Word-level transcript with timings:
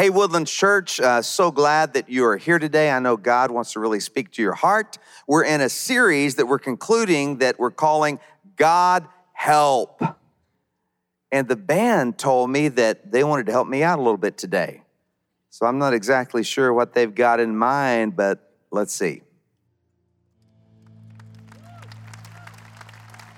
Hey, 0.00 0.08
Woodland 0.08 0.46
Church, 0.46 0.98
uh, 0.98 1.20
so 1.20 1.50
glad 1.50 1.92
that 1.92 2.08
you 2.08 2.24
are 2.24 2.38
here 2.38 2.58
today. 2.58 2.90
I 2.90 3.00
know 3.00 3.18
God 3.18 3.50
wants 3.50 3.74
to 3.74 3.80
really 3.80 4.00
speak 4.00 4.30
to 4.30 4.40
your 4.40 4.54
heart. 4.54 4.96
We're 5.26 5.44
in 5.44 5.60
a 5.60 5.68
series 5.68 6.36
that 6.36 6.46
we're 6.46 6.58
concluding 6.58 7.36
that 7.40 7.58
we're 7.58 7.70
calling 7.70 8.18
God 8.56 9.06
Help. 9.34 10.02
And 11.30 11.46
the 11.46 11.56
band 11.56 12.16
told 12.16 12.48
me 12.48 12.68
that 12.68 13.12
they 13.12 13.24
wanted 13.24 13.44
to 13.44 13.52
help 13.52 13.68
me 13.68 13.82
out 13.82 13.98
a 13.98 14.02
little 14.02 14.16
bit 14.16 14.38
today. 14.38 14.84
So 15.50 15.66
I'm 15.66 15.76
not 15.76 15.92
exactly 15.92 16.44
sure 16.44 16.72
what 16.72 16.94
they've 16.94 17.14
got 17.14 17.38
in 17.38 17.54
mind, 17.54 18.16
but 18.16 18.54
let's 18.70 18.94
see. 18.94 19.20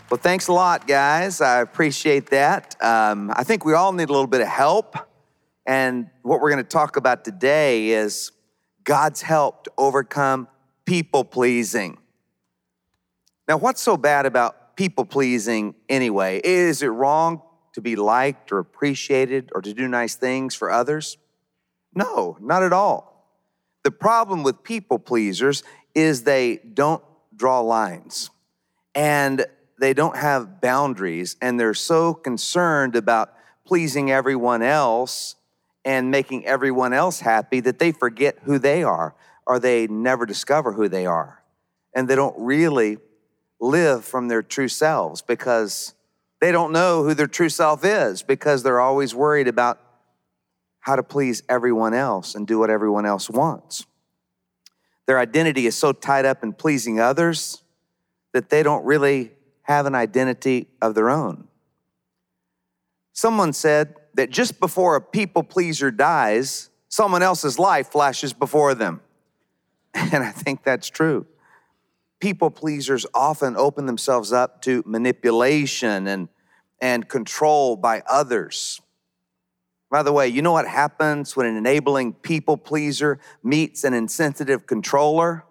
Well, 0.08 0.20
thanks 0.20 0.46
a 0.46 0.52
lot, 0.52 0.86
guys. 0.86 1.40
I 1.40 1.60
appreciate 1.60 2.30
that. 2.30 2.80
Um, 2.80 3.32
I 3.34 3.42
think 3.42 3.64
we 3.64 3.72
all 3.72 3.92
need 3.92 4.10
a 4.10 4.12
little 4.12 4.28
bit 4.28 4.42
of 4.42 4.46
help. 4.46 4.96
And 5.66 6.10
what 6.22 6.40
we're 6.40 6.50
going 6.50 6.64
to 6.64 6.68
talk 6.68 6.96
about 6.96 7.24
today 7.24 7.90
is 7.90 8.32
God's 8.84 9.22
help 9.22 9.64
to 9.64 9.72
overcome 9.78 10.48
people 10.84 11.24
pleasing. 11.24 11.98
Now, 13.48 13.56
what's 13.58 13.80
so 13.80 13.96
bad 13.96 14.26
about 14.26 14.76
people 14.76 15.04
pleasing 15.04 15.74
anyway? 15.88 16.40
Is 16.42 16.82
it 16.82 16.88
wrong 16.88 17.42
to 17.74 17.80
be 17.80 17.96
liked 17.96 18.52
or 18.52 18.58
appreciated 18.58 19.50
or 19.54 19.62
to 19.62 19.72
do 19.72 19.88
nice 19.88 20.14
things 20.14 20.54
for 20.54 20.70
others? 20.70 21.16
No, 21.94 22.36
not 22.40 22.62
at 22.62 22.72
all. 22.72 23.12
The 23.84 23.90
problem 23.90 24.42
with 24.42 24.62
people 24.62 24.98
pleasers 24.98 25.62
is 25.94 26.24
they 26.24 26.56
don't 26.56 27.02
draw 27.34 27.60
lines 27.60 28.30
and 28.94 29.44
they 29.80 29.92
don't 29.94 30.16
have 30.16 30.60
boundaries 30.60 31.36
and 31.42 31.58
they're 31.58 31.74
so 31.74 32.14
concerned 32.14 32.94
about 32.94 33.34
pleasing 33.64 34.10
everyone 34.10 34.62
else 34.62 35.34
and 35.84 36.10
making 36.10 36.46
everyone 36.46 36.92
else 36.92 37.20
happy 37.20 37.60
that 37.60 37.78
they 37.78 37.92
forget 37.92 38.38
who 38.44 38.58
they 38.58 38.82
are 38.82 39.14
or 39.46 39.58
they 39.58 39.86
never 39.86 40.26
discover 40.26 40.72
who 40.72 40.88
they 40.88 41.06
are. 41.06 41.42
And 41.94 42.08
they 42.08 42.14
don't 42.14 42.36
really 42.38 42.98
live 43.60 44.04
from 44.04 44.28
their 44.28 44.42
true 44.42 44.68
selves 44.68 45.22
because 45.22 45.94
they 46.40 46.52
don't 46.52 46.72
know 46.72 47.04
who 47.04 47.14
their 47.14 47.26
true 47.26 47.48
self 47.48 47.84
is 47.84 48.22
because 48.22 48.62
they're 48.62 48.80
always 48.80 49.14
worried 49.14 49.48
about 49.48 49.80
how 50.80 50.96
to 50.96 51.02
please 51.02 51.42
everyone 51.48 51.94
else 51.94 52.34
and 52.34 52.46
do 52.46 52.58
what 52.58 52.70
everyone 52.70 53.06
else 53.06 53.30
wants. 53.30 53.86
Their 55.06 55.18
identity 55.18 55.66
is 55.66 55.76
so 55.76 55.92
tied 55.92 56.24
up 56.24 56.42
in 56.42 56.52
pleasing 56.52 56.98
others 56.98 57.62
that 58.32 58.50
they 58.50 58.62
don't 58.62 58.84
really 58.84 59.32
have 59.62 59.86
an 59.86 59.94
identity 59.94 60.66
of 60.80 60.94
their 60.94 61.10
own. 61.10 61.46
Someone 63.12 63.52
said, 63.52 63.94
that 64.14 64.30
just 64.30 64.60
before 64.60 64.96
a 64.96 65.00
people 65.00 65.42
pleaser 65.42 65.90
dies, 65.90 66.70
someone 66.88 67.22
else's 67.22 67.58
life 67.58 67.88
flashes 67.88 68.32
before 68.32 68.74
them. 68.74 69.00
And 69.94 70.24
I 70.24 70.30
think 70.30 70.64
that's 70.64 70.88
true. 70.88 71.26
People 72.18 72.50
pleasers 72.50 73.04
often 73.12 73.56
open 73.56 73.86
themselves 73.86 74.32
up 74.32 74.62
to 74.62 74.82
manipulation 74.86 76.06
and, 76.06 76.28
and 76.80 77.08
control 77.08 77.76
by 77.76 78.02
others. 78.08 78.80
By 79.90 80.02
the 80.02 80.12
way, 80.12 80.28
you 80.28 80.40
know 80.40 80.52
what 80.52 80.66
happens 80.66 81.36
when 81.36 81.44
an 81.44 81.56
enabling 81.56 82.14
people 82.14 82.56
pleaser 82.56 83.18
meets 83.42 83.84
an 83.84 83.92
insensitive 83.92 84.66
controller? 84.66 85.44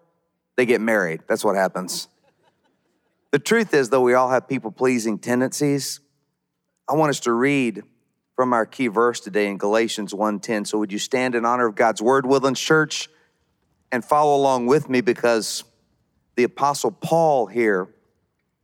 They 0.56 0.66
get 0.66 0.82
married. 0.82 1.22
That's 1.28 1.44
what 1.44 1.56
happens. 1.56 2.08
The 3.32 3.38
truth 3.40 3.74
is, 3.74 3.90
though, 3.90 4.02
we 4.02 4.16
all 4.16 4.32
have 4.32 4.48
people 4.48 4.72
pleasing 4.72 5.20
tendencies. 5.20 6.00
I 6.90 6.96
want 6.96 7.12
us 7.12 7.20
to 7.22 7.32
read 7.32 7.84
from 8.42 8.54
our 8.54 8.66
key 8.66 8.88
verse 8.88 9.20
today 9.20 9.46
in 9.46 9.60
Galatians 9.60 10.16
1:10. 10.16 10.66
So 10.66 10.80
would 10.80 10.92
you 10.92 10.98
stand 10.98 11.36
in 11.36 11.46
honor 11.46 11.68
of 11.68 11.76
God's 11.76 12.02
word, 12.02 12.26
Woodlands 12.26 12.60
Church, 12.60 13.08
and 13.92 14.04
follow 14.04 14.36
along 14.36 14.66
with 14.66 14.90
me 14.90 15.02
because 15.02 15.64
the 16.34 16.44
apostle 16.46 16.90
Paul 16.90 17.46
here 17.46 17.94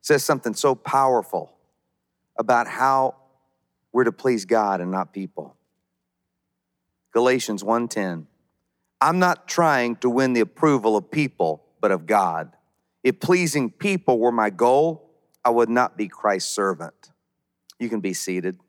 says 0.02 0.24
something 0.24 0.56
so 0.56 0.74
powerful 0.74 1.56
about 2.40 2.66
how 2.66 3.18
we're 3.92 4.06
to 4.06 4.12
please 4.12 4.46
God 4.46 4.82
and 4.82 4.90
not 4.90 5.14
people. 5.14 5.56
Galatians 7.12 7.64
1:10. 7.64 8.26
I'm 9.00 9.20
not 9.20 9.48
trying 9.48 9.98
to 9.98 10.10
win 10.10 10.34
the 10.34 10.42
approval 10.42 10.98
of 10.98 11.12
people, 11.12 11.64
but 11.80 11.92
of 11.92 12.08
God. 12.08 12.58
If 13.04 13.20
pleasing 13.20 13.70
people 13.70 14.18
were 14.18 14.32
my 14.32 14.50
goal, 14.50 15.08
I 15.46 15.52
would 15.52 15.70
not 15.70 15.96
be 15.96 16.08
Christ's 16.08 16.52
servant. 16.52 17.12
You 17.78 17.90
can 17.90 18.00
be 18.00 18.16
seated. 18.16 18.60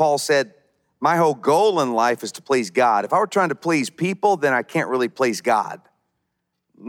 Paul 0.00 0.16
said, 0.16 0.54
My 0.98 1.18
whole 1.18 1.34
goal 1.34 1.78
in 1.82 1.92
life 1.92 2.22
is 2.24 2.32
to 2.32 2.40
please 2.40 2.70
God. 2.70 3.04
If 3.04 3.12
I 3.12 3.18
were 3.18 3.26
trying 3.26 3.50
to 3.50 3.54
please 3.54 3.90
people, 3.90 4.38
then 4.38 4.54
I 4.54 4.62
can't 4.62 4.88
really 4.88 5.08
please 5.08 5.42
God. 5.42 5.82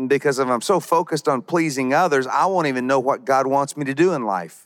Because 0.08 0.40
if 0.40 0.48
I'm 0.48 0.62
so 0.62 0.80
focused 0.80 1.28
on 1.28 1.42
pleasing 1.42 1.94
others, 1.94 2.26
I 2.26 2.46
won't 2.46 2.68
even 2.68 2.88
know 2.88 3.02
what 3.02 3.26
God 3.26 3.48
wants 3.48 3.76
me 3.76 3.84
to 3.84 3.94
do 3.94 4.14
in 4.14 4.24
life. 4.24 4.66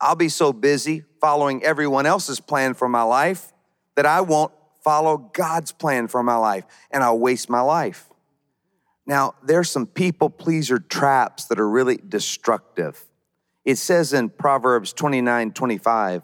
I'll 0.00 0.16
be 0.16 0.28
so 0.28 0.52
busy 0.52 1.04
following 1.20 1.62
everyone 1.62 2.04
else's 2.04 2.40
plan 2.40 2.74
for 2.74 2.88
my 2.88 3.02
life 3.02 3.52
that 3.94 4.06
I 4.06 4.22
won't 4.22 4.50
follow 4.82 5.16
God's 5.16 5.70
plan 5.70 6.08
for 6.08 6.24
my 6.24 6.34
life 6.34 6.64
and 6.90 7.04
I'll 7.04 7.20
waste 7.20 7.48
my 7.48 7.60
life. 7.60 8.10
Now, 9.06 9.36
there's 9.44 9.70
some 9.70 9.86
people 9.86 10.30
pleaser 10.30 10.80
traps 10.80 11.44
that 11.44 11.60
are 11.60 11.68
really 11.68 11.98
destructive. 12.08 13.06
It 13.64 13.78
says 13.78 14.12
in 14.12 14.30
Proverbs 14.30 14.92
29 14.92 15.52
25, 15.52 16.22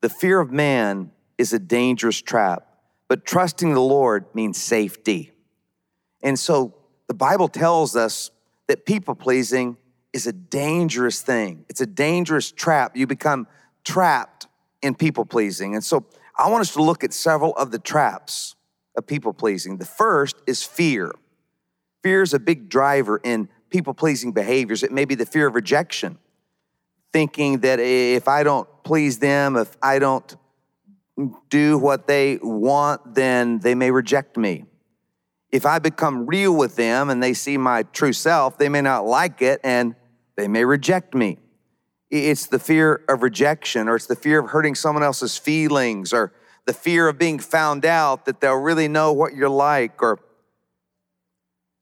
the 0.00 0.08
fear 0.08 0.40
of 0.40 0.50
man 0.50 1.10
is 1.36 1.52
a 1.52 1.58
dangerous 1.58 2.20
trap, 2.20 2.66
but 3.08 3.24
trusting 3.24 3.74
the 3.74 3.80
Lord 3.80 4.26
means 4.34 4.58
safety. 4.58 5.32
And 6.22 6.38
so 6.38 6.74
the 7.06 7.14
Bible 7.14 7.48
tells 7.48 7.96
us 7.96 8.30
that 8.66 8.84
people 8.86 9.14
pleasing 9.14 9.76
is 10.12 10.26
a 10.26 10.32
dangerous 10.32 11.22
thing. 11.22 11.64
It's 11.68 11.80
a 11.80 11.86
dangerous 11.86 12.50
trap. 12.50 12.96
You 12.96 13.06
become 13.06 13.46
trapped 13.84 14.46
in 14.82 14.94
people 14.94 15.24
pleasing. 15.24 15.74
And 15.74 15.84
so 15.84 16.04
I 16.36 16.48
want 16.48 16.62
us 16.62 16.72
to 16.74 16.82
look 16.82 17.04
at 17.04 17.12
several 17.12 17.54
of 17.56 17.70
the 17.70 17.78
traps 17.78 18.54
of 18.96 19.06
people 19.06 19.32
pleasing. 19.32 19.78
The 19.78 19.84
first 19.84 20.36
is 20.46 20.62
fear. 20.62 21.12
Fear 22.02 22.22
is 22.22 22.34
a 22.34 22.38
big 22.38 22.68
driver 22.68 23.20
in 23.22 23.48
people 23.70 23.94
pleasing 23.94 24.32
behaviors. 24.32 24.82
It 24.82 24.92
may 24.92 25.04
be 25.04 25.14
the 25.14 25.26
fear 25.26 25.46
of 25.46 25.54
rejection 25.54 26.18
thinking 27.12 27.60
that 27.60 27.80
if 27.80 28.28
I 28.28 28.42
don't 28.42 28.68
please 28.88 29.18
them, 29.18 29.54
if 29.54 29.76
I 29.82 29.98
don't 29.98 30.34
do 31.50 31.76
what 31.76 32.06
they 32.06 32.38
want, 32.42 33.14
then 33.14 33.58
they 33.58 33.74
may 33.74 33.90
reject 33.90 34.38
me. 34.38 34.64
If 35.52 35.66
I 35.66 35.78
become 35.78 36.24
real 36.24 36.56
with 36.56 36.76
them 36.76 37.10
and 37.10 37.22
they 37.22 37.34
see 37.34 37.58
my 37.58 37.82
true 37.82 38.14
self, 38.14 38.56
they 38.56 38.70
may 38.70 38.80
not 38.80 39.04
like 39.04 39.42
it 39.42 39.60
and 39.62 39.94
they 40.36 40.48
may 40.48 40.64
reject 40.64 41.14
me. 41.14 41.36
It's 42.10 42.46
the 42.46 42.58
fear 42.58 43.04
of 43.10 43.22
rejection, 43.22 43.88
or 43.88 43.96
it's 43.96 44.06
the 44.06 44.16
fear 44.16 44.40
of 44.40 44.52
hurting 44.52 44.74
someone 44.74 45.02
else's 45.02 45.36
feelings, 45.36 46.14
or 46.14 46.32
the 46.64 46.72
fear 46.72 47.08
of 47.08 47.18
being 47.18 47.38
found 47.38 47.84
out 47.84 48.24
that 48.24 48.40
they'll 48.40 48.54
really 48.54 48.88
know 48.88 49.12
what 49.12 49.34
you're 49.34 49.50
like, 49.50 50.02
or, 50.02 50.18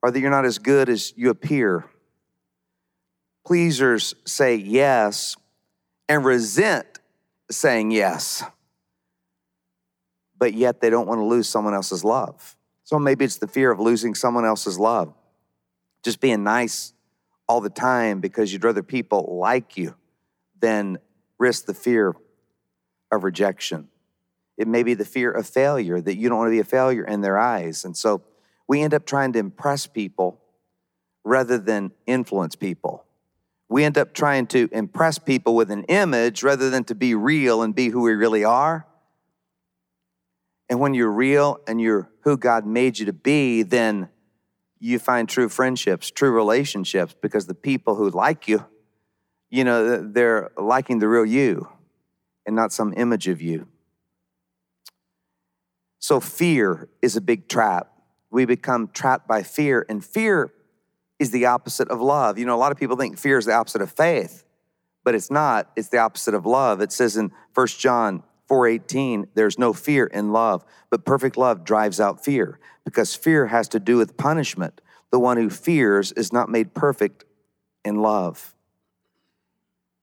or 0.03 0.11
that 0.11 0.19
you're 0.19 0.31
not 0.31 0.45
as 0.45 0.59
good 0.59 0.89
as 0.89 1.12
you 1.16 1.31
appear 1.31 1.84
pleasers 3.47 4.16
say 4.25 4.56
yes 4.56 5.37
and 6.09 6.25
resent 6.25 6.96
saying 7.51 7.91
yes, 7.91 8.43
but 10.39 10.55
yet 10.55 10.81
they 10.81 10.91
don't 10.91 11.07
want 11.07 11.21
to 11.21 11.25
lose 11.25 11.49
someone 11.49 11.75
else's 11.75 12.05
love. 12.05 12.57
So 12.84 12.99
maybe 12.99 13.25
it's 13.25 13.37
the 13.37 13.48
fear 13.48 13.71
of 13.71 13.81
losing 13.81 14.15
someone 14.15 14.45
else's 14.45 14.78
love, 14.78 15.15
just 16.04 16.21
being 16.21 16.45
nice 16.45 16.93
all 17.48 17.60
the 17.60 17.71
time 17.71 18.21
because 18.21 18.53
you'd 18.53 18.65
rather 18.65 18.83
people 18.83 19.39
like 19.41 19.77
you 19.77 19.95
than 20.60 20.98
risk 21.39 21.66
the 21.66 21.75
fear 21.75 22.15
of 23.10 23.25
rejection. 23.25 23.89
It 24.59 24.66
may 24.69 24.83
be 24.83 24.95
the 24.95 25.04
fear 25.04 25.31
of 25.31 25.47
failure, 25.47 26.01
that 26.01 26.16
you 26.16 26.28
don't 26.28 26.39
want 26.39 26.48
to 26.48 26.53
be 26.53 26.60
a 26.60 26.65
failure 26.65 27.04
in 27.04 27.21
their 27.21 27.39
eyes. 27.39 27.84
And 27.84 27.97
so 27.97 28.22
we 28.66 28.83
end 28.83 28.95
up 28.95 29.07
trying 29.07 29.33
to 29.34 29.39
impress 29.39 29.87
people 29.87 30.41
rather 31.25 31.59
than 31.59 31.93
influence 32.07 32.57
people 32.57 33.06
we 33.68 33.84
end 33.84 33.98
up 33.98 34.15
trying 34.15 34.47
to 34.48 34.68
impress 34.72 35.18
people 35.18 35.54
with 35.54 35.71
an 35.71 35.84
image 35.84 36.42
rather 36.42 36.71
than 36.71 36.84
to 36.84 36.95
be 36.95 37.15
real 37.15 37.63
and 37.63 37.74
be 37.74 37.89
who 37.89 38.03
we 38.03 38.13
really 38.13 38.45
are. 38.45 38.86
And 40.68 40.80
when 40.80 40.95
you're 40.95 41.10
real 41.10 41.60
and 41.66 41.80
you're 41.80 42.10
who 42.22 42.36
God 42.36 42.66
made 42.66 42.98
you 42.98 43.07
to 43.07 43.13
be, 43.13 43.63
then 43.63 44.09
you 44.78 44.98
find 44.98 45.28
true 45.28 45.48
friendships, 45.48 46.10
true 46.10 46.30
relationships, 46.30 47.15
because 47.21 47.47
the 47.47 47.54
people 47.54 47.95
who 47.95 48.10
like 48.10 48.47
you, 48.47 48.65
you 49.48 49.65
know, 49.65 49.98
they're 49.98 50.51
liking 50.57 50.98
the 50.98 51.09
real 51.09 51.24
you 51.24 51.69
and 52.45 52.54
not 52.54 52.72
some 52.72 52.92
image 52.97 53.27
of 53.28 53.41
you. 53.41 53.69
So 55.98 56.21
fear 56.21 56.89
is 57.03 57.16
a 57.16 57.21
big 57.21 57.48
trap. 57.48 57.91
We 58.30 58.45
become 58.45 58.91
trapped 58.92 59.27
by 59.27 59.42
fear, 59.42 59.86
and 59.89 60.04
fear 60.04 60.53
is 61.18 61.30
the 61.30 61.47
opposite 61.47 61.89
of 61.89 62.01
love. 62.01 62.39
You 62.39 62.47
know, 62.47 62.54
a 62.54 62.59
lot 62.59 62.72
of 62.72 62.78
people 62.78 62.97
think 62.97 63.18
fear 63.18 63.39
is 63.39 63.47
the 63.47 63.54
opposite 63.54 63.83
of 63.83 63.91
faith, 63.91 64.45
but 65.04 65.15
it's 65.15 65.30
not. 65.30 65.71
It's 65.77 65.89
the 65.89 65.98
opposite 65.98 66.34
of 66.34 66.45
love. 66.45 66.80
It 66.80 66.92
says 66.92 67.16
in 67.16 67.33
1 67.54 67.66
John 67.78 68.22
4:18, 68.48 69.28
there's 69.34 69.59
no 69.59 69.72
fear 69.72 70.07
in 70.07 70.33
love, 70.33 70.65
but 70.91 71.04
perfect 71.04 71.36
love 71.36 71.65
drives 71.65 72.01
out 72.01 72.24
fear, 72.24 72.59
because 72.84 73.15
fear 73.15 73.47
has 73.47 73.68
to 73.68 73.80
do 73.80 73.97
with 73.97 74.16
punishment. 74.16 74.80
The 75.10 75.18
one 75.18 75.36
who 75.36 75.51
fears 75.51 76.13
is 76.13 76.33
not 76.33 76.48
made 76.48 76.74
perfect 76.74 77.24
in 77.84 78.03
love. 78.03 78.54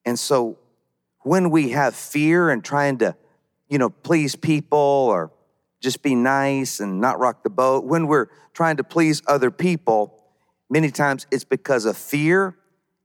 And 0.04 0.18
so 0.18 0.58
when 1.20 1.50
we 1.50 1.70
have 1.70 1.94
fear 1.94 2.50
and 2.50 2.62
trying 2.62 2.98
to, 2.98 3.16
you 3.68 3.78
know, 3.78 3.88
please 3.88 4.36
people 4.36 4.78
or 4.78 5.30
just 5.80 6.02
be 6.02 6.14
nice 6.14 6.80
and 6.80 7.00
not 7.00 7.18
rock 7.18 7.42
the 7.42 7.50
boat, 7.50 7.84
when 7.84 8.06
we're 8.06 8.28
trying 8.52 8.76
to 8.76 8.84
please 8.84 9.22
other 9.26 9.50
people, 9.50 10.13
many 10.70 10.90
times 10.90 11.26
it's 11.30 11.44
because 11.44 11.84
of 11.84 11.96
fear 11.96 12.56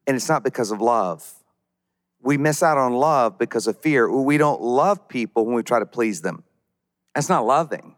and 0.08 0.16
it's 0.16 0.30
not 0.30 0.44
because 0.44 0.72
of 0.72 0.82
love. 0.82 1.34
We 2.22 2.38
miss 2.38 2.62
out 2.64 2.78
on 2.78 2.94
love 2.94 3.38
because 3.38 3.68
of 3.68 3.80
fear. 3.80 4.10
We 4.10 4.38
don't 4.38 4.62
love 4.62 5.08
people 5.08 5.46
when 5.46 5.56
we 5.56 5.64
try 5.64 5.80
to 5.80 5.86
please 5.86 6.22
them. 6.22 6.44
That's 7.16 7.30
not 7.30 7.46
loving. 7.46 7.96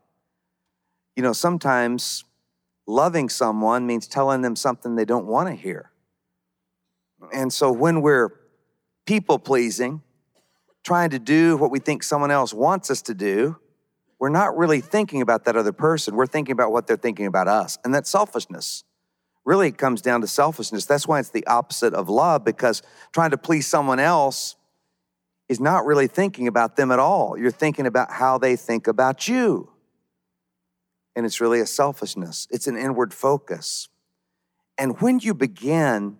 You 1.15 1.23
know, 1.23 1.33
sometimes 1.33 2.23
loving 2.87 3.29
someone 3.29 3.87
means 3.87 4.07
telling 4.07 4.41
them 4.41 4.55
something 4.55 4.95
they 4.95 5.05
don't 5.05 5.25
want 5.25 5.49
to 5.49 5.55
hear. 5.55 5.91
And 7.33 7.51
so 7.51 7.71
when 7.71 8.01
we're 8.01 8.29
people 9.05 9.39
pleasing, 9.39 10.01
trying 10.83 11.11
to 11.11 11.19
do 11.19 11.57
what 11.57 11.71
we 11.71 11.79
think 11.79 12.03
someone 12.03 12.31
else 12.31 12.53
wants 12.53 12.89
us 12.89 13.01
to 13.03 13.13
do, 13.13 13.57
we're 14.19 14.29
not 14.29 14.57
really 14.57 14.81
thinking 14.81 15.21
about 15.21 15.45
that 15.45 15.55
other 15.55 15.71
person. 15.71 16.15
We're 16.15 16.27
thinking 16.27 16.53
about 16.53 16.71
what 16.71 16.87
they're 16.87 16.97
thinking 16.97 17.25
about 17.25 17.47
us. 17.47 17.77
And 17.83 17.93
that's 17.93 18.09
selfishness. 18.09 18.83
Really, 19.43 19.69
it 19.69 19.77
comes 19.77 20.01
down 20.01 20.21
to 20.21 20.27
selfishness. 20.27 20.85
That's 20.85 21.07
why 21.07 21.19
it's 21.19 21.29
the 21.29 21.45
opposite 21.47 21.93
of 21.93 22.09
love, 22.09 22.43
because 22.43 22.83
trying 23.11 23.31
to 23.31 23.37
please 23.37 23.67
someone 23.67 23.99
else 23.99 24.55
is 25.49 25.59
not 25.59 25.85
really 25.85 26.07
thinking 26.07 26.47
about 26.47 26.75
them 26.75 26.91
at 26.91 26.99
all. 26.99 27.37
You're 27.37 27.51
thinking 27.51 27.85
about 27.85 28.11
how 28.11 28.37
they 28.37 28.55
think 28.55 28.87
about 28.87 29.27
you. 29.27 29.69
And 31.15 31.25
it's 31.25 31.41
really 31.41 31.59
a 31.59 31.65
selfishness, 31.65 32.47
it's 32.51 32.67
an 32.67 32.77
inward 32.77 33.13
focus. 33.13 33.89
And 34.77 34.99
when 35.01 35.19
you 35.19 35.33
begin 35.33 36.17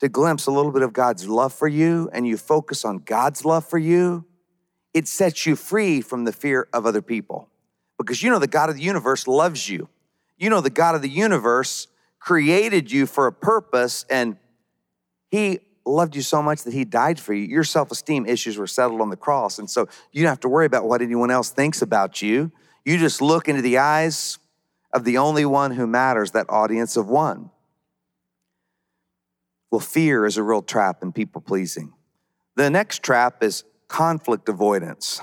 to 0.00 0.08
glimpse 0.08 0.46
a 0.46 0.50
little 0.50 0.72
bit 0.72 0.82
of 0.82 0.92
God's 0.92 1.28
love 1.28 1.52
for 1.52 1.68
you 1.68 2.08
and 2.12 2.26
you 2.26 2.36
focus 2.36 2.84
on 2.84 2.98
God's 2.98 3.44
love 3.44 3.66
for 3.66 3.78
you, 3.78 4.24
it 4.94 5.06
sets 5.08 5.44
you 5.44 5.56
free 5.56 6.00
from 6.00 6.24
the 6.24 6.32
fear 6.32 6.68
of 6.72 6.86
other 6.86 7.02
people. 7.02 7.48
Because 7.98 8.22
you 8.22 8.30
know 8.30 8.38
the 8.38 8.46
God 8.46 8.70
of 8.70 8.76
the 8.76 8.82
universe 8.82 9.26
loves 9.26 9.68
you. 9.68 9.88
You 10.38 10.50
know 10.50 10.60
the 10.60 10.70
God 10.70 10.94
of 10.94 11.02
the 11.02 11.08
universe 11.08 11.88
created 12.26 12.90
you 12.90 13.06
for 13.06 13.28
a 13.28 13.32
purpose 13.32 14.04
and 14.10 14.36
he 15.30 15.60
loved 15.86 16.16
you 16.16 16.22
so 16.22 16.42
much 16.42 16.64
that 16.64 16.72
he 16.72 16.84
died 16.84 17.20
for 17.20 17.32
you. 17.32 17.46
Your 17.46 17.62
self-esteem 17.62 18.26
issues 18.26 18.58
were 18.58 18.66
settled 18.66 19.00
on 19.00 19.10
the 19.10 19.16
cross. 19.16 19.60
And 19.60 19.70
so 19.70 19.86
you 20.10 20.24
don't 20.24 20.30
have 20.30 20.40
to 20.40 20.48
worry 20.48 20.66
about 20.66 20.88
what 20.88 21.02
anyone 21.02 21.30
else 21.30 21.50
thinks 21.50 21.82
about 21.82 22.20
you. 22.20 22.50
You 22.84 22.98
just 22.98 23.22
look 23.22 23.48
into 23.48 23.62
the 23.62 23.78
eyes 23.78 24.38
of 24.92 25.04
the 25.04 25.18
only 25.18 25.46
one 25.46 25.70
who 25.70 25.86
matters, 25.86 26.32
that 26.32 26.46
audience 26.48 26.96
of 26.96 27.06
one. 27.06 27.50
Well, 29.70 29.78
fear 29.78 30.26
is 30.26 30.36
a 30.36 30.42
real 30.42 30.62
trap 30.62 31.04
in 31.04 31.12
people 31.12 31.40
pleasing. 31.40 31.92
The 32.56 32.70
next 32.70 33.04
trap 33.04 33.44
is 33.44 33.62
conflict 33.86 34.48
avoidance. 34.48 35.20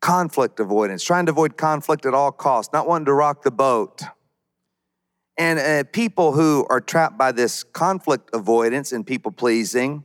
Conflict 0.00 0.60
avoidance, 0.60 1.04
trying 1.04 1.26
to 1.26 1.32
avoid 1.32 1.58
conflict 1.58 2.06
at 2.06 2.14
all 2.14 2.32
costs, 2.32 2.72
not 2.72 2.88
wanting 2.88 3.04
to 3.04 3.12
rock 3.12 3.42
the 3.42 3.50
boat. 3.50 4.00
And 5.38 5.58
uh, 5.58 5.84
people 5.92 6.32
who 6.32 6.66
are 6.68 6.80
trapped 6.80 7.16
by 7.16 7.32
this 7.32 7.62
conflict 7.62 8.30
avoidance 8.32 8.92
and 8.92 9.06
people 9.06 9.32
pleasing 9.32 10.04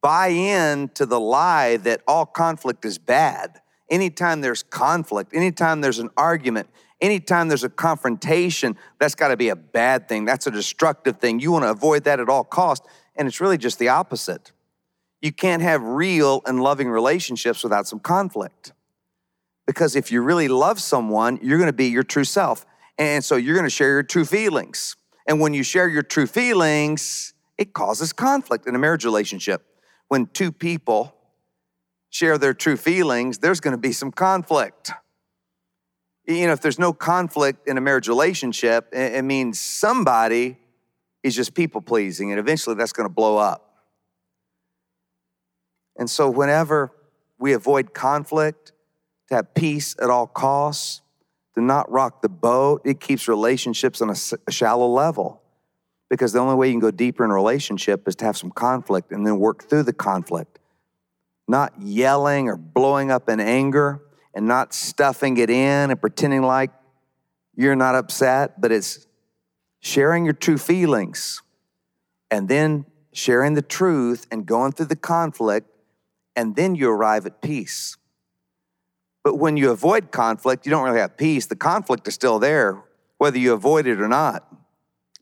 buy 0.00 0.28
in 0.28 0.88
to 0.90 1.06
the 1.06 1.20
lie 1.20 1.78
that 1.78 2.02
all 2.06 2.26
conflict 2.26 2.84
is 2.84 2.98
bad. 2.98 3.60
Anytime 3.90 4.40
there's 4.40 4.62
conflict, 4.62 5.34
anytime 5.34 5.80
there's 5.80 5.98
an 5.98 6.10
argument, 6.16 6.68
Anytime 7.04 7.48
there's 7.48 7.64
a 7.64 7.68
confrontation, 7.68 8.78
that's 8.98 9.14
got 9.14 9.28
to 9.28 9.36
be 9.36 9.50
a 9.50 9.56
bad 9.56 10.08
thing. 10.08 10.24
That's 10.24 10.46
a 10.46 10.50
destructive 10.50 11.18
thing. 11.18 11.38
You 11.38 11.52
want 11.52 11.64
to 11.64 11.70
avoid 11.70 12.04
that 12.04 12.18
at 12.18 12.30
all 12.30 12.44
costs. 12.44 12.86
And 13.14 13.28
it's 13.28 13.42
really 13.42 13.58
just 13.58 13.78
the 13.78 13.88
opposite. 13.88 14.52
You 15.20 15.30
can't 15.30 15.60
have 15.60 15.82
real 15.82 16.40
and 16.46 16.62
loving 16.62 16.88
relationships 16.88 17.62
without 17.62 17.86
some 17.86 17.98
conflict. 17.98 18.72
Because 19.66 19.96
if 19.96 20.10
you 20.10 20.22
really 20.22 20.48
love 20.48 20.80
someone, 20.80 21.38
you're 21.42 21.58
going 21.58 21.68
to 21.68 21.74
be 21.74 21.88
your 21.88 22.04
true 22.04 22.24
self. 22.24 22.64
And 22.98 23.24
so 23.24 23.36
you're 23.36 23.54
going 23.54 23.66
to 23.66 23.70
share 23.70 23.90
your 23.90 24.02
true 24.02 24.24
feelings. 24.24 24.96
And 25.26 25.40
when 25.40 25.54
you 25.54 25.62
share 25.62 25.88
your 25.88 26.02
true 26.02 26.26
feelings, 26.26 27.34
it 27.58 27.72
causes 27.72 28.12
conflict 28.12 28.66
in 28.66 28.74
a 28.74 28.78
marriage 28.78 29.04
relationship. 29.04 29.64
When 30.08 30.26
two 30.26 30.52
people 30.52 31.14
share 32.10 32.38
their 32.38 32.54
true 32.54 32.76
feelings, 32.76 33.38
there's 33.38 33.60
going 33.60 33.72
to 33.72 33.78
be 33.78 33.92
some 33.92 34.12
conflict 34.12 34.92
you 36.26 36.46
know, 36.46 36.52
if 36.52 36.60
there's 36.60 36.78
no 36.78 36.92
conflict 36.92 37.68
in 37.68 37.76
a 37.76 37.80
marriage 37.80 38.08
relationship, 38.08 38.88
it 38.92 39.24
means 39.24 39.60
somebody 39.60 40.56
is 41.22 41.34
just 41.34 41.54
people 41.54 41.80
pleasing, 41.80 42.30
and 42.30 42.40
eventually 42.40 42.76
that's 42.76 42.92
going 42.92 43.08
to 43.08 43.12
blow 43.12 43.36
up. 43.36 43.84
And 45.96 46.08
so, 46.08 46.28
whenever 46.30 46.92
we 47.38 47.52
avoid 47.52 47.92
conflict, 47.92 48.72
to 49.28 49.36
have 49.36 49.54
peace 49.54 49.94
at 50.00 50.10
all 50.10 50.26
costs, 50.26 51.02
to 51.54 51.62
not 51.62 51.90
rock 51.90 52.22
the 52.22 52.28
boat, 52.28 52.82
it 52.84 53.00
keeps 53.00 53.28
relationships 53.28 54.00
on 54.00 54.10
a, 54.10 54.50
shallow 54.50 54.88
level. 54.88 55.42
Because 56.10 56.32
the 56.32 56.38
only 56.38 56.54
way 56.54 56.68
you 56.68 56.74
can 56.74 56.80
go 56.80 56.90
deeper 56.90 57.24
in 57.24 57.30
a 57.30 57.34
relationship 57.34 58.06
is 58.06 58.14
to 58.16 58.24
have 58.24 58.36
some 58.36 58.50
conflict 58.50 59.10
and 59.10 59.26
then 59.26 59.38
work 59.38 59.64
through 59.64 59.84
the 59.84 59.92
conflict. 59.92 60.58
Not 61.48 61.72
yelling 61.80 62.48
or 62.48 62.56
blowing 62.56 63.10
up 63.10 63.28
in 63.28 63.40
anger, 63.40 64.02
and 64.34 64.46
not 64.46 64.74
stuffing 64.74 65.36
it 65.36 65.48
in 65.48 65.90
and 65.90 66.00
pretending 66.00 66.42
like 66.42 66.70
you're 67.54 67.76
not 67.76 67.94
upset, 67.94 68.60
but 68.60 68.72
it's 68.72 69.06
sharing 69.80 70.24
your 70.24 70.34
true 70.34 70.58
feelings 70.58 71.40
and 72.30 72.48
then 72.48 72.84
sharing 73.12 73.54
the 73.54 73.62
truth 73.62 74.26
and 74.30 74.44
going 74.44 74.72
through 74.72 74.86
the 74.86 74.96
conflict, 74.96 75.70
and 76.34 76.56
then 76.56 76.74
you 76.74 76.90
arrive 76.90 77.26
at 77.26 77.40
peace. 77.40 77.96
But 79.24 79.38
when 79.38 79.56
you 79.56 79.70
avoid 79.70 80.12
conflict, 80.12 80.66
you 80.66 80.70
don't 80.70 80.84
really 80.84 81.00
have 81.00 81.16
peace. 81.16 81.46
The 81.46 81.56
conflict 81.56 82.06
is 82.06 82.14
still 82.14 82.38
there, 82.38 82.82
whether 83.16 83.38
you 83.38 83.54
avoid 83.54 83.86
it 83.86 84.00
or 84.00 84.06
not. 84.06 84.46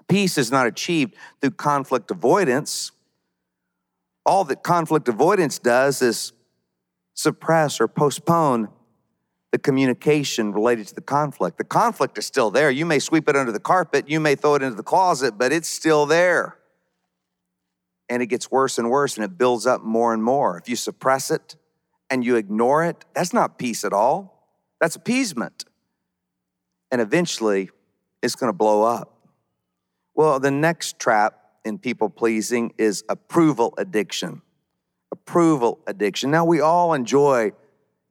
Peace 0.08 0.36
is 0.36 0.50
not 0.50 0.66
achieved 0.66 1.14
through 1.40 1.52
conflict 1.52 2.10
avoidance. 2.10 2.90
All 4.26 4.44
that 4.44 4.64
conflict 4.64 5.08
avoidance 5.08 5.58
does 5.60 6.02
is 6.02 6.32
suppress 7.14 7.80
or 7.80 7.86
postpone 7.86 8.68
the 9.52 9.58
communication 9.58 10.52
related 10.52 10.88
to 10.88 10.94
the 10.94 11.00
conflict. 11.00 11.58
The 11.58 11.64
conflict 11.64 12.18
is 12.18 12.26
still 12.26 12.50
there. 12.50 12.70
You 12.70 12.86
may 12.86 12.98
sweep 12.98 13.28
it 13.28 13.36
under 13.36 13.52
the 13.52 13.60
carpet, 13.60 14.08
you 14.08 14.18
may 14.18 14.34
throw 14.34 14.56
it 14.56 14.62
into 14.62 14.74
the 14.74 14.82
closet, 14.82 15.38
but 15.38 15.52
it's 15.52 15.68
still 15.68 16.06
there. 16.06 16.58
And 18.08 18.22
it 18.22 18.26
gets 18.26 18.50
worse 18.50 18.78
and 18.78 18.90
worse 18.90 19.16
and 19.16 19.24
it 19.24 19.38
builds 19.38 19.66
up 19.66 19.82
more 19.82 20.12
and 20.12 20.22
more. 20.22 20.58
If 20.58 20.68
you 20.68 20.76
suppress 20.76 21.30
it 21.30 21.56
and 22.12 22.22
you 22.22 22.36
ignore 22.36 22.84
it, 22.84 23.06
that's 23.14 23.32
not 23.32 23.56
peace 23.56 23.86
at 23.86 23.94
all. 23.94 24.46
That's 24.82 24.96
appeasement. 24.96 25.64
And 26.90 27.00
eventually, 27.00 27.70
it's 28.22 28.34
going 28.34 28.50
to 28.50 28.56
blow 28.56 28.82
up. 28.82 29.28
Well, 30.14 30.38
the 30.38 30.50
next 30.50 30.98
trap 30.98 31.40
in 31.64 31.78
people 31.78 32.10
pleasing 32.10 32.74
is 32.76 33.02
approval 33.08 33.72
addiction. 33.78 34.42
Approval 35.10 35.78
addiction. 35.86 36.30
Now, 36.30 36.44
we 36.44 36.60
all 36.60 36.92
enjoy 36.92 37.52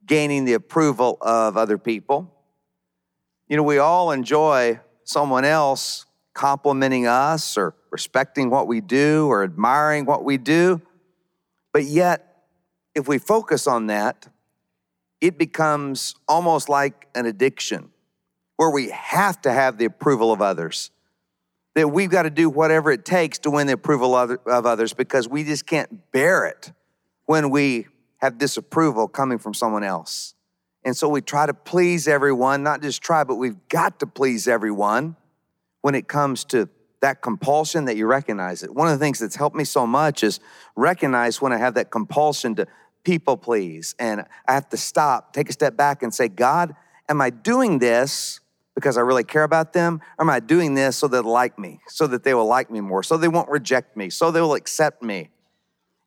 gaining 0.04 0.46
the 0.46 0.54
approval 0.54 1.16
of 1.20 1.56
other 1.56 1.78
people. 1.78 2.34
You 3.48 3.56
know, 3.56 3.62
we 3.62 3.78
all 3.78 4.10
enjoy 4.10 4.80
someone 5.04 5.44
else 5.44 6.06
complimenting 6.34 7.06
us 7.06 7.56
or 7.56 7.76
respecting 7.92 8.50
what 8.50 8.66
we 8.66 8.80
do 8.80 9.28
or 9.28 9.44
admiring 9.44 10.06
what 10.06 10.24
we 10.24 10.38
do. 10.38 10.82
But 11.72 11.84
yet, 11.84 12.31
if 12.94 13.08
we 13.08 13.18
focus 13.18 13.66
on 13.66 13.86
that, 13.86 14.28
it 15.20 15.38
becomes 15.38 16.14
almost 16.28 16.68
like 16.68 17.08
an 17.14 17.26
addiction 17.26 17.90
where 18.56 18.70
we 18.70 18.90
have 18.90 19.40
to 19.42 19.52
have 19.52 19.78
the 19.78 19.84
approval 19.84 20.32
of 20.32 20.42
others. 20.42 20.90
That 21.74 21.88
we've 21.88 22.10
got 22.10 22.24
to 22.24 22.30
do 22.30 22.50
whatever 22.50 22.90
it 22.90 23.04
takes 23.04 23.38
to 23.40 23.50
win 23.50 23.66
the 23.66 23.72
approval 23.72 24.14
of 24.14 24.38
others 24.46 24.92
because 24.92 25.26
we 25.26 25.42
just 25.42 25.66
can't 25.66 26.12
bear 26.12 26.44
it 26.44 26.70
when 27.24 27.48
we 27.50 27.86
have 28.18 28.36
disapproval 28.36 29.08
coming 29.08 29.38
from 29.38 29.54
someone 29.54 29.82
else. 29.82 30.34
And 30.84 30.96
so 30.96 31.08
we 31.08 31.22
try 31.22 31.46
to 31.46 31.54
please 31.54 32.08
everyone, 32.08 32.62
not 32.62 32.82
just 32.82 33.00
try, 33.00 33.24
but 33.24 33.36
we've 33.36 33.68
got 33.68 34.00
to 34.00 34.06
please 34.06 34.46
everyone 34.48 35.16
when 35.80 35.94
it 35.94 36.08
comes 36.08 36.44
to 36.46 36.68
that 37.02 37.20
compulsion 37.20 37.84
that 37.84 37.96
you 37.96 38.06
recognize 38.06 38.62
it. 38.62 38.74
One 38.74 38.88
of 38.88 38.98
the 38.98 39.04
things 39.04 39.18
that's 39.18 39.36
helped 39.36 39.56
me 39.56 39.64
so 39.64 39.86
much 39.86 40.24
is 40.24 40.40
recognize 40.74 41.42
when 41.42 41.52
I 41.52 41.58
have 41.58 41.74
that 41.74 41.90
compulsion 41.90 42.54
to 42.54 42.66
people 43.04 43.36
please. 43.36 43.94
And 43.98 44.24
I 44.48 44.54
have 44.54 44.68
to 44.70 44.76
stop, 44.76 45.34
take 45.34 45.50
a 45.50 45.52
step 45.52 45.76
back, 45.76 46.02
and 46.02 46.14
say, 46.14 46.28
God, 46.28 46.74
am 47.08 47.20
I 47.20 47.30
doing 47.30 47.78
this 47.80 48.40
because 48.74 48.96
I 48.96 49.02
really 49.02 49.24
care 49.24 49.42
about 49.42 49.74
them? 49.74 50.00
Or 50.18 50.24
am 50.24 50.30
I 50.30 50.40
doing 50.40 50.74
this 50.74 50.96
so 50.96 51.08
they'll 51.08 51.22
like 51.22 51.58
me, 51.58 51.80
so 51.88 52.06
that 52.06 52.24
they 52.24 52.32
will 52.32 52.46
like 52.46 52.70
me 52.70 52.80
more, 52.80 53.02
so 53.02 53.16
they 53.16 53.28
won't 53.28 53.50
reject 53.50 53.96
me, 53.96 54.08
so 54.08 54.30
they 54.30 54.40
will 54.40 54.54
accept 54.54 55.02
me? 55.02 55.30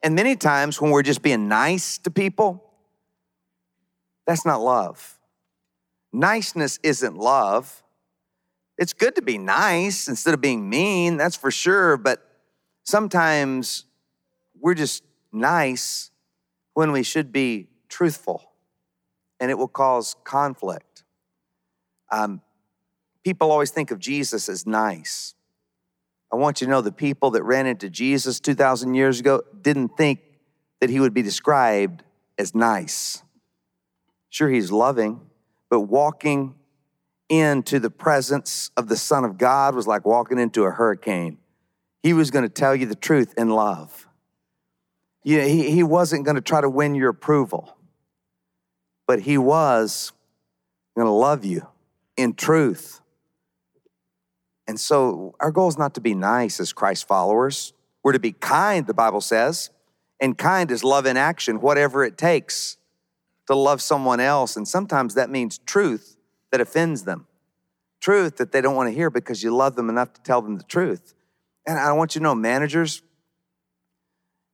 And 0.02 0.16
many 0.16 0.36
times 0.36 0.82
when 0.82 0.92
we're 0.92 1.04
just 1.04 1.22
being 1.22 1.48
nice 1.48 1.98
to 2.00 2.12
people, 2.12 2.64
That's 4.26 4.46
not 4.46 4.62
love. 4.62 5.20
Niceness 6.12 6.80
isn't 6.84 7.16
love. 7.16 7.84
It's 8.78 8.94
good 8.94 9.16
to 9.16 9.22
be 9.22 9.38
nice 9.38 10.08
instead 10.08 10.34
of 10.34 10.42
being 10.42 10.70
mean, 10.70 11.18
that's 11.18 11.36
for 11.36 11.52
sure, 11.52 11.96
but 11.98 12.20
sometimes 12.84 13.86
we're 14.60 14.74
just 14.74 15.04
nice 15.32 16.12
when 16.74 16.92
we 16.92 17.04
should 17.04 17.32
be 17.32 17.70
truthful, 17.88 18.52
and 19.40 19.50
it 19.50 19.58
will 19.58 19.70
cause 19.70 20.16
conflict. 20.26 21.04
Um, 22.12 22.42
people 23.24 23.52
always 23.52 23.72
think 23.72 23.92
of 23.92 24.00
Jesus 24.00 24.50
as 24.50 24.68
nice. 24.68 25.36
I 26.32 26.36
want 26.36 26.60
you 26.60 26.68
to 26.68 26.72
know 26.72 26.82
the 26.82 26.92
people 26.92 27.32
that 27.32 27.44
ran 27.44 27.66
into 27.68 27.90
Jesus 27.90 28.42
2,000 28.42 28.94
years 28.94 29.22
ago 29.22 29.42
didn't 29.62 29.96
think 29.96 30.20
that 30.82 30.90
he 30.90 31.00
would 31.00 31.14
be 31.14 31.22
described 31.22 32.04
as 32.38 32.54
nice. 32.54 33.24
Sure, 34.30 34.50
he's 34.50 34.70
loving, 34.70 35.22
but 35.70 35.82
walking 35.82 36.56
into 37.30 37.80
the 37.80 37.90
presence 37.90 38.72
of 38.78 38.88
the 38.88 38.98
Son 38.98 39.24
of 39.24 39.38
God 39.38 39.76
was 39.76 39.88
like 39.88 40.06
walking 40.06 40.38
into 40.38 40.64
a 40.64 40.72
hurricane. 40.72 41.38
He 42.04 42.14
was 42.14 42.30
going 42.32 42.44
to 42.44 42.50
tell 42.50 42.76
you 42.76 42.86
the 42.86 42.96
truth 42.96 43.34
in 43.38 43.50
love. 43.50 44.08
You 45.24 45.40
know, 45.40 45.48
he, 45.48 45.72
he 45.72 45.82
wasn't 45.82 46.24
going 46.24 46.36
to 46.36 46.42
try 46.42 46.62
to 46.62 46.70
win 46.70 46.94
your 46.94 47.10
approval, 47.10 47.76
but 49.08 49.22
he 49.22 49.38
was 49.38 50.12
going 50.96 51.08
to 51.08 51.12
love 51.12 51.44
you 51.44 51.68
in 52.16 52.36
truth. 52.36 53.02
And 54.68 54.80
so 54.80 55.36
our 55.40 55.52
goal 55.52 55.68
is 55.68 55.78
not 55.78 55.96
to 55.96 56.02
be 56.02 56.14
nice 56.14 56.60
as 56.60 56.74
Christ 56.74 57.08
followers. 57.08 57.74
We're 58.04 58.14
to 58.14 58.20
be 58.20 58.34
kind, 58.34 58.86
the 58.86 58.94
Bible 58.94 59.22
says. 59.22 59.72
And 60.20 60.38
kind 60.38 60.70
is 60.70 60.84
love 60.84 61.06
in 61.06 61.18
action, 61.18 61.60
whatever 61.60 62.04
it 62.04 62.18
takes 62.18 62.78
to 63.48 63.56
love 63.56 63.82
someone 63.82 64.20
else. 64.20 64.56
And 64.56 64.68
sometimes 64.68 65.16
that 65.16 65.30
means 65.30 65.60
truth 65.66 66.16
that 66.56 66.62
offends 66.62 67.04
them, 67.04 67.28
truth 68.00 68.38
that 68.38 68.54
they 68.54 68.62
don't 68.62 68.78
want 68.78 68.88
to 68.88 68.96
hear 68.96 69.10
because 69.10 69.44
you 69.44 69.54
love 69.54 69.76
them 69.76 69.90
enough 69.90 70.14
to 70.14 70.22
tell 70.22 70.42
them 70.42 70.56
the 70.56 70.64
truth. 70.64 71.14
And 71.68 71.78
I 71.78 71.92
want 71.92 72.16
you 72.16 72.20
to 72.20 72.24
know, 72.24 72.34
managers, 72.34 73.02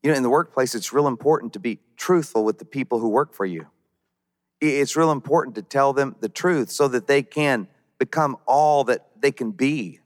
you 0.01 0.09
know, 0.09 0.17
in 0.17 0.23
the 0.23 0.29
workplace, 0.31 0.73
it's 0.73 0.91
real 0.91 1.05
important 1.05 1.53
to 1.53 1.59
be 1.59 1.77
truthful 1.97 2.43
with 2.43 2.57
the 2.57 2.65
people 2.65 2.97
who 2.97 3.07
work 3.07 3.35
for 3.35 3.45
you. 3.45 3.67
It's 4.61 4.95
real 4.95 5.11
important 5.11 5.53
to 5.57 5.61
tell 5.61 5.93
them 5.93 6.15
the 6.21 6.29
truth 6.29 6.71
so 6.71 6.87
that 6.87 7.05
they 7.05 7.21
can 7.21 7.67
become 7.99 8.37
all 8.47 8.83
that 8.85 9.05
they 9.19 9.31
can 9.31 9.51
be. 9.51 9.99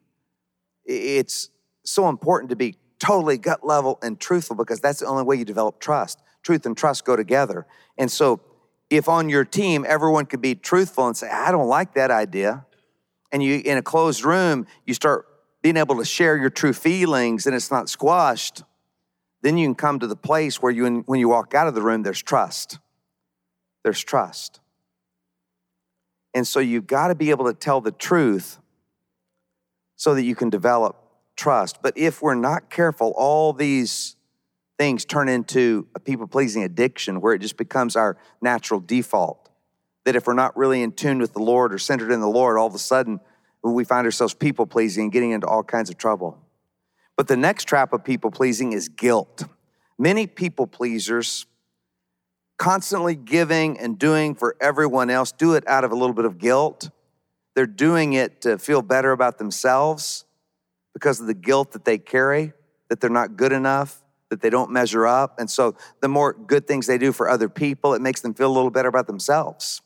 It's 0.83 1.49
so 1.85 2.09
important 2.09 2.49
to 2.49 2.57
be 2.57 2.75
totally 2.99 3.37
gut 3.37 3.65
level 3.65 3.99
and 4.01 4.19
truthful 4.19 4.57
because 4.57 4.81
that's 4.81 4.99
the 4.99 5.05
only 5.05 5.23
way 5.23 5.37
you 5.37 5.45
develop 5.45 5.79
trust. 5.79 6.19
Truth 6.43 6.65
and 6.65 6.75
trust 6.75 7.05
go 7.05 7.15
together. 7.15 7.65
And 7.97 8.11
so, 8.11 8.41
if 8.89 9.09
on 9.09 9.29
your 9.29 9.45
team 9.45 9.85
everyone 9.87 10.25
could 10.25 10.41
be 10.41 10.55
truthful 10.55 11.07
and 11.07 11.17
say, 11.17 11.29
I 11.29 11.51
don't 11.51 11.67
like 11.67 11.93
that 11.95 12.11
idea, 12.11 12.65
and 13.31 13.43
you 13.43 13.61
in 13.63 13.77
a 13.77 13.81
closed 13.81 14.23
room, 14.23 14.67
you 14.85 14.93
start 14.93 15.27
being 15.61 15.77
able 15.77 15.97
to 15.97 16.05
share 16.05 16.37
your 16.37 16.51
true 16.51 16.73
feelings 16.73 17.47
and 17.47 17.55
it's 17.55 17.71
not 17.71 17.89
squashed, 17.89 18.63
then 19.41 19.57
you 19.57 19.65
can 19.67 19.75
come 19.75 19.99
to 19.99 20.07
the 20.07 20.15
place 20.15 20.61
where 20.61 20.71
you, 20.71 21.03
when 21.07 21.19
you 21.19 21.27
walk 21.27 21.53
out 21.55 21.67
of 21.67 21.73
the 21.73 21.81
room, 21.81 22.03
there's 22.03 22.21
trust. 22.21 22.79
There's 23.83 24.03
trust. 24.03 24.59
And 26.35 26.47
so 26.47 26.59
you've 26.59 26.85
got 26.85 27.07
to 27.07 27.15
be 27.15 27.29
able 27.31 27.45
to 27.45 27.53
tell 27.53 27.81
the 27.81 27.91
truth 27.91 28.59
so 29.95 30.13
that 30.13 30.23
you 30.23 30.35
can 30.35 30.49
develop 30.49 30.95
trust. 31.35 31.79
But 31.81 31.97
if 31.97 32.21
we're 32.21 32.35
not 32.35 32.69
careful, 32.69 33.13
all 33.15 33.53
these 33.53 34.15
things 34.77 35.05
turn 35.05 35.29
into 35.29 35.87
a 35.95 35.99
people 35.99 36.27
pleasing 36.27 36.63
addiction 36.63 37.21
where 37.21 37.33
it 37.33 37.39
just 37.39 37.57
becomes 37.57 37.95
our 37.95 38.17
natural 38.41 38.79
default. 38.79 39.49
That 40.03 40.15
if 40.15 40.27
we're 40.27 40.33
not 40.33 40.55
really 40.57 40.81
in 40.81 40.91
tune 40.91 41.19
with 41.19 41.33
the 41.33 41.41
Lord 41.41 41.73
or 41.73 41.77
centered 41.77 42.11
in 42.11 42.19
the 42.19 42.27
Lord, 42.27 42.57
all 42.57 42.67
of 42.67 42.75
a 42.75 42.79
sudden 42.79 43.19
we 43.63 43.83
find 43.83 44.05
ourselves 44.05 44.33
people 44.33 44.65
pleasing 44.67 45.03
and 45.03 45.11
getting 45.11 45.31
into 45.31 45.47
all 45.47 45.63
kinds 45.63 45.89
of 45.89 45.97
trouble. 45.97 46.37
But 47.15 47.27
the 47.27 47.37
next 47.37 47.65
trap 47.65 47.93
of 47.93 48.03
people 48.03 48.29
pleasing 48.29 48.73
is 48.73 48.89
guilt. 48.89 49.43
Many 49.97 50.27
people 50.27 50.67
pleasers 50.67 51.45
constantly 52.57 53.15
giving 53.15 53.79
and 53.79 53.97
doing 53.97 54.35
for 54.35 54.55
everyone 54.61 55.09
else 55.09 55.31
do 55.31 55.55
it 55.55 55.67
out 55.67 55.83
of 55.83 55.91
a 55.91 55.95
little 55.95 56.13
bit 56.13 56.25
of 56.25 56.37
guilt. 56.37 56.89
They're 57.55 57.65
doing 57.65 58.13
it 58.13 58.41
to 58.41 58.57
feel 58.57 58.81
better 58.81 59.11
about 59.11 59.37
themselves 59.37 60.25
because 60.93 61.19
of 61.19 61.27
the 61.27 61.33
guilt 61.33 61.71
that 61.71 61.85
they 61.85 61.97
carry, 61.97 62.53
that 62.89 62.99
they're 63.01 63.09
not 63.09 63.35
good 63.35 63.51
enough, 63.51 64.03
that 64.29 64.41
they 64.41 64.49
don't 64.49 64.71
measure 64.71 65.05
up. 65.05 65.39
And 65.39 65.49
so 65.49 65.75
the 66.01 66.07
more 66.07 66.33
good 66.33 66.67
things 66.67 66.87
they 66.87 66.97
do 66.97 67.11
for 67.11 67.29
other 67.29 67.49
people, 67.49 67.93
it 67.93 68.01
makes 68.01 68.21
them 68.21 68.33
feel 68.33 68.51
a 68.51 68.53
little 68.53 68.71
better 68.71 68.89
about 68.89 69.07
themselves. 69.07 69.81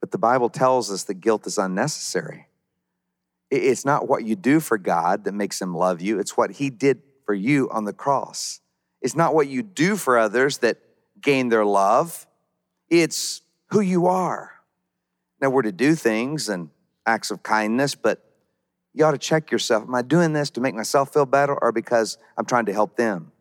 But 0.00 0.10
the 0.10 0.18
Bible 0.18 0.48
tells 0.48 0.90
us 0.90 1.04
that 1.04 1.14
guilt 1.14 1.46
is 1.46 1.58
unnecessary. 1.58 2.46
It's 3.50 3.84
not 3.84 4.08
what 4.08 4.24
you 4.24 4.36
do 4.36 4.60
for 4.60 4.78
God 4.78 5.24
that 5.24 5.32
makes 5.32 5.60
him 5.60 5.74
love 5.74 6.00
you, 6.00 6.18
it's 6.18 6.36
what 6.36 6.52
he 6.52 6.70
did 6.70 7.02
for 7.26 7.34
you 7.34 7.68
on 7.70 7.84
the 7.84 7.92
cross. 7.92 8.60
It's 9.02 9.16
not 9.16 9.34
what 9.34 9.48
you 9.48 9.62
do 9.62 9.96
for 9.96 10.18
others 10.18 10.58
that 10.58 10.78
gain 11.20 11.48
their 11.48 11.64
love, 11.64 12.26
it's 12.88 13.42
who 13.70 13.80
you 13.80 14.06
are. 14.06 14.52
Now, 15.40 15.50
we're 15.50 15.62
to 15.62 15.72
do 15.72 15.94
things 15.94 16.48
and 16.48 16.70
acts 17.06 17.30
of 17.30 17.42
kindness, 17.42 17.94
but 17.94 18.29
you 18.92 19.04
ought 19.04 19.12
to 19.12 19.18
check 19.18 19.50
yourself. 19.50 19.84
Am 19.84 19.94
I 19.94 20.02
doing 20.02 20.32
this 20.32 20.50
to 20.50 20.60
make 20.60 20.74
myself 20.74 21.12
feel 21.12 21.26
better 21.26 21.54
or 21.54 21.72
because 21.72 22.18
I'm 22.36 22.44
trying 22.44 22.66
to 22.66 22.72
help 22.72 22.96
them? 22.96 23.32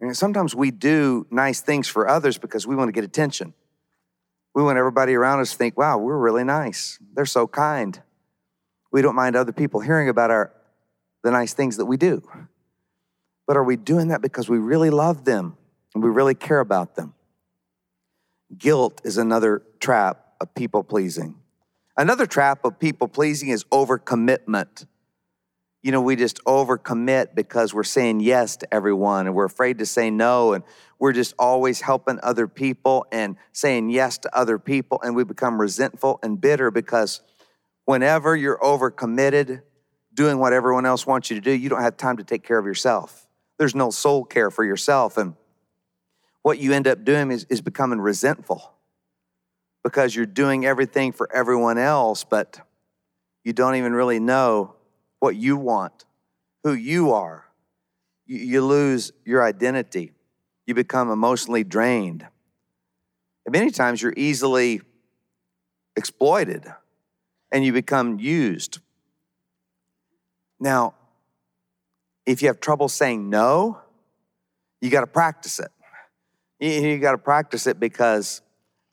And 0.00 0.16
sometimes 0.16 0.54
we 0.54 0.70
do 0.70 1.26
nice 1.30 1.60
things 1.60 1.88
for 1.88 2.06
others 2.06 2.38
because 2.38 2.66
we 2.66 2.76
want 2.76 2.88
to 2.88 2.92
get 2.92 3.04
attention. 3.04 3.54
We 4.54 4.62
want 4.62 4.78
everybody 4.78 5.14
around 5.14 5.40
us 5.40 5.52
to 5.52 5.56
think, 5.56 5.76
wow, 5.76 5.98
we're 5.98 6.16
really 6.16 6.44
nice. 6.44 6.98
They're 7.14 7.26
so 7.26 7.46
kind. 7.46 8.00
We 8.92 9.02
don't 9.02 9.14
mind 9.14 9.36
other 9.36 9.52
people 9.52 9.80
hearing 9.80 10.08
about 10.08 10.30
our 10.30 10.52
the 11.22 11.32
nice 11.32 11.54
things 11.54 11.78
that 11.78 11.86
we 11.86 11.96
do. 11.96 12.22
But 13.46 13.56
are 13.56 13.64
we 13.64 13.76
doing 13.76 14.08
that 14.08 14.22
because 14.22 14.48
we 14.48 14.58
really 14.58 14.90
love 14.90 15.24
them 15.24 15.56
and 15.92 16.04
we 16.04 16.08
really 16.08 16.34
care 16.34 16.60
about 16.60 16.94
them? 16.94 17.14
Guilt 18.56 19.00
is 19.04 19.18
another 19.18 19.62
trap 19.80 20.24
of 20.40 20.54
people 20.54 20.84
pleasing. 20.84 21.34
Another 21.96 22.26
trap 22.26 22.64
of 22.64 22.78
people 22.78 23.08
pleasing 23.08 23.48
is 23.48 23.64
overcommitment. 23.64 24.86
You 25.82 25.92
know, 25.92 26.02
we 26.02 26.16
just 26.16 26.44
overcommit 26.44 27.34
because 27.34 27.72
we're 27.72 27.84
saying 27.84 28.20
yes 28.20 28.56
to 28.58 28.74
everyone 28.74 29.26
and 29.26 29.34
we're 29.34 29.46
afraid 29.46 29.78
to 29.78 29.86
say 29.86 30.10
no, 30.10 30.52
and 30.52 30.62
we're 30.98 31.12
just 31.12 31.34
always 31.38 31.80
helping 31.80 32.18
other 32.22 32.48
people 32.48 33.06
and 33.12 33.36
saying 33.52 33.90
yes 33.90 34.18
to 34.18 34.36
other 34.36 34.58
people, 34.58 35.00
and 35.02 35.16
we 35.16 35.24
become 35.24 35.58
resentful 35.58 36.18
and 36.22 36.40
bitter 36.40 36.70
because 36.70 37.22
whenever 37.84 38.36
you're 38.36 38.58
overcommitted, 38.58 39.62
doing 40.12 40.38
what 40.38 40.52
everyone 40.52 40.84
else 40.86 41.06
wants 41.06 41.30
you 41.30 41.36
to 41.36 41.42
do, 41.42 41.52
you 41.52 41.68
don't 41.68 41.82
have 41.82 41.96
time 41.96 42.16
to 42.16 42.24
take 42.24 42.42
care 42.42 42.58
of 42.58 42.66
yourself. 42.66 43.26
There's 43.58 43.74
no 43.74 43.90
soul 43.90 44.24
care 44.24 44.50
for 44.50 44.64
yourself. 44.64 45.16
And 45.16 45.34
what 46.42 46.58
you 46.58 46.72
end 46.72 46.88
up 46.88 47.04
doing 47.04 47.30
is, 47.30 47.46
is 47.48 47.60
becoming 47.60 48.00
resentful 48.00 48.75
because 49.86 50.16
you're 50.16 50.26
doing 50.26 50.66
everything 50.66 51.12
for 51.12 51.32
everyone 51.32 51.78
else, 51.78 52.24
but 52.24 52.58
you 53.44 53.52
don't 53.52 53.76
even 53.76 53.94
really 53.94 54.18
know 54.18 54.74
what 55.20 55.36
you 55.36 55.56
want, 55.56 56.04
who 56.64 56.72
you 56.72 57.12
are. 57.12 57.44
You, 58.26 58.38
you 58.38 58.64
lose 58.64 59.12
your 59.24 59.44
identity. 59.44 60.10
You 60.66 60.74
become 60.74 61.08
emotionally 61.08 61.62
drained. 61.62 62.26
And 63.44 63.52
many 63.52 63.70
times 63.70 64.02
you're 64.02 64.12
easily 64.16 64.80
exploited 65.94 66.66
and 67.52 67.64
you 67.64 67.72
become 67.72 68.18
used. 68.18 68.80
Now, 70.58 70.94
if 72.26 72.42
you 72.42 72.48
have 72.48 72.58
trouble 72.58 72.88
saying 72.88 73.30
no, 73.30 73.78
you 74.80 74.90
got 74.90 75.02
to 75.02 75.06
practice 75.06 75.60
it. 75.60 75.70
You, 76.58 76.70
you 76.70 76.98
got 76.98 77.12
to 77.12 77.18
practice 77.18 77.68
it 77.68 77.78
because 77.78 78.42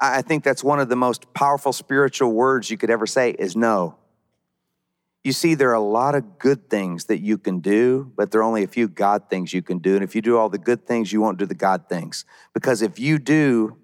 I 0.05 0.21
think 0.21 0.43
that's 0.43 0.63
one 0.63 0.81
of 0.81 0.89
the 0.89 0.97
most 0.97 1.33
powerful 1.33 1.71
spiritual 1.71 2.33
words 2.33 2.69
you 2.69 2.77
could 2.77 2.89
ever 2.89 3.07
say 3.07 3.31
is 3.31 3.55
no. 3.55 3.95
You 5.23 5.31
see, 5.31 5.55
there 5.55 5.69
are 5.69 5.75
a 5.75 5.79
lot 5.79 6.13
of 6.13 6.37
good 6.37 6.69
things 6.69 7.05
that 7.05 7.19
you 7.19 7.37
can 7.37 7.61
do, 7.61 8.11
but 8.17 8.29
there 8.29 8.41
are 8.41 8.43
only 8.43 8.63
a 8.63 8.67
few 8.67 8.89
God 8.89 9.29
things 9.29 9.53
you 9.53 9.61
can 9.61 9.79
do. 9.79 9.95
And 9.95 10.03
if 10.03 10.13
you 10.13 10.21
do 10.21 10.37
all 10.37 10.49
the 10.49 10.57
good 10.57 10.85
things, 10.85 11.13
you 11.13 11.21
won't 11.21 11.37
do 11.37 11.45
the 11.45 11.55
God 11.55 11.87
things. 11.87 12.25
Because 12.53 12.81
if 12.81 12.99
you 12.99 13.17
do 13.17 13.77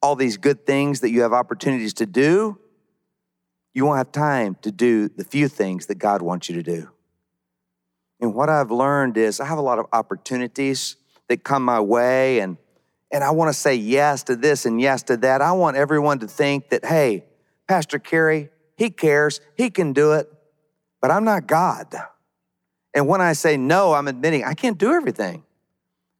all 0.00 0.14
these 0.14 0.36
good 0.36 0.64
things 0.64 1.00
that 1.00 1.10
you 1.10 1.22
have 1.22 1.32
opportunities 1.32 1.94
to 1.94 2.06
do, 2.06 2.60
you 3.74 3.84
won't 3.84 3.98
have 3.98 4.12
time 4.12 4.56
to 4.62 4.70
do 4.70 5.08
the 5.08 5.24
few 5.24 5.48
things 5.48 5.86
that 5.86 5.96
God 5.96 6.22
wants 6.22 6.48
you 6.48 6.54
to 6.54 6.62
do. 6.62 6.90
And 8.20 8.32
what 8.32 8.48
I've 8.48 8.70
learned 8.70 9.16
is 9.16 9.40
I 9.40 9.46
have 9.46 9.58
a 9.58 9.62
lot 9.62 9.80
of 9.80 9.86
opportunities 9.92 10.94
that 11.28 11.42
come 11.42 11.64
my 11.64 11.80
way, 11.80 12.38
and 12.38 12.56
and 13.10 13.22
I 13.22 13.30
want 13.30 13.48
to 13.48 13.58
say 13.58 13.74
yes 13.74 14.24
to 14.24 14.36
this 14.36 14.66
and 14.66 14.80
yes 14.80 15.02
to 15.04 15.16
that. 15.18 15.40
I 15.40 15.52
want 15.52 15.76
everyone 15.76 16.18
to 16.20 16.26
think 16.26 16.70
that, 16.70 16.84
hey, 16.84 17.24
Pastor 17.68 17.98
Kerry, 17.98 18.50
he 18.76 18.90
cares, 18.90 19.40
he 19.56 19.70
can 19.70 19.92
do 19.92 20.12
it, 20.12 20.30
but 21.00 21.10
I'm 21.10 21.24
not 21.24 21.46
God. 21.46 21.94
And 22.94 23.06
when 23.08 23.20
I 23.20 23.32
say 23.34 23.56
no, 23.56 23.92
I'm 23.92 24.08
admitting 24.08 24.44
I 24.44 24.54
can't 24.54 24.78
do 24.78 24.92
everything. 24.92 25.44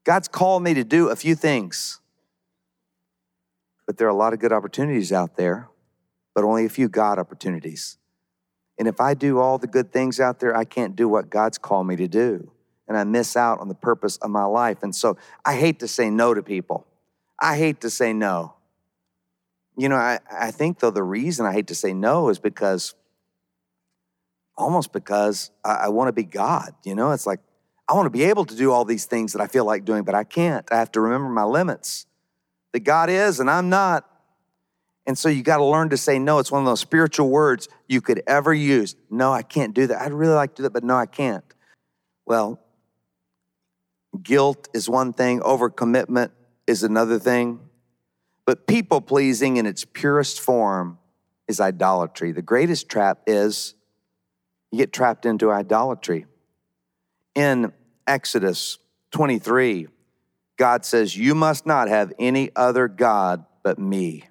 God's 0.05 0.28
called 0.28 0.62
me 0.62 0.75
to 0.75 0.85
do 0.85 1.09
a 1.09 1.16
few 1.16 1.35
things. 1.35 2.00
But 3.87 3.99
there 3.99 4.07
are 4.07 4.11
a 4.11 4.16
lot 4.16 4.33
of 4.33 4.40
good 4.40 4.52
opportunities 4.52 5.12
out 5.12 5.37
there, 5.37 5.69
but 6.35 6.45
only 6.45 6.64
a 6.64 6.69
few 6.69 6.88
God 6.88 7.19
opportunities. 7.19 7.99
And 8.78 8.87
if 8.87 9.00
I 9.00 9.14
do 9.14 9.38
all 9.38 9.59
the 9.59 9.66
good 9.66 9.93
things 9.93 10.21
out 10.21 10.38
there, 10.38 10.57
I 10.57 10.64
can't 10.64 10.95
do 10.95 11.09
what 11.09 11.31
God's 11.31 11.59
called 11.59 11.87
me 11.87 11.97
to 11.97 12.09
do. 12.09 12.52
And 12.88 12.97
I 12.97 13.05
miss 13.05 13.37
out 13.37 13.61
on 13.61 13.69
the 13.69 13.75
purpose 13.75 14.16
of 14.19 14.31
my 14.31 14.45
life. 14.45 14.83
And 14.83 14.95
so 14.95 15.16
I 15.45 15.57
hate 15.57 15.81
to 15.81 15.88
say 15.88 16.11
no 16.11 16.35
to 16.35 16.43
people. 16.43 16.87
I 17.38 17.57
hate 17.57 17.81
to 17.81 17.90
say 17.90 18.12
no. 18.12 18.55
You 19.76 19.88
know, 19.88 19.97
I, 19.97 20.21
I 20.31 20.50
think 20.50 20.78
though 20.78 20.90
the 20.90 21.02
reason 21.02 21.45
I 21.45 21.52
hate 21.52 21.66
to 21.66 21.75
say 21.75 21.93
no 21.93 22.28
is 22.28 22.38
because 22.38 22.95
almost 24.57 24.93
because 24.93 25.50
I, 25.64 25.75
I 25.75 25.88
want 25.88 26.09
to 26.09 26.12
be 26.12 26.25
God. 26.25 26.75
You 26.85 26.95
know, 26.95 27.12
it's 27.12 27.26
like 27.26 27.40
I 27.88 27.95
want 27.95 28.07
to 28.07 28.11
be 28.11 28.25
able 28.25 28.45
to 28.45 28.57
do 28.57 28.73
all 28.73 28.85
these 28.85 29.05
things 29.05 29.33
that 29.33 29.43
I 29.43 29.47
feel 29.47 29.64
like 29.64 29.85
doing, 29.85 30.02
but 30.02 30.14
I 30.14 30.25
can't. 30.25 30.66
I 30.73 30.76
have 30.76 30.90
to 30.93 31.00
remember 31.00 31.28
my 31.28 31.45
limits. 31.45 32.07
That 32.73 32.81
God 32.81 33.11
is 33.11 33.40
and 33.40 33.50
I'm 33.50 33.69
not. 33.69 34.09
And 35.07 35.16
so 35.16 35.28
you 35.28 35.43
got 35.43 35.59
to 35.59 35.64
learn 35.64 35.90
to 35.90 35.97
say 35.97 36.19
no. 36.19 36.40
It's 36.40 36.50
one 36.50 36.62
of 36.62 36.66
those 36.66 36.81
spiritual 36.81 37.28
words 37.28 37.69
you 37.87 38.00
could 38.00 38.23
ever 38.26 38.52
use. 38.52 38.97
No, 39.09 39.33
I 39.33 39.43
can't 39.43 39.73
do 39.73 39.87
that. 39.87 40.02
I'd 40.02 40.12
really 40.12 40.35
like 40.35 40.57
to 40.57 40.57
do 40.57 40.62
that, 40.64 40.73
but 40.73 40.83
no, 40.83 40.97
I 40.97 41.07
can't. 41.07 41.45
Well, 42.26 42.59
guilt 44.18 44.68
is 44.75 44.88
one 44.88 45.12
thing, 45.12 45.40
overcommitment 45.40 46.30
is 46.66 46.82
another 46.82 47.18
thing. 47.18 47.61
But 48.44 48.66
people 48.66 49.00
pleasing 49.00 49.56
in 49.56 49.66
its 49.66 49.85
purest 49.85 50.40
form 50.40 50.99
is 51.49 51.61
idolatry. 51.61 52.32
The 52.32 52.42
greatest 52.42 52.88
trap 52.88 53.20
is 53.26 53.75
you 54.70 54.78
get 54.78 54.92
trapped 54.92 55.26
into 55.26 55.50
idolatry. 55.50 56.26
In 57.35 57.73
Exodus 58.06 58.78
23, 59.12 59.88
God 60.56 60.85
says, 60.85 61.16
You 61.16 61.35
must 61.35 61.66
not 61.66 61.88
have 61.88 62.12
any 62.18 62.50
other 62.56 62.88
God 62.88 63.44
but 63.62 63.78
me. 63.78 64.25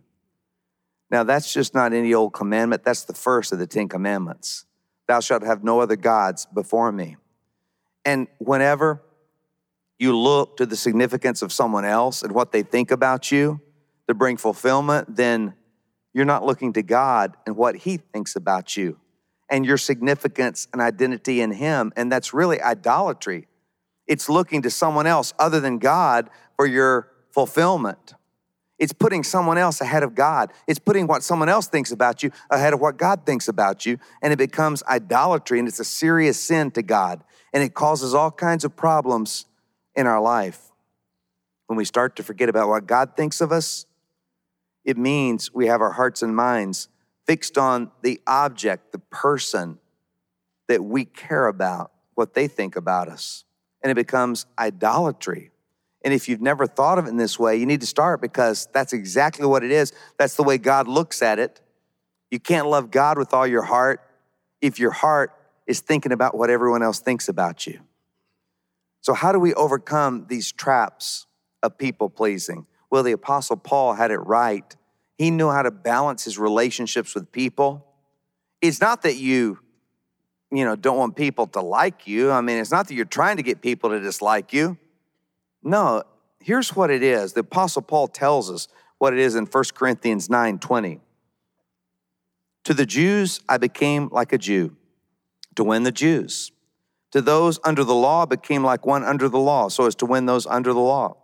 Now, 1.12 1.24
that's 1.24 1.54
just 1.54 1.74
not 1.74 1.94
any 1.94 2.14
old 2.14 2.34
commandment. 2.34 2.84
That's 2.84 3.04
the 3.04 3.14
first 3.14 3.52
of 3.52 3.60
the 3.60 3.68
Ten 3.68 3.88
Commandments. 3.88 4.66
Thou 5.08 5.20
shalt 5.20 5.44
have 5.44 5.64
no 5.64 5.80
other 5.80 5.96
gods 5.96 6.48
before 6.48 6.92
me. 6.92 7.18
And 8.04 8.28
whenever 8.40 9.02
you 9.98 10.18
look 10.18 10.58
to 10.58 10.66
the 10.66 10.76
significance 10.76 11.42
of 11.42 11.52
someone 11.52 11.86
else 11.86 12.22
and 12.22 12.34
what 12.34 12.52
they 12.52 12.64
think 12.64 12.92
about 12.92 13.32
you 13.32 13.62
to 14.08 14.14
bring 14.14 14.38
fulfillment, 14.38 15.16
then 15.16 15.54
you're 16.14 16.26
not 16.26 16.46
looking 16.46 16.74
to 16.74 16.84
God 16.84 17.36
and 17.46 17.56
what 17.56 17.76
He 17.76 17.98
thinks 17.98 18.36
about 18.36 18.76
you 18.76 18.98
and 19.50 19.66
your 19.66 19.78
significance 19.78 20.68
and 20.74 20.82
identity 20.82 21.42
in 21.42 21.52
Him. 21.52 21.94
And 21.96 22.12
that's 22.12 22.34
really 22.34 22.62
idolatry. 22.62 23.48
It's 24.08 24.30
looking 24.30 24.62
to 24.64 24.70
someone 24.70 25.08
else 25.08 25.34
other 25.40 25.60
than 25.60 25.80
God 25.80 26.30
for 26.58 26.66
your 26.66 27.12
fulfillment. 27.32 28.14
It's 28.78 28.94
putting 28.94 29.24
someone 29.24 29.58
else 29.58 29.80
ahead 29.80 30.04
of 30.04 30.16
God. 30.16 30.52
It's 30.68 30.80
putting 30.80 31.08
what 31.08 31.24
someone 31.24 31.48
else 31.48 31.68
thinks 31.68 31.92
about 31.92 32.24
you 32.24 32.32
ahead 32.50 32.74
of 32.74 32.82
what 32.82 32.98
God 32.98 33.26
thinks 33.26 33.48
about 33.48 33.86
you. 33.86 33.98
And 34.22 34.34
it 34.34 34.38
becomes 34.38 34.84
idolatry 34.84 35.60
and 35.60 35.68
it's 35.68 35.80
a 35.80 35.86
serious 35.86 36.42
sin 36.42 36.72
to 36.72 36.82
God. 36.82 37.24
And 37.54 37.64
it 37.64 37.74
causes 37.74 38.14
all 38.14 38.32
kinds 38.32 38.66
of 38.66 38.76
problems 38.76 39.46
in 39.96 40.08
our 40.08 40.22
life. 40.22 40.72
When 41.68 41.78
we 41.78 41.86
start 41.86 42.16
to 42.18 42.24
forget 42.24 42.50
about 42.50 42.70
what 42.70 42.86
God 42.86 43.16
thinks 43.16 43.42
of 43.42 43.52
us, 43.52 43.86
it 44.84 44.98
means 44.98 45.54
we 45.54 45.68
have 45.68 45.82
our 45.82 45.94
hearts 45.94 46.22
and 46.22 46.36
minds 46.36 46.90
fixed 47.26 47.58
on 47.58 47.92
the 48.04 48.22
object, 48.28 48.92
the 48.92 49.00
person 49.00 49.80
that 50.68 50.84
we 50.84 51.06
care 51.06 51.48
about, 51.48 51.92
what 52.14 52.34
they 52.34 52.48
think 52.48 52.76
about 52.76 53.08
us. 53.08 53.46
And 53.82 53.92
it 53.92 53.96
becomes 53.96 54.46
idolatry. 54.58 55.52
And 56.04 56.14
if 56.14 56.30
you've 56.30 56.42
never 56.42 56.68
thought 56.68 57.00
of 57.00 57.08
it 57.08 57.10
in 57.10 57.18
this 57.18 57.40
way, 57.40 57.56
you 57.56 57.66
need 57.66 57.82
to 57.82 57.88
start 57.88 58.22
because 58.22 58.68
that's 58.74 58.94
exactly 58.94 59.46
what 59.48 59.64
it 59.64 59.72
is. 59.72 59.92
That's 60.18 60.36
the 60.36 60.44
way 60.44 60.60
God 60.60 60.88
looks 60.88 61.22
at 61.24 61.40
it. 61.40 61.62
You 62.30 62.40
can't 62.40 62.68
love 62.68 62.92
God 62.92 63.18
with 63.18 63.34
all 63.34 63.48
your 63.48 63.64
heart 63.64 64.02
if 64.62 64.80
your 64.80 64.92
heart 64.92 65.34
is 65.66 65.80
thinking 65.80 66.12
about 66.12 66.38
what 66.38 66.50
everyone 66.50 66.84
else 66.84 67.00
thinks 67.00 67.28
about 67.28 67.66
you. 67.66 67.80
So, 69.06 69.14
how 69.14 69.32
do 69.32 69.38
we 69.38 69.54
overcome 69.54 70.26
these 70.30 70.52
traps 70.52 71.28
of 71.62 71.78
people 71.78 72.10
pleasing? 72.10 72.66
Well, 72.90 73.04
the 73.04 73.12
Apostle 73.12 73.58
Paul 73.58 73.94
had 73.94 74.10
it 74.10 74.18
right 74.18 74.76
he 75.18 75.32
knew 75.32 75.50
how 75.50 75.62
to 75.62 75.72
balance 75.72 76.26
his 76.26 76.38
relationships 76.38 77.16
with 77.16 77.32
people. 77.32 77.86
It's 78.62 78.82
not 78.82 79.04
that 79.04 79.16
you, 79.16 79.60
you 80.52 80.66
know, 80.66 80.76
don't 80.76 80.98
want 80.98 81.16
people 81.16 81.48
to 81.48 81.62
like 81.62 82.08
you. 82.08 82.32
I 82.32 82.42
mean, 82.42 82.58
it's 82.58 82.72
not 82.72 82.88
that 82.88 82.96
you're 82.96 83.06
trying 83.06 83.38
to 83.38 83.44
get 83.44 83.62
people 83.62 83.92
to 83.92 84.00
dislike 84.00 84.52
you. 84.52 84.78
No, 85.64 86.04
here's 86.40 86.76
what 86.76 86.92
it 86.92 87.02
is. 87.02 87.34
The 87.34 87.42
Apostle 87.42 87.82
Paul 87.82 88.08
tells 88.08 88.52
us 88.52 88.68
what 88.98 89.14
it 89.14 89.20
is 89.20 89.36
in 89.36 89.46
1 89.46 89.64
Corinthians 89.74 90.30
9 90.30 90.60
20. 90.60 91.00
To 92.66 92.74
the 92.74 92.86
Jews, 92.86 93.40
I 93.48 93.58
became 93.58 94.10
like 94.12 94.34
a 94.34 94.38
Jew 94.38 94.76
to 95.56 95.64
win 95.64 95.84
the 95.84 95.92
Jews. 95.92 96.52
To 97.16 97.22
those 97.22 97.62
under 97.64 97.86
the 97.86 97.96
law, 97.96 98.26
became 98.26 98.62
like 98.62 98.86
one 98.86 99.06
under 99.06 99.30
the 99.30 99.40
law, 99.40 99.70
so 99.70 99.86
as 99.86 99.96
to 99.96 100.06
win 100.06 100.26
those 100.26 100.46
under 100.46 100.74
the 100.74 100.82
law. 100.82 101.16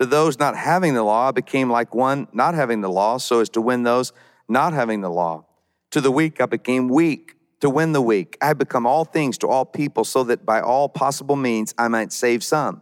To 0.00 0.06
those 0.06 0.38
not 0.38 0.56
having 0.56 0.94
the 0.94 1.02
law, 1.02 1.30
became 1.30 1.68
like 1.70 1.94
one 1.94 2.26
not 2.32 2.54
having 2.54 2.80
the 2.80 2.88
law, 2.88 3.18
so 3.18 3.40
as 3.40 3.50
to 3.50 3.60
win 3.60 3.82
those 3.82 4.14
not 4.48 4.72
having 4.72 5.02
the 5.02 5.10
law. 5.10 5.44
To 5.90 6.00
the 6.00 6.10
weak, 6.10 6.40
I 6.40 6.46
became 6.46 6.88
weak 6.88 7.34
to 7.60 7.68
win 7.68 7.92
the 7.92 8.00
weak. 8.00 8.38
I 8.40 8.46
have 8.46 8.56
become 8.56 8.86
all 8.86 9.04
things 9.04 9.36
to 9.38 9.46
all 9.46 9.66
people, 9.66 10.04
so 10.04 10.24
that 10.24 10.46
by 10.46 10.62
all 10.62 10.88
possible 10.88 11.36
means 11.36 11.74
I 11.76 11.88
might 11.88 12.14
save 12.14 12.42
some. 12.42 12.80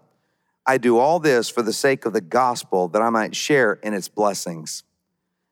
I 0.64 0.78
do 0.78 0.96
all 0.96 1.18
this 1.18 1.48
for 1.48 1.62
the 1.62 1.72
sake 1.72 2.06
of 2.06 2.12
the 2.12 2.20
gospel, 2.20 2.86
that 2.86 3.02
I 3.02 3.10
might 3.10 3.34
share 3.34 3.72
in 3.82 3.94
its 3.94 4.06
blessings. 4.06 4.84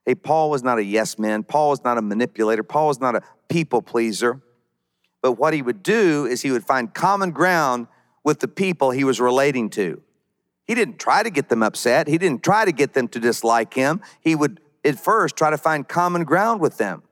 Hey, 0.07 0.15
Paul 0.15 0.51
was 0.51 0.63
not 0.63 0.79
a 0.79 0.85
yes 0.85 1.19
man. 1.19 1.43
Paul 1.43 1.71
was 1.71 1.83
not 1.83 1.99
a 1.99 2.03
manipulator. 2.03 2.63
Paul 2.63 2.87
was 2.87 3.01
not 3.01 3.17
a 3.17 3.23
people 3.49 3.83
pleaser. 3.83 4.41
But 5.23 5.33
what 5.33 5.55
he 5.55 5.63
would 5.63 5.83
do 5.83 6.27
is 6.27 6.43
he 6.43 6.51
would 6.51 6.65
find 6.65 6.93
common 6.93 7.31
ground 7.31 7.87
with 8.25 8.41
the 8.41 8.49
people 8.49 8.91
he 8.91 9.05
was 9.05 9.21
relating 9.21 9.71
to. 9.71 10.03
He 10.65 10.75
didn't 10.75 10.99
try 10.99 11.23
to 11.23 11.31
get 11.31 11.49
them 11.49 11.63
upset. 11.63 12.09
He 12.09 12.19
didn't 12.19 12.43
try 12.43 12.65
to 12.65 12.73
get 12.73 12.95
them 12.95 13.09
to 13.09 13.19
dislike 13.19 13.75
him. 13.75 14.01
He 14.21 14.35
would 14.35 14.61
at 14.85 14.99
first 14.99 15.37
try 15.37 15.51
to 15.51 15.59
find 15.59 15.89
common 15.89 16.25
ground 16.25 16.61
with 16.61 16.79
them 16.79 17.03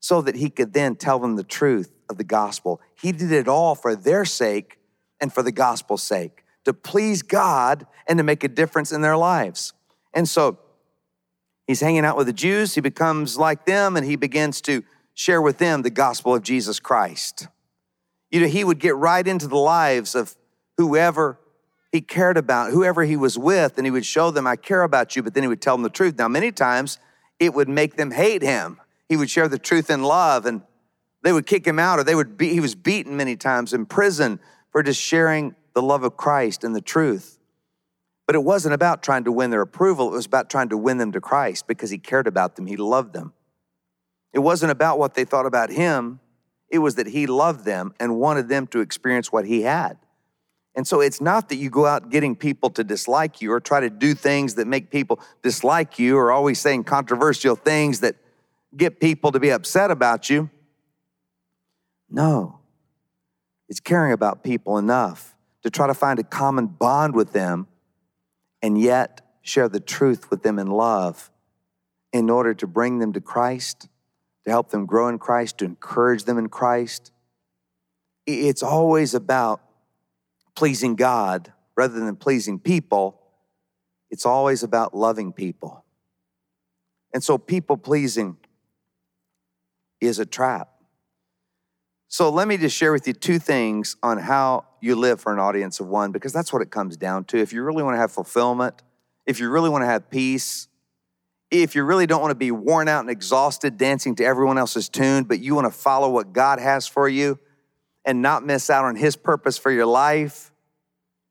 so 0.00 0.20
that 0.22 0.36
he 0.36 0.50
could 0.50 0.72
then 0.72 0.96
tell 0.96 1.18
them 1.18 1.36
the 1.36 1.44
truth 1.44 1.92
of 2.08 2.18
the 2.18 2.24
gospel. 2.24 2.80
He 3.00 3.12
did 3.12 3.32
it 3.32 3.48
all 3.48 3.74
for 3.74 3.96
their 3.96 4.24
sake 4.24 4.78
and 5.20 5.32
for 5.32 5.42
the 5.42 5.52
gospel's 5.52 6.02
sake, 6.02 6.44
to 6.64 6.74
please 6.74 7.22
God 7.22 7.86
and 8.06 8.18
to 8.18 8.22
make 8.22 8.44
a 8.44 8.48
difference 8.48 8.92
in 8.92 9.00
their 9.00 9.16
lives. 9.16 9.72
And 10.12 10.28
so 10.28 10.58
he's 11.66 11.80
hanging 11.80 12.04
out 12.04 12.16
with 12.16 12.26
the 12.26 12.32
Jews. 12.32 12.74
He 12.74 12.80
becomes 12.80 13.38
like 13.38 13.64
them 13.64 13.96
and 13.96 14.04
he 14.04 14.16
begins 14.16 14.60
to 14.62 14.84
share 15.16 15.40
with 15.40 15.56
them 15.56 15.80
the 15.80 15.90
gospel 15.90 16.34
of 16.34 16.42
Jesus 16.42 16.78
Christ. 16.78 17.48
You 18.30 18.40
know, 18.40 18.46
he 18.46 18.62
would 18.62 18.78
get 18.78 18.94
right 18.94 19.26
into 19.26 19.48
the 19.48 19.56
lives 19.56 20.14
of 20.14 20.36
whoever 20.76 21.40
he 21.90 22.02
cared 22.02 22.36
about, 22.36 22.70
whoever 22.70 23.02
he 23.02 23.16
was 23.16 23.38
with, 23.38 23.78
and 23.78 23.86
he 23.86 23.90
would 23.90 24.04
show 24.04 24.30
them, 24.30 24.46
I 24.46 24.56
care 24.56 24.82
about 24.82 25.16
you, 25.16 25.22
but 25.22 25.32
then 25.32 25.42
he 25.42 25.48
would 25.48 25.62
tell 25.62 25.74
them 25.74 25.82
the 25.82 25.88
truth. 25.88 26.18
Now, 26.18 26.28
many 26.28 26.52
times 26.52 26.98
it 27.40 27.54
would 27.54 27.68
make 27.68 27.96
them 27.96 28.10
hate 28.10 28.42
him. 28.42 28.78
He 29.08 29.16
would 29.16 29.30
share 29.30 29.48
the 29.48 29.58
truth 29.58 29.88
in 29.88 30.02
love, 30.02 30.44
and 30.44 30.60
they 31.22 31.32
would 31.32 31.46
kick 31.46 31.66
him 31.66 31.78
out, 31.78 31.98
or 31.98 32.04
they 32.04 32.14
would 32.14 32.36
be, 32.36 32.50
he 32.50 32.60
was 32.60 32.74
beaten 32.74 33.16
many 33.16 33.36
times 33.36 33.72
in 33.72 33.86
prison 33.86 34.38
for 34.70 34.82
just 34.82 35.00
sharing 35.00 35.54
the 35.72 35.80
love 35.80 36.04
of 36.04 36.18
Christ 36.18 36.62
and 36.62 36.76
the 36.76 36.82
truth. 36.82 37.38
But 38.26 38.34
it 38.34 38.44
wasn't 38.44 38.74
about 38.74 39.02
trying 39.02 39.24
to 39.24 39.32
win 39.32 39.48
their 39.48 39.62
approval, 39.62 40.08
it 40.08 40.16
was 40.16 40.26
about 40.26 40.50
trying 40.50 40.68
to 40.68 40.76
win 40.76 40.98
them 40.98 41.12
to 41.12 41.22
Christ 41.22 41.66
because 41.66 41.88
he 41.88 41.96
cared 41.96 42.26
about 42.26 42.56
them, 42.56 42.66
he 42.66 42.76
loved 42.76 43.14
them. 43.14 43.32
It 44.36 44.40
wasn't 44.40 44.70
about 44.70 44.98
what 44.98 45.14
they 45.14 45.24
thought 45.24 45.46
about 45.46 45.70
him, 45.70 46.20
it 46.68 46.80
was 46.80 46.96
that 46.96 47.06
he 47.06 47.26
loved 47.26 47.64
them 47.64 47.94
and 47.98 48.18
wanted 48.18 48.50
them 48.50 48.66
to 48.66 48.80
experience 48.80 49.32
what 49.32 49.46
he 49.46 49.62
had. 49.62 49.96
And 50.74 50.86
so 50.86 51.00
it's 51.00 51.22
not 51.22 51.48
that 51.48 51.56
you 51.56 51.70
go 51.70 51.86
out 51.86 52.10
getting 52.10 52.36
people 52.36 52.68
to 52.70 52.84
dislike 52.84 53.40
you 53.40 53.50
or 53.50 53.60
try 53.60 53.80
to 53.80 53.88
do 53.88 54.12
things 54.12 54.56
that 54.56 54.66
make 54.66 54.90
people 54.90 55.20
dislike 55.42 55.98
you 55.98 56.18
or 56.18 56.30
always 56.30 56.60
saying 56.60 56.84
controversial 56.84 57.56
things 57.56 58.00
that 58.00 58.16
get 58.76 59.00
people 59.00 59.32
to 59.32 59.40
be 59.40 59.48
upset 59.48 59.90
about 59.90 60.28
you. 60.28 60.50
No, 62.10 62.58
it's 63.70 63.80
caring 63.80 64.12
about 64.12 64.44
people 64.44 64.76
enough 64.76 65.34
to 65.62 65.70
try 65.70 65.86
to 65.86 65.94
find 65.94 66.18
a 66.18 66.24
common 66.24 66.66
bond 66.66 67.14
with 67.14 67.32
them 67.32 67.68
and 68.60 68.78
yet 68.78 69.22
share 69.40 69.70
the 69.70 69.80
truth 69.80 70.30
with 70.30 70.42
them 70.42 70.58
in 70.58 70.66
love 70.66 71.30
in 72.12 72.28
order 72.28 72.52
to 72.52 72.66
bring 72.66 72.98
them 72.98 73.14
to 73.14 73.20
Christ, 73.22 73.88
to 74.46 74.50
help 74.52 74.70
them 74.70 74.86
grow 74.86 75.08
in 75.08 75.18
Christ, 75.18 75.58
to 75.58 75.64
encourage 75.64 76.24
them 76.24 76.38
in 76.38 76.48
Christ. 76.48 77.12
It's 78.26 78.62
always 78.62 79.12
about 79.12 79.60
pleasing 80.54 80.94
God 80.94 81.52
rather 81.76 82.00
than 82.00 82.16
pleasing 82.16 82.58
people, 82.58 83.20
it's 84.10 84.24
always 84.24 84.62
about 84.62 84.96
loving 84.96 85.32
people. 85.32 85.84
And 87.12 87.22
so, 87.22 87.36
people 87.36 87.76
pleasing 87.76 88.36
is 90.00 90.18
a 90.18 90.26
trap. 90.26 90.70
So, 92.08 92.30
let 92.30 92.48
me 92.48 92.56
just 92.56 92.76
share 92.76 92.92
with 92.92 93.06
you 93.06 93.12
two 93.12 93.38
things 93.38 93.96
on 94.02 94.18
how 94.18 94.64
you 94.80 94.96
live 94.96 95.20
for 95.20 95.32
an 95.32 95.38
audience 95.38 95.80
of 95.80 95.88
one, 95.88 96.12
because 96.12 96.32
that's 96.32 96.52
what 96.52 96.62
it 96.62 96.70
comes 96.70 96.96
down 96.96 97.24
to. 97.24 97.38
If 97.38 97.52
you 97.52 97.62
really 97.62 97.82
want 97.82 97.94
to 97.94 97.98
have 97.98 98.12
fulfillment, 98.12 98.82
if 99.26 99.40
you 99.40 99.50
really 99.50 99.68
want 99.68 99.82
to 99.82 99.86
have 99.86 100.08
peace, 100.08 100.68
if 101.50 101.74
you 101.74 101.84
really 101.84 102.06
don't 102.06 102.20
want 102.20 102.32
to 102.32 102.36
be 102.36 102.50
worn 102.50 102.88
out 102.88 103.00
and 103.00 103.10
exhausted 103.10 103.76
dancing 103.76 104.14
to 104.16 104.24
everyone 104.24 104.58
else's 104.58 104.88
tune, 104.88 105.24
but 105.24 105.40
you 105.40 105.54
want 105.54 105.66
to 105.66 105.70
follow 105.70 106.10
what 106.10 106.32
God 106.32 106.58
has 106.58 106.86
for 106.86 107.08
you 107.08 107.38
and 108.04 108.22
not 108.22 108.44
miss 108.44 108.70
out 108.70 108.84
on 108.84 108.96
His 108.96 109.16
purpose 109.16 109.56
for 109.56 109.70
your 109.70 109.86
life 109.86 110.52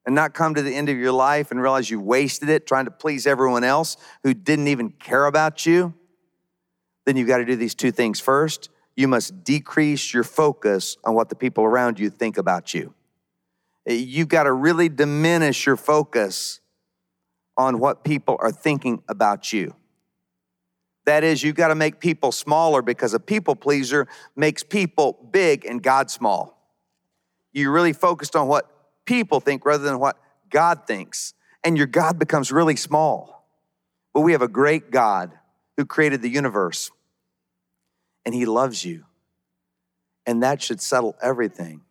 and 0.05 0.13
not 0.13 0.33
come 0.33 0.53
to 0.55 0.61
the 0.61 0.73
end 0.73 0.89
of 0.89 0.97
your 0.97 1.11
life 1.11 1.51
and 1.51 1.61
realize 1.61 1.89
you 1.89 1.99
wasted 1.99 2.49
it 2.49 2.67
trying 2.67 2.85
to 2.85 2.91
please 2.91 3.25
everyone 3.25 3.63
else 3.63 3.97
who 4.23 4.33
didn't 4.33 4.67
even 4.67 4.89
care 4.91 5.25
about 5.25 5.65
you, 5.65 5.93
then 7.05 7.17
you've 7.17 7.27
got 7.27 7.37
to 7.37 7.45
do 7.45 7.55
these 7.55 7.75
two 7.75 7.91
things. 7.91 8.19
First, 8.19 8.69
you 8.95 9.07
must 9.07 9.43
decrease 9.43 10.13
your 10.13 10.23
focus 10.23 10.95
on 11.03 11.15
what 11.15 11.29
the 11.29 11.35
people 11.35 11.63
around 11.63 11.99
you 11.99 12.09
think 12.09 12.37
about 12.37 12.73
you. 12.73 12.93
You've 13.85 14.29
got 14.29 14.43
to 14.43 14.51
really 14.51 14.89
diminish 14.89 15.65
your 15.65 15.75
focus 15.75 16.61
on 17.57 17.79
what 17.79 18.03
people 18.03 18.37
are 18.39 18.51
thinking 18.51 19.03
about 19.07 19.53
you. 19.53 19.75
That 21.05 21.23
is, 21.23 21.43
you've 21.43 21.55
got 21.55 21.67
to 21.67 21.75
make 21.75 21.99
people 21.99 22.31
smaller 22.31 22.81
because 22.81 23.13
a 23.13 23.19
people 23.19 23.55
pleaser 23.55 24.07
makes 24.35 24.63
people 24.63 25.13
big 25.31 25.65
and 25.65 25.81
God 25.81 26.09
small. 26.09 26.55
You're 27.53 27.71
really 27.71 27.93
focused 27.93 28.35
on 28.35 28.47
what 28.47 28.69
people 29.05 29.39
think 29.39 29.65
rather 29.65 29.83
than 29.83 29.99
what 29.99 30.17
God 30.49 30.87
thinks, 30.87 31.33
and 31.63 31.77
your 31.77 31.87
God 31.87 32.17
becomes 32.19 32.51
really 32.51 32.75
small. 32.75 33.47
But 34.13 34.21
we 34.21 34.31
have 34.31 34.41
a 34.41 34.47
great 34.47 34.91
God 34.91 35.31
who 35.77 35.85
created 35.85 36.21
the 36.21 36.29
universe, 36.29 36.91
and 38.25 38.33
He 38.33 38.45
loves 38.45 38.83
you, 38.83 39.05
and 40.25 40.41
that 40.43 40.61
should 40.61 40.81
settle 40.81 41.15
everything. 41.21 41.81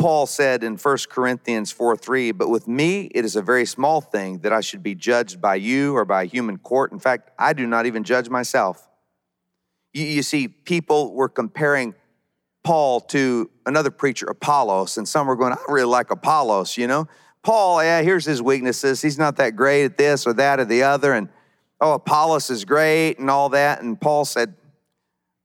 Paul 0.00 0.24
said 0.24 0.64
in 0.64 0.78
1 0.78 0.96
Corinthians 1.10 1.70
4 1.72 1.94
3, 1.94 2.32
but 2.32 2.48
with 2.48 2.66
me 2.66 3.10
it 3.14 3.22
is 3.22 3.36
a 3.36 3.42
very 3.42 3.66
small 3.66 4.00
thing 4.00 4.38
that 4.38 4.50
I 4.50 4.62
should 4.62 4.82
be 4.82 4.94
judged 4.94 5.42
by 5.42 5.56
you 5.56 5.94
or 5.94 6.06
by 6.06 6.22
a 6.22 6.24
human 6.24 6.56
court. 6.56 6.90
In 6.90 6.98
fact, 6.98 7.30
I 7.38 7.52
do 7.52 7.66
not 7.66 7.84
even 7.84 8.02
judge 8.02 8.30
myself. 8.30 8.88
You, 9.92 10.06
you, 10.06 10.22
see, 10.22 10.48
people 10.48 11.12
were 11.12 11.28
comparing 11.28 11.94
Paul 12.64 13.00
to 13.12 13.50
another 13.66 13.90
preacher, 13.90 14.24
Apollos, 14.24 14.96
and 14.96 15.06
some 15.06 15.26
were 15.26 15.36
going, 15.36 15.52
I 15.52 15.58
really 15.68 15.84
like 15.84 16.10
Apollos, 16.10 16.78
you 16.78 16.86
know? 16.86 17.06
Paul, 17.42 17.82
yeah, 17.82 18.00
here's 18.00 18.24
his 18.24 18.40
weaknesses. 18.40 19.02
He's 19.02 19.18
not 19.18 19.36
that 19.36 19.54
great 19.54 19.84
at 19.84 19.98
this 19.98 20.26
or 20.26 20.32
that 20.32 20.60
or 20.60 20.64
the 20.64 20.82
other. 20.82 21.12
And 21.12 21.28
oh, 21.78 21.92
Apollos 21.92 22.48
is 22.48 22.64
great 22.64 23.18
and 23.18 23.28
all 23.28 23.50
that. 23.50 23.82
And 23.82 24.00
Paul 24.00 24.24
said, 24.24 24.54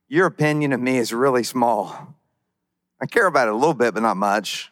Your 0.07 0.27
opinion 0.27 0.71
of 0.71 0.79
me 0.79 0.97
is 0.97 1.11
really 1.11 1.43
small. 1.43 2.14
I 3.01 3.05
care 3.05 3.27
about 3.27 3.47
it 3.47 3.53
a 3.53 3.57
little 3.57 3.73
bit, 3.73 3.93
but 3.93 4.03
not 4.03 4.17
much. 4.17 4.71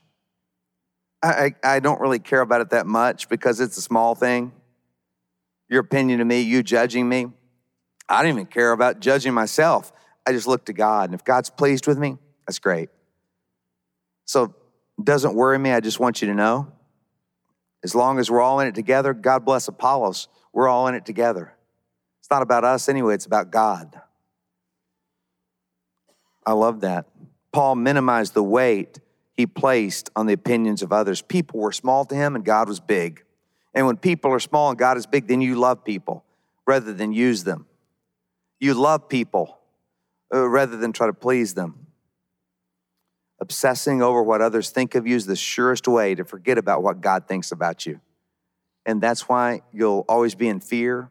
I, 1.21 1.53
I, 1.63 1.75
I 1.75 1.79
don't 1.79 1.99
really 2.01 2.19
care 2.19 2.41
about 2.41 2.61
it 2.61 2.69
that 2.71 2.85
much 2.85 3.29
because 3.29 3.59
it's 3.59 3.77
a 3.77 3.81
small 3.81 4.15
thing. 4.15 4.51
Your 5.69 5.81
opinion 5.81 6.21
of 6.21 6.27
me, 6.27 6.41
you 6.41 6.63
judging 6.63 7.07
me. 7.07 7.27
I 8.07 8.21
don't 8.21 8.31
even 8.31 8.45
care 8.45 8.71
about 8.71 8.99
judging 8.99 9.33
myself. 9.33 9.91
I 10.25 10.31
just 10.31 10.47
look 10.47 10.65
to 10.65 10.73
God. 10.73 11.05
And 11.05 11.13
if 11.13 11.23
God's 11.23 11.49
pleased 11.49 11.87
with 11.87 11.97
me, 11.97 12.17
that's 12.45 12.59
great. 12.59 12.89
So 14.25 14.53
it 14.97 15.05
doesn't 15.05 15.35
worry 15.35 15.57
me. 15.57 15.71
I 15.71 15.79
just 15.79 15.99
want 15.99 16.21
you 16.21 16.27
to 16.27 16.33
know 16.33 16.71
as 17.83 17.93
long 17.93 18.17
as 18.17 18.31
we're 18.31 18.41
all 18.41 18.59
in 18.61 18.67
it 18.67 18.75
together, 18.75 19.13
God 19.13 19.45
bless 19.45 19.67
Apollos, 19.67 20.29
we're 20.53 20.67
all 20.69 20.87
in 20.87 20.95
it 20.95 21.05
together. 21.05 21.53
It's 22.21 22.31
not 22.31 22.41
about 22.41 22.63
us 22.63 22.87
anyway, 22.87 23.15
it's 23.15 23.25
about 23.25 23.51
God. 23.51 23.99
I 26.45 26.53
love 26.53 26.81
that. 26.81 27.05
Paul 27.53 27.75
minimized 27.75 28.33
the 28.33 28.43
weight 28.43 28.99
he 29.31 29.45
placed 29.45 30.09
on 30.15 30.25
the 30.25 30.33
opinions 30.33 30.81
of 30.81 30.91
others. 30.91 31.21
People 31.21 31.59
were 31.59 31.71
small 31.71 32.03
to 32.05 32.15
him 32.15 32.35
and 32.35 32.43
God 32.43 32.67
was 32.67 32.79
big. 32.79 33.23
And 33.73 33.85
when 33.85 33.97
people 33.97 34.31
are 34.31 34.39
small 34.39 34.69
and 34.69 34.77
God 34.77 34.97
is 34.97 35.05
big, 35.05 35.27
then 35.27 35.39
you 35.39 35.55
love 35.55 35.83
people 35.83 36.25
rather 36.67 36.93
than 36.93 37.13
use 37.13 37.43
them. 37.43 37.67
You 38.59 38.73
love 38.73 39.07
people 39.09 39.59
uh, 40.33 40.47
rather 40.47 40.77
than 40.77 40.93
try 40.93 41.07
to 41.07 41.13
please 41.13 41.53
them. 41.53 41.87
Obsessing 43.39 44.01
over 44.01 44.21
what 44.23 44.41
others 44.41 44.69
think 44.69 44.95
of 44.95 45.05
you 45.05 45.15
is 45.15 45.25
the 45.25 45.35
surest 45.35 45.87
way 45.87 46.15
to 46.15 46.23
forget 46.23 46.57
about 46.57 46.81
what 46.81 47.01
God 47.01 47.27
thinks 47.27 47.51
about 47.51 47.85
you. 47.85 47.99
And 48.85 49.01
that's 49.01 49.27
why 49.27 49.61
you'll 49.71 50.05
always 50.07 50.35
be 50.35 50.47
in 50.47 50.59
fear. 50.59 51.09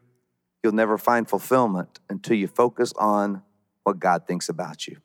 You'll 0.63 0.73
never 0.73 0.97
find 0.97 1.29
fulfillment 1.29 1.99
until 2.09 2.37
you 2.37 2.47
focus 2.47 2.93
on 2.97 3.43
what 3.83 3.99
God 3.99 4.25
thinks 4.27 4.49
about 4.49 4.87
you. 4.87 4.97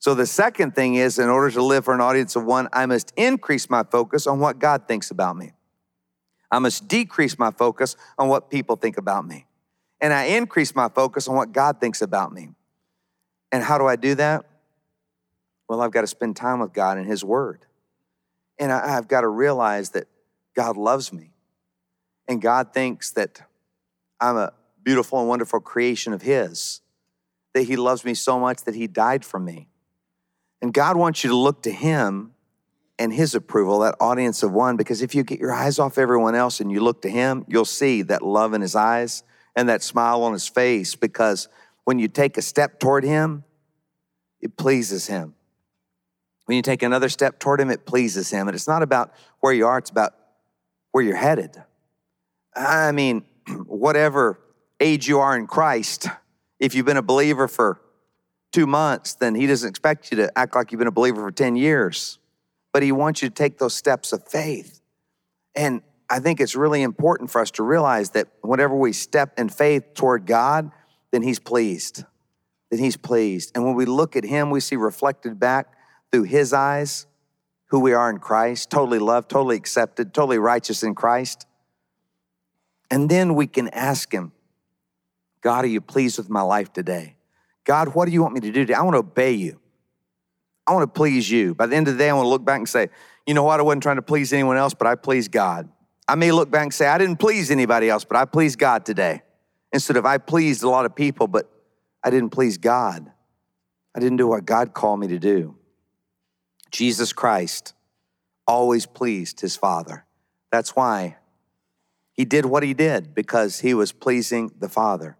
So 0.00 0.14
the 0.14 0.26
second 0.26 0.74
thing 0.74 0.94
is, 0.94 1.18
in 1.18 1.28
order 1.28 1.50
to 1.50 1.62
live 1.62 1.84
for 1.84 1.94
an 1.94 2.00
audience 2.00 2.36
of 2.36 2.44
one, 2.44 2.68
I 2.72 2.86
must 2.86 3.12
increase 3.16 3.68
my 3.68 3.82
focus 3.82 4.26
on 4.26 4.38
what 4.38 4.58
God 4.58 4.86
thinks 4.86 5.10
about 5.10 5.36
me. 5.36 5.52
I 6.50 6.60
must 6.60 6.88
decrease 6.88 7.38
my 7.38 7.50
focus 7.50 7.96
on 8.16 8.28
what 8.28 8.50
people 8.50 8.76
think 8.76 8.96
about 8.96 9.26
me. 9.26 9.46
And 10.00 10.12
I 10.12 10.24
increase 10.24 10.74
my 10.74 10.88
focus 10.88 11.28
on 11.28 11.34
what 11.34 11.52
God 11.52 11.80
thinks 11.80 12.00
about 12.00 12.32
me. 12.32 12.50
And 13.50 13.62
how 13.62 13.78
do 13.78 13.86
I 13.86 13.96
do 13.96 14.14
that? 14.14 14.44
Well, 15.68 15.80
I've 15.80 15.90
got 15.90 16.02
to 16.02 16.06
spend 16.06 16.36
time 16.36 16.60
with 16.60 16.72
God 16.72 16.96
and 16.96 17.06
His 17.06 17.24
Word. 17.24 17.66
And 18.58 18.72
I, 18.72 18.88
have 18.88 19.08
got 19.08 19.22
to 19.22 19.28
realize 19.28 19.90
that 19.90 20.06
God 20.54 20.76
loves 20.76 21.12
me. 21.12 21.32
And 22.26 22.40
God 22.40 22.72
thinks 22.72 23.10
that 23.12 23.40
I'm 24.20 24.36
a 24.36 24.52
beautiful 24.82 25.18
and 25.20 25.28
wonderful 25.28 25.60
creation 25.60 26.12
of 26.12 26.22
His, 26.22 26.80
that 27.54 27.62
He 27.64 27.76
loves 27.76 28.04
me 28.04 28.14
so 28.14 28.38
much 28.38 28.64
that 28.64 28.74
He 28.74 28.86
died 28.86 29.24
for 29.24 29.38
me. 29.38 29.68
And 30.60 30.72
God 30.72 30.96
wants 30.96 31.22
you 31.22 31.30
to 31.30 31.36
look 31.36 31.62
to 31.62 31.70
Him 31.70 32.32
and 32.98 33.12
His 33.12 33.34
approval, 33.34 33.80
that 33.80 33.94
audience 34.00 34.42
of 34.42 34.52
one, 34.52 34.76
because 34.76 35.02
if 35.02 35.14
you 35.14 35.22
get 35.22 35.38
your 35.38 35.52
eyes 35.52 35.78
off 35.78 35.98
everyone 35.98 36.34
else 36.34 36.60
and 36.60 36.70
you 36.70 36.80
look 36.80 37.02
to 37.02 37.10
Him, 37.10 37.44
you'll 37.48 37.64
see 37.64 38.02
that 38.02 38.22
love 38.22 38.54
in 38.54 38.60
His 38.60 38.74
eyes 38.74 39.22
and 39.54 39.68
that 39.68 39.82
smile 39.82 40.22
on 40.22 40.32
His 40.32 40.48
face, 40.48 40.94
because 40.96 41.48
when 41.84 41.98
you 41.98 42.08
take 42.08 42.36
a 42.36 42.42
step 42.42 42.80
toward 42.80 43.04
Him, 43.04 43.44
it 44.40 44.56
pleases 44.56 45.06
Him. 45.06 45.34
When 46.46 46.56
you 46.56 46.62
take 46.62 46.82
another 46.82 47.08
step 47.08 47.38
toward 47.38 47.60
Him, 47.60 47.70
it 47.70 47.86
pleases 47.86 48.30
Him. 48.30 48.48
And 48.48 48.54
it's 48.54 48.68
not 48.68 48.82
about 48.82 49.12
where 49.40 49.52
you 49.52 49.66
are, 49.66 49.78
it's 49.78 49.90
about 49.90 50.14
where 50.90 51.04
you're 51.04 51.16
headed. 51.16 51.62
I 52.54 52.92
mean, 52.92 53.24
whatever 53.66 54.40
age 54.80 55.06
you 55.08 55.20
are 55.20 55.36
in 55.36 55.46
Christ, 55.46 56.08
if 56.58 56.74
you've 56.74 56.86
been 56.86 56.96
a 56.96 57.02
believer 57.02 57.46
for 57.48 57.80
two 58.52 58.66
months, 58.66 59.14
then 59.14 59.34
he 59.34 59.46
doesn't 59.46 59.68
expect 59.68 60.10
you 60.10 60.16
to 60.18 60.38
act 60.38 60.54
like 60.54 60.72
you've 60.72 60.78
been 60.78 60.88
a 60.88 60.92
believer 60.92 61.22
for 61.22 61.30
10 61.30 61.56
years. 61.56 62.18
But 62.72 62.82
he 62.82 62.92
wants 62.92 63.22
you 63.22 63.28
to 63.28 63.34
take 63.34 63.58
those 63.58 63.74
steps 63.74 64.12
of 64.12 64.26
faith. 64.26 64.80
And 65.54 65.82
I 66.10 66.20
think 66.20 66.40
it's 66.40 66.54
really 66.54 66.82
important 66.82 67.30
for 67.30 67.40
us 67.40 67.50
to 67.52 67.62
realize 67.62 68.10
that 68.10 68.28
whenever 68.42 68.74
we 68.74 68.92
step 68.92 69.38
in 69.38 69.48
faith 69.48 69.94
toward 69.94 70.26
God, 70.26 70.70
then 71.10 71.22
he's 71.22 71.38
pleased. 71.38 72.04
Then 72.70 72.80
he's 72.80 72.96
pleased. 72.96 73.52
And 73.54 73.64
when 73.64 73.74
we 73.74 73.84
look 73.84 74.16
at 74.16 74.24
him, 74.24 74.50
we 74.50 74.60
see 74.60 74.76
reflected 74.76 75.38
back 75.38 75.72
through 76.10 76.24
his 76.24 76.52
eyes 76.52 77.06
who 77.66 77.80
we 77.80 77.92
are 77.92 78.08
in 78.08 78.18
Christ, 78.18 78.70
totally 78.70 78.98
loved, 78.98 79.28
totally 79.28 79.56
accepted, 79.56 80.14
totally 80.14 80.38
righteous 80.38 80.82
in 80.82 80.94
Christ. 80.94 81.46
And 82.90 83.10
then 83.10 83.34
we 83.34 83.46
can 83.46 83.68
ask 83.68 84.12
him, 84.12 84.32
God, 85.42 85.64
are 85.64 85.68
you 85.68 85.82
pleased 85.82 86.16
with 86.16 86.30
my 86.30 86.40
life 86.40 86.72
today? 86.72 87.17
God, 87.68 87.94
what 87.94 88.06
do 88.06 88.12
you 88.12 88.22
want 88.22 88.32
me 88.32 88.40
to 88.40 88.46
do 88.46 88.62
today? 88.62 88.72
I 88.72 88.80
want 88.80 88.94
to 88.94 89.00
obey 89.00 89.32
you. 89.32 89.60
I 90.66 90.72
want 90.72 90.82
to 90.84 90.98
please 90.98 91.30
you. 91.30 91.54
By 91.54 91.66
the 91.66 91.76
end 91.76 91.86
of 91.86 91.94
the 91.94 91.98
day, 91.98 92.08
I 92.08 92.14
want 92.14 92.24
to 92.24 92.30
look 92.30 92.44
back 92.44 92.56
and 92.56 92.68
say, 92.68 92.88
you 93.26 93.34
know 93.34 93.42
what? 93.42 93.60
I 93.60 93.62
wasn't 93.62 93.82
trying 93.82 93.96
to 93.96 94.02
please 94.02 94.32
anyone 94.32 94.56
else, 94.56 94.72
but 94.72 94.86
I 94.86 94.94
pleased 94.94 95.30
God. 95.30 95.68
I 96.08 96.14
may 96.14 96.32
look 96.32 96.50
back 96.50 96.62
and 96.62 96.72
say, 96.72 96.86
I 96.86 96.96
didn't 96.96 97.18
please 97.18 97.50
anybody 97.50 97.90
else, 97.90 98.04
but 98.04 98.16
I 98.16 98.24
pleased 98.24 98.58
God 98.58 98.86
today. 98.86 99.20
Instead 99.70 99.98
of 99.98 100.06
I 100.06 100.16
pleased 100.16 100.62
a 100.62 100.68
lot 100.70 100.86
of 100.86 100.94
people, 100.94 101.26
but 101.26 101.50
I 102.02 102.08
didn't 102.08 102.30
please 102.30 102.56
God. 102.56 103.12
I 103.94 104.00
didn't 104.00 104.16
do 104.16 104.26
what 104.26 104.46
God 104.46 104.72
called 104.72 105.00
me 105.00 105.08
to 105.08 105.18
do. 105.18 105.56
Jesus 106.70 107.12
Christ 107.12 107.74
always 108.46 108.86
pleased 108.86 109.42
his 109.42 109.56
Father. 109.56 110.06
That's 110.50 110.74
why 110.74 111.18
he 112.12 112.24
did 112.24 112.46
what 112.46 112.62
he 112.62 112.72
did, 112.72 113.14
because 113.14 113.60
he 113.60 113.74
was 113.74 113.92
pleasing 113.92 114.52
the 114.58 114.70
Father. 114.70 115.18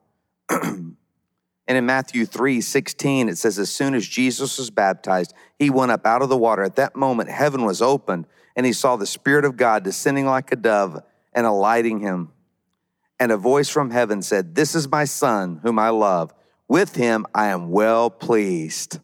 And 1.68 1.76
in 1.76 1.84
Matthew 1.84 2.24
3 2.24 2.62
16, 2.62 3.28
it 3.28 3.36
says, 3.36 3.58
As 3.58 3.70
soon 3.70 3.94
as 3.94 4.08
Jesus 4.08 4.56
was 4.56 4.70
baptized, 4.70 5.34
he 5.58 5.68
went 5.68 5.92
up 5.92 6.06
out 6.06 6.22
of 6.22 6.30
the 6.30 6.36
water. 6.36 6.62
At 6.64 6.76
that 6.76 6.96
moment, 6.96 7.28
heaven 7.28 7.64
was 7.64 7.82
opened, 7.82 8.26
and 8.56 8.64
he 8.64 8.72
saw 8.72 8.96
the 8.96 9.06
Spirit 9.06 9.44
of 9.44 9.58
God 9.58 9.84
descending 9.84 10.24
like 10.24 10.50
a 10.50 10.56
dove 10.56 11.02
and 11.34 11.46
alighting 11.46 12.00
him. 12.00 12.32
And 13.20 13.30
a 13.30 13.36
voice 13.36 13.68
from 13.68 13.90
heaven 13.90 14.22
said, 14.22 14.54
This 14.54 14.74
is 14.74 14.88
my 14.88 15.04
Son, 15.04 15.60
whom 15.62 15.78
I 15.78 15.90
love. 15.90 16.32
With 16.68 16.96
him 16.96 17.26
I 17.34 17.48
am 17.48 17.70
well 17.70 18.08
pleased. 18.08 19.00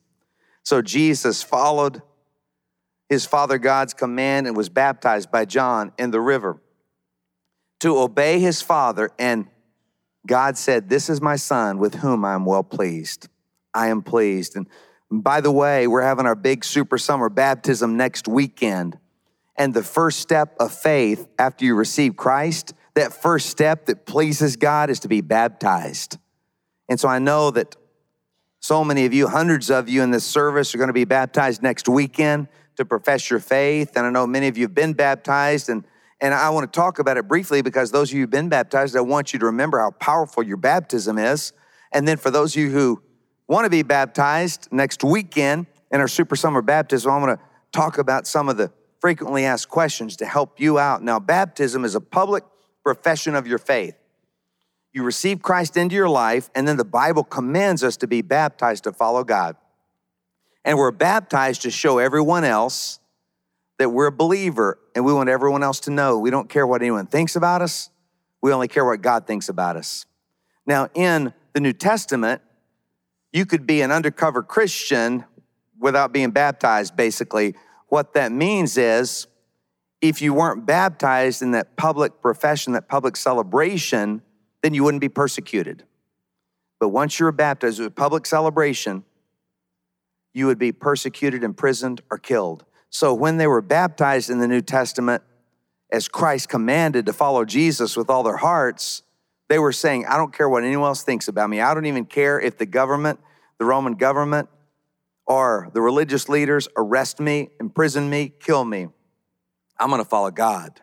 So 0.62 0.80
Jesus 0.80 1.42
followed 1.42 2.00
his 3.10 3.26
Father 3.26 3.58
God's 3.58 3.92
command 3.92 4.46
and 4.46 4.56
was 4.56 4.70
baptized 4.70 5.30
by 5.30 5.44
John 5.44 5.92
in 5.98 6.10
the 6.10 6.20
river 6.20 6.62
to 7.80 7.98
obey 7.98 8.38
his 8.40 8.62
Father 8.62 9.10
and 9.18 9.48
God 10.26 10.56
said, 10.56 10.88
This 10.88 11.08
is 11.08 11.20
my 11.20 11.36
son 11.36 11.78
with 11.78 11.96
whom 11.96 12.24
I 12.24 12.34
am 12.34 12.44
well 12.44 12.62
pleased. 12.62 13.28
I 13.72 13.88
am 13.88 14.02
pleased. 14.02 14.56
And 14.56 14.66
by 15.10 15.40
the 15.40 15.52
way, 15.52 15.86
we're 15.86 16.02
having 16.02 16.26
our 16.26 16.34
big 16.34 16.64
super 16.64 16.98
summer 16.98 17.28
baptism 17.28 17.96
next 17.96 18.26
weekend. 18.26 18.98
And 19.56 19.74
the 19.74 19.82
first 19.82 20.20
step 20.20 20.56
of 20.58 20.72
faith 20.72 21.28
after 21.38 21.64
you 21.64 21.74
receive 21.74 22.16
Christ, 22.16 22.74
that 22.94 23.12
first 23.12 23.50
step 23.50 23.86
that 23.86 24.06
pleases 24.06 24.56
God 24.56 24.90
is 24.90 25.00
to 25.00 25.08
be 25.08 25.20
baptized. 25.20 26.18
And 26.88 26.98
so 26.98 27.08
I 27.08 27.18
know 27.18 27.50
that 27.50 27.76
so 28.60 28.82
many 28.82 29.04
of 29.04 29.12
you, 29.12 29.28
hundreds 29.28 29.70
of 29.70 29.88
you 29.88 30.02
in 30.02 30.10
this 30.10 30.24
service, 30.24 30.74
are 30.74 30.78
going 30.78 30.88
to 30.88 30.94
be 30.94 31.04
baptized 31.04 31.62
next 31.62 31.88
weekend 31.88 32.48
to 32.76 32.84
profess 32.84 33.30
your 33.30 33.40
faith. 33.40 33.92
And 33.96 34.06
I 34.06 34.10
know 34.10 34.26
many 34.26 34.48
of 34.48 34.56
you 34.56 34.64
have 34.64 34.74
been 34.74 34.94
baptized. 34.94 35.68
And, 35.68 35.84
and 36.20 36.32
I 36.32 36.50
want 36.50 36.72
to 36.72 36.76
talk 36.76 36.98
about 36.98 37.16
it 37.16 37.28
briefly 37.28 37.62
because 37.62 37.90
those 37.90 38.10
of 38.10 38.14
you 38.14 38.22
who've 38.22 38.30
been 38.30 38.48
baptized, 38.48 38.96
I 38.96 39.00
want 39.00 39.32
you 39.32 39.38
to 39.40 39.46
remember 39.46 39.78
how 39.78 39.90
powerful 39.90 40.42
your 40.42 40.56
baptism 40.56 41.18
is. 41.18 41.52
And 41.92 42.06
then 42.06 42.16
for 42.16 42.30
those 42.30 42.56
of 42.56 42.62
you 42.62 42.70
who 42.70 43.02
want 43.48 43.64
to 43.64 43.70
be 43.70 43.82
baptized 43.82 44.68
next 44.70 45.04
weekend 45.04 45.66
in 45.90 46.00
our 46.00 46.08
Super 46.08 46.36
Summer 46.36 46.62
Baptism, 46.62 47.10
I'm 47.10 47.22
going 47.22 47.36
to 47.36 47.42
talk 47.72 47.98
about 47.98 48.26
some 48.26 48.48
of 48.48 48.56
the 48.56 48.72
frequently 49.00 49.44
asked 49.44 49.68
questions 49.68 50.16
to 50.16 50.26
help 50.26 50.60
you 50.60 50.78
out. 50.78 51.02
Now, 51.02 51.18
baptism 51.18 51.84
is 51.84 51.94
a 51.94 52.00
public 52.00 52.44
profession 52.82 53.34
of 53.34 53.46
your 53.46 53.58
faith. 53.58 53.94
You 54.92 55.02
receive 55.02 55.42
Christ 55.42 55.76
into 55.76 55.96
your 55.96 56.08
life, 56.08 56.48
and 56.54 56.66
then 56.66 56.76
the 56.76 56.84
Bible 56.84 57.24
commands 57.24 57.82
us 57.82 57.96
to 57.98 58.06
be 58.06 58.22
baptized 58.22 58.84
to 58.84 58.92
follow 58.92 59.24
God. 59.24 59.56
And 60.64 60.78
we're 60.78 60.92
baptized 60.92 61.62
to 61.62 61.70
show 61.70 61.98
everyone 61.98 62.44
else 62.44 63.00
that 63.78 63.90
we're 63.90 64.06
a 64.06 64.12
believer 64.12 64.78
and 64.94 65.04
we 65.04 65.12
want 65.12 65.28
everyone 65.28 65.62
else 65.62 65.80
to 65.80 65.90
know. 65.90 66.18
We 66.18 66.30
don't 66.30 66.48
care 66.48 66.66
what 66.66 66.82
anyone 66.82 67.06
thinks 67.06 67.36
about 67.36 67.62
us, 67.62 67.90
we 68.42 68.52
only 68.52 68.68
care 68.68 68.84
what 68.84 69.02
God 69.02 69.26
thinks 69.26 69.48
about 69.48 69.76
us. 69.76 70.06
Now, 70.66 70.88
in 70.94 71.32
the 71.52 71.60
New 71.60 71.72
Testament, 71.72 72.42
you 73.32 73.46
could 73.46 73.66
be 73.66 73.80
an 73.80 73.90
undercover 73.90 74.42
Christian 74.42 75.24
without 75.78 76.12
being 76.12 76.30
baptized, 76.30 76.96
basically. 76.96 77.54
What 77.88 78.14
that 78.14 78.32
means 78.32 78.78
is 78.78 79.26
if 80.00 80.22
you 80.22 80.34
weren't 80.34 80.66
baptized 80.66 81.42
in 81.42 81.52
that 81.52 81.76
public 81.76 82.20
profession, 82.20 82.74
that 82.74 82.88
public 82.88 83.16
celebration, 83.16 84.22
then 84.62 84.74
you 84.74 84.84
wouldn't 84.84 85.00
be 85.00 85.08
persecuted. 85.08 85.84
But 86.78 86.90
once 86.90 87.18
you 87.18 87.24
were 87.24 87.32
baptized 87.32 87.80
with 87.80 87.94
public 87.94 88.26
celebration, 88.26 89.04
you 90.32 90.46
would 90.46 90.58
be 90.58 90.72
persecuted, 90.72 91.44
imprisoned, 91.44 92.02
or 92.10 92.18
killed. 92.18 92.64
So 92.94 93.12
when 93.12 93.38
they 93.38 93.48
were 93.48 93.60
baptized 93.60 94.30
in 94.30 94.38
the 94.38 94.46
New 94.46 94.60
Testament, 94.60 95.24
as 95.90 96.06
Christ 96.06 96.48
commanded 96.48 97.06
to 97.06 97.12
follow 97.12 97.44
Jesus 97.44 97.96
with 97.96 98.08
all 98.08 98.22
their 98.22 98.36
hearts, 98.36 99.02
they 99.48 99.58
were 99.58 99.72
saying, 99.72 100.06
I 100.06 100.16
don't 100.16 100.32
care 100.32 100.48
what 100.48 100.62
anyone 100.62 100.86
else 100.86 101.02
thinks 101.02 101.26
about 101.26 101.50
me. 101.50 101.60
I 101.60 101.74
don't 101.74 101.86
even 101.86 102.04
care 102.04 102.38
if 102.38 102.56
the 102.56 102.66
government, 102.66 103.18
the 103.58 103.64
Roman 103.64 103.94
government, 103.94 104.48
or 105.26 105.70
the 105.74 105.80
religious 105.80 106.28
leaders 106.28 106.68
arrest 106.76 107.18
me, 107.18 107.48
imprison 107.58 108.08
me, 108.08 108.32
kill 108.38 108.64
me. 108.64 108.86
I'm 109.76 109.90
gonna 109.90 110.04
follow 110.04 110.30
God. 110.30 110.80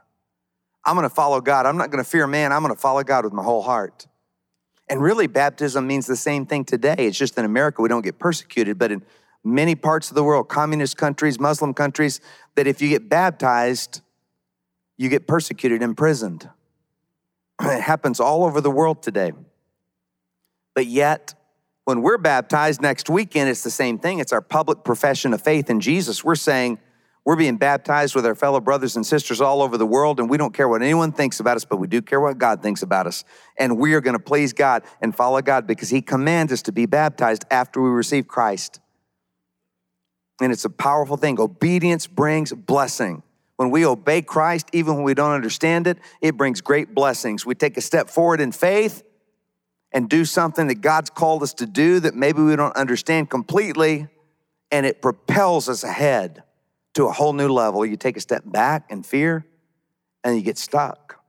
I'm 0.84 0.96
gonna 0.96 1.10
follow 1.10 1.40
God. 1.40 1.66
I'm 1.66 1.78
not 1.78 1.92
gonna 1.92 2.04
fear 2.04 2.28
man. 2.28 2.52
I'm 2.52 2.62
gonna 2.62 2.76
follow 2.76 3.04
God 3.04 3.24
with 3.24 3.32
my 3.32 3.44
whole 3.44 3.62
heart. 3.62 4.06
And 4.90 5.02
really, 5.02 5.28
baptism 5.28 5.88
means 5.88 6.08
the 6.08 6.18
same 6.18 6.46
thing 6.46 6.66
today. 6.66 6.96
It's 6.98 7.18
just 7.18 7.38
in 7.38 7.46
America, 7.46 7.82
we 7.82 7.88
don't 7.88 8.04
get 8.04 8.20
persecuted, 8.20 8.78
but 8.78 8.92
in 8.92 9.02
many 9.44 9.76
parts 9.76 10.10
of 10.10 10.16
the 10.16 10.24
world, 10.24 10.50
communist 10.50 10.98
countries, 10.98 11.40
Muslim 11.40 11.74
countries, 11.74 12.20
that 12.56 12.68
if 12.68 12.82
you 12.82 12.90
get 12.90 13.10
baptized, 13.10 14.02
you 14.98 15.10
get 15.10 15.28
persecuted, 15.28 15.82
imprisoned. 15.82 16.50
It 17.62 17.82
happens 17.82 18.20
all 18.20 18.44
over 18.44 18.60
the 18.60 18.72
world 18.72 19.04
today. 19.04 19.34
But 20.74 20.88
yet, 20.88 21.36
when 21.86 22.02
we're 22.02 22.18
baptized 22.18 22.82
next 22.82 23.10
weekend, 23.10 23.50
it's 23.50 23.64
the 23.64 23.72
same 23.72 24.00
thing. 24.00 24.20
It's 24.20 24.34
our 24.34 24.42
public 24.42 24.84
profession 24.84 25.34
of 25.34 25.42
faith 25.42 25.70
in 25.70 25.80
Jesus. 25.80 26.24
We're 26.24 26.36
saying 26.36 26.80
we're 27.24 27.36
being 27.36 27.58
baptized 27.58 28.16
with 28.16 28.26
our 28.26 28.34
fellow 28.34 28.60
brothers 28.60 28.96
and 28.96 29.06
sisters 29.06 29.42
all 29.42 29.62
over 29.62 29.78
the 29.78 29.86
world, 29.86 30.20
and 30.20 30.30
we 30.30 30.38
don't 30.38 30.54
care 30.54 30.68
what 30.68 30.82
anyone 30.82 31.12
thinks 31.12 31.40
about 31.40 31.56
us, 31.56 31.66
but 31.66 31.78
we 31.78 31.88
do 31.88 32.02
care 32.02 32.20
what 32.20 32.40
God 32.40 32.64
thinks 32.64 32.82
about 32.82 33.06
us. 33.06 33.24
And 33.60 33.78
we 33.78 33.94
are 33.94 34.02
going 34.02 34.18
to 34.18 34.24
please 34.24 34.54
God 34.54 34.84
and 35.02 35.16
follow 35.16 35.42
God 35.42 35.68
because 35.68 35.90
He 35.90 36.02
commands 36.02 36.52
us 36.52 36.64
to 36.64 36.72
be 36.72 36.88
baptized 36.88 37.46
after 37.52 37.80
we 37.82 37.90
receive 37.90 38.28
Christ. 38.28 38.81
And 40.42 40.52
it's 40.52 40.66
a 40.66 40.70
powerful 40.70 41.18
thing. 41.18 41.40
Obedience 41.40 42.08
brings 42.08 42.52
blessing. 42.52 43.24
When 43.58 43.70
we 43.70 43.86
obey 43.86 44.24
Christ, 44.24 44.68
even 44.74 44.96
when 44.96 45.04
we 45.04 45.14
don't 45.14 45.34
understand 45.34 45.86
it, 45.86 46.00
it 46.20 46.36
brings 46.36 46.62
great 46.62 46.96
blessings. 46.96 47.46
We 47.46 47.54
take 47.54 47.78
a 47.78 47.82
step 47.82 48.10
forward 48.10 48.42
in 48.42 48.52
faith 48.52 49.04
and 49.92 50.10
do 50.10 50.26
something 50.26 50.68
that 50.68 50.82
God's 50.82 51.12
called 51.12 51.44
us 51.44 51.54
to 51.56 51.68
do 51.68 52.00
that 52.00 52.16
maybe 52.16 52.42
we 52.42 52.56
don't 52.56 52.76
understand 52.76 53.30
completely, 53.30 54.08
and 54.72 54.86
it 54.86 55.02
propels 55.02 55.70
us 55.70 55.84
ahead 55.84 56.44
to 56.96 57.06
a 57.06 57.12
whole 57.12 57.34
new 57.34 57.50
level. 57.50 57.86
You 57.86 57.96
take 57.96 58.18
a 58.18 58.22
step 58.22 58.44
back 58.46 58.90
in 58.90 59.04
fear 59.04 59.46
and 60.24 60.36
you 60.36 60.42
get 60.42 60.58
stuck. 60.58 61.20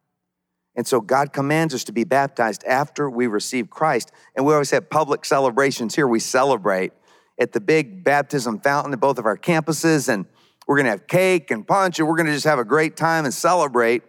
And 0.74 0.86
so 0.86 1.00
God 1.02 1.34
commands 1.34 1.74
us 1.74 1.84
to 1.84 1.92
be 1.92 2.04
baptized 2.04 2.64
after 2.64 3.10
we 3.10 3.26
receive 3.26 3.68
Christ. 3.68 4.10
And 4.34 4.46
we 4.46 4.54
always 4.54 4.70
have 4.70 4.88
public 4.88 5.26
celebrations 5.26 5.94
here. 5.94 6.08
We 6.08 6.18
celebrate 6.18 6.92
at 7.38 7.52
the 7.52 7.60
big 7.60 8.04
baptism 8.04 8.60
fountain 8.60 8.92
at 8.92 9.00
both 9.00 9.18
of 9.18 9.26
our 9.26 9.36
campuses, 9.36 10.08
and 10.08 10.26
we're 10.66 10.76
gonna 10.76 10.90
have 10.90 11.06
cake 11.06 11.50
and 11.50 11.66
punch, 11.66 11.98
and 11.98 12.08
we're 12.08 12.16
gonna 12.16 12.32
just 12.32 12.46
have 12.46 12.58
a 12.58 12.64
great 12.64 12.96
time 12.96 13.24
and 13.24 13.34
celebrate 13.34 14.02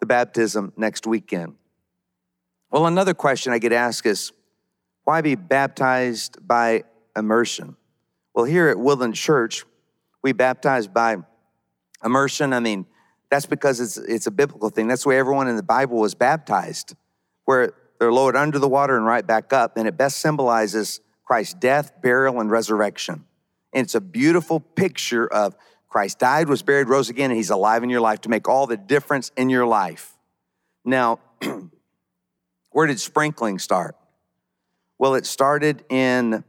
the 0.00 0.06
baptism 0.06 0.72
next 0.76 1.06
weekend. 1.06 1.54
Well, 2.70 2.86
another 2.86 3.14
question 3.14 3.52
I 3.52 3.58
get 3.58 3.72
asked 3.72 4.06
is 4.06 4.32
why 5.04 5.20
be 5.20 5.34
baptized 5.34 6.46
by 6.46 6.84
immersion? 7.16 7.76
Well, 8.34 8.44
here 8.44 8.68
at 8.68 8.78
Woodland 8.78 9.14
Church, 9.14 9.64
we 10.22 10.32
baptize 10.32 10.86
by 10.86 11.16
immersion. 12.04 12.52
I 12.52 12.60
mean, 12.60 12.86
that's 13.30 13.46
because 13.46 13.80
it's, 13.80 13.96
it's 13.96 14.26
a 14.26 14.30
biblical 14.30 14.70
thing. 14.70 14.88
That's 14.88 15.02
the 15.02 15.08
way 15.08 15.18
everyone 15.18 15.48
in 15.48 15.56
the 15.56 15.62
Bible 15.62 15.98
was 15.98 16.14
baptized, 16.14 16.94
where 17.44 17.72
they're 17.98 18.12
lowered 18.12 18.36
under 18.36 18.58
the 18.58 18.68
water 18.68 18.96
and 18.96 19.04
right 19.04 19.26
back 19.26 19.52
up. 19.52 19.76
And 19.76 19.88
it 19.88 19.96
best 19.96 20.18
symbolizes 20.18 21.00
Christ's 21.30 21.54
death, 21.54 21.92
burial, 22.02 22.40
and 22.40 22.50
resurrection. 22.50 23.24
And 23.72 23.84
it's 23.84 23.94
a 23.94 24.00
beautiful 24.00 24.58
picture 24.58 25.28
of 25.28 25.54
Christ 25.88 26.18
died, 26.18 26.48
was 26.48 26.62
buried, 26.62 26.88
rose 26.88 27.08
again, 27.08 27.30
and 27.30 27.36
he's 27.36 27.50
alive 27.50 27.84
in 27.84 27.88
your 27.88 28.00
life 28.00 28.22
to 28.22 28.28
make 28.28 28.48
all 28.48 28.66
the 28.66 28.76
difference 28.76 29.30
in 29.36 29.48
your 29.48 29.64
life. 29.64 30.12
Now, 30.84 31.20
where 32.72 32.88
did 32.88 32.98
sprinkling 32.98 33.60
start? 33.60 33.94
Well, 34.98 35.14
it 35.14 35.24
started 35.24 35.84
in 35.88 36.42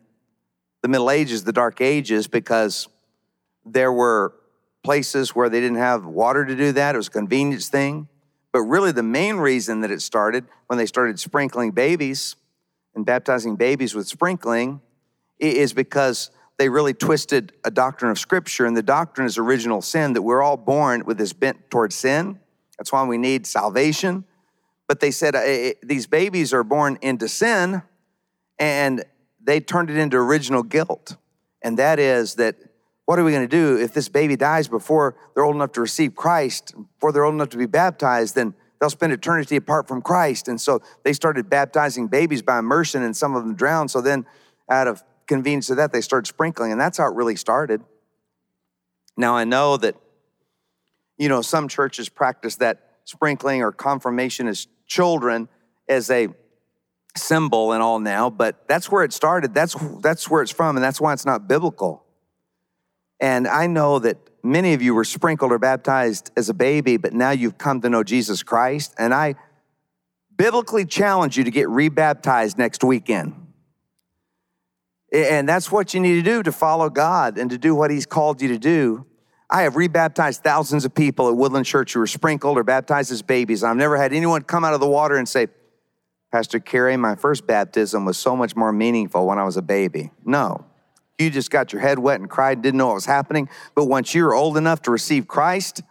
the 0.82 0.88
Middle 0.88 1.12
Ages, 1.12 1.44
the 1.44 1.54
Dark 1.54 1.80
Ages, 1.80 2.28
because 2.28 2.88
there 3.63 3.94
were 3.94 4.34
places 4.84 5.36
where 5.36 5.48
they 5.48 5.60
didn't 5.60 5.78
have 5.78 6.08
water 6.08 6.44
to 6.44 6.56
do 6.56 6.72
that. 6.72 6.96
It 6.96 6.98
was 6.98 7.08
a 7.08 7.12
convenience 7.12 7.70
thing. 7.70 8.08
But 8.52 8.62
really, 8.62 8.91
the 8.91 9.04
main 9.04 9.36
reason 9.36 9.82
that 9.82 9.91
it 9.91 10.02
started 10.02 10.46
when 10.65 10.80
they 10.80 10.88
started 10.88 11.20
sprinkling 11.20 11.70
babies 11.70 12.36
and 12.95 13.06
baptizing 13.06 13.56
babies 13.56 13.95
with 13.95 14.08
sprinkling 14.08 14.82
is 15.39 15.73
because 15.73 16.32
they 16.58 16.69
really 16.69 16.93
twisted 16.93 17.54
a 17.63 17.71
doctrine 17.71 18.12
of 18.12 18.19
Scripture. 18.19 18.65
And 18.65 18.77
the 18.77 18.84
doctrine 18.84 19.25
is 19.25 19.38
original 19.38 19.82
sin, 19.82 20.13
that 20.13 20.21
we're 20.21 20.43
all 20.43 20.58
born 20.58 21.06
with 21.06 21.17
this 21.17 21.34
bent 21.34 21.71
towards 21.71 21.95
sin. 21.95 22.39
That's 22.77 22.91
why 22.91 23.04
we 23.04 23.17
need 23.17 23.47
salvation. 23.47 24.25
But 24.88 24.99
they 24.99 25.12
said 25.12 25.36
these 25.82 26.06
babies 26.06 26.54
are 26.54 26.63
born 26.63 26.97
into 27.01 27.27
sin, 27.27 27.82
and 28.60 29.04
they 29.41 29.60
turned 29.60 29.89
it 29.89 29.97
into 29.97 30.17
original 30.17 30.63
guilt. 30.63 31.17
And 31.63 31.80
that 31.80 31.97
is 31.97 32.36
that 32.36 32.56
what 33.06 33.17
are 33.17 33.23
we 33.23 33.32
going 33.32 33.47
to 33.47 33.47
do 33.47 33.82
if 33.82 33.93
this 33.93 34.10
baby 34.10 34.36
dies 34.36 34.67
before 34.67 35.15
they're 35.34 35.43
old 35.43 35.56
enough 35.56 35.71
to 35.73 35.82
receive 35.82 36.15
Christ, 36.15 36.75
before 36.95 37.12
they're 37.12 37.23
old 37.23 37.36
enough 37.36 37.49
to 37.49 37.58
be 37.58 37.65
baptized? 37.65 38.36
Then 38.36 38.54
they'll 38.82 38.89
spend 38.89 39.13
eternity 39.13 39.56
apart 39.56 39.88
from 39.88 40.02
Christ. 40.02 40.48
And 40.48 40.60
so 40.60 40.82
they 41.04 41.13
started 41.13 41.50
baptizing 41.50 42.08
babies 42.08 42.41
by 42.41 42.58
immersion, 42.60 43.04
and 43.04 43.15
some 43.15 43.36
of 43.36 43.44
them 43.44 43.56
drowned. 43.56 43.91
So 43.91 44.02
then, 44.02 44.26
out 44.70 44.88
of 44.88 45.04
convenience 45.28 45.70
of 45.70 45.78
that, 45.78 45.94
they 45.94 46.02
started 46.02 46.28
sprinkling, 46.28 46.72
and 46.72 46.82
that's 46.82 46.98
how 46.98 47.06
it 47.06 47.13
really 47.13 47.36
started. 47.36 47.82
Now, 49.15 49.36
I 49.36 49.44
know 49.44 49.78
that, 49.78 49.96
you 51.17 51.30
know, 51.30 51.41
some 51.41 51.67
churches 51.67 52.10
practice 52.10 52.56
that 52.56 52.88
sprinkling 53.06 53.62
or 53.62 53.72
confirmation 53.72 54.48
as 54.48 54.67
children 54.88 55.48
as 55.88 56.10
a 56.10 56.30
symbol 57.15 57.74
and 57.74 57.84
all 57.84 58.00
now, 58.00 58.30
but 58.30 58.67
that's 58.67 58.89
where 58.89 59.04
it 59.04 59.13
started. 59.13 59.54
That's, 59.54 59.76
that's 60.00 60.28
where 60.30 60.41
it's 60.41 60.52
from, 60.52 60.76
and 60.76 60.84
that's 60.84 61.00
why 61.00 61.13
it's 61.13 61.26
not 61.26 61.48
biblical. 61.48 62.04
And 63.20 63.48
I 63.48 63.67
know 63.67 64.00
that 64.00 64.17
many 64.43 64.73
of 64.73 64.82
you 64.82 64.93
were 64.93 65.04
sprinkled 65.04 65.51
or 65.51 65.60
baptized 65.60 66.32
as 66.36 66.49
a 66.49 66.54
baby, 66.54 66.97
but 66.97 67.13
now 67.13 67.32
you've 67.32 67.58
come 67.58 67.82
to 67.82 67.89
know 67.89 68.04
Jesus 68.04 68.43
Christ. 68.43 68.93
And 68.97 69.13
I 69.13 69.36
biblically 70.36 70.86
challenge 70.86 71.38
you 71.38 71.43
to 71.43 71.51
get 71.51 71.69
rebaptized 71.69 72.58
next 72.58 72.84
weekend. 72.84 73.36
And 75.13 75.47
that's 75.47 75.71
what 75.71 75.93
you 75.93 75.99
need 75.99 76.15
to 76.15 76.21
do 76.21 76.41
to 76.43 76.51
follow 76.51 76.89
God 76.89 77.38
and 77.38 77.49
to 77.49 77.58
do 77.58 77.75
what 77.75 77.91
He's 77.91 78.06
called 78.06 78.41
you 78.41 78.47
to 78.49 78.58
do. 78.58 79.06
I 79.49 79.63
have 79.63 79.75
rebaptized 79.75 80.41
thousands 80.41 80.86
of 80.86 80.95
people 80.95 81.27
at 81.27 81.36
Woodland 81.36 81.65
Church 81.65 81.93
who 81.93 81.99
were 81.99 82.08
sprinkled 82.08 82.58
or 82.58 82.63
baptized 82.63 83.12
as 83.12 83.21
babies. 83.21 83.63
I've 83.63 83.75
never 83.75 83.97
had 83.97 84.13
anyone 84.13 84.43
come 84.43 84.63
out 84.63 84.73
of 84.73 84.80
the 84.80 84.88
water 84.88 85.17
and 85.17 85.27
say, 85.27 85.47
Pastor 86.32 86.60
Kerry, 86.62 86.95
my 86.95 87.15
first 87.15 87.45
baptism 87.45 88.06
was 88.06 88.17
so 88.17 88.38
much 88.38 88.56
more 88.56 88.71
meaningful 88.71 89.27
when 89.27 89.38
I 89.38 89.43
was 89.43 89.58
a 89.58 89.62
baby. 89.62 90.12
No. 90.23 90.65
You 91.22 91.30
just 91.30 91.52
got 91.52 91.72
your 91.74 91.82
head 91.82 92.00
wet 92.00 92.20
and 92.20 92.30
cried, 92.30 92.62
didn't 92.62 92.78
know 92.78 92.88
what 92.88 92.96
was 92.96 93.06
happening. 93.06 93.50
But 93.76 93.86
once 93.86 94.14
you're 94.14 94.34
old 94.34 94.58
enough 94.58 94.82
to 94.84 94.92
receive 94.92 95.28
Christ, 95.28 95.82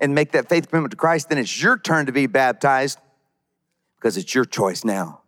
and 0.00 0.14
make 0.14 0.32
that 0.32 0.48
faith 0.48 0.68
commitment 0.68 0.90
to 0.92 0.96
Christ, 0.96 1.28
then 1.28 1.38
it's 1.38 1.62
your 1.62 1.78
turn 1.78 2.06
to 2.06 2.12
be 2.12 2.26
baptized 2.26 2.98
because 3.96 4.16
it's 4.16 4.34
your 4.34 4.46
choice 4.46 4.82
now. 4.82 5.20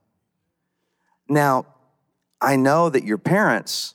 Now, 1.29 1.67
I 2.41 2.57
know 2.57 2.89
that 2.89 3.05
your 3.05 3.19
parents 3.19 3.95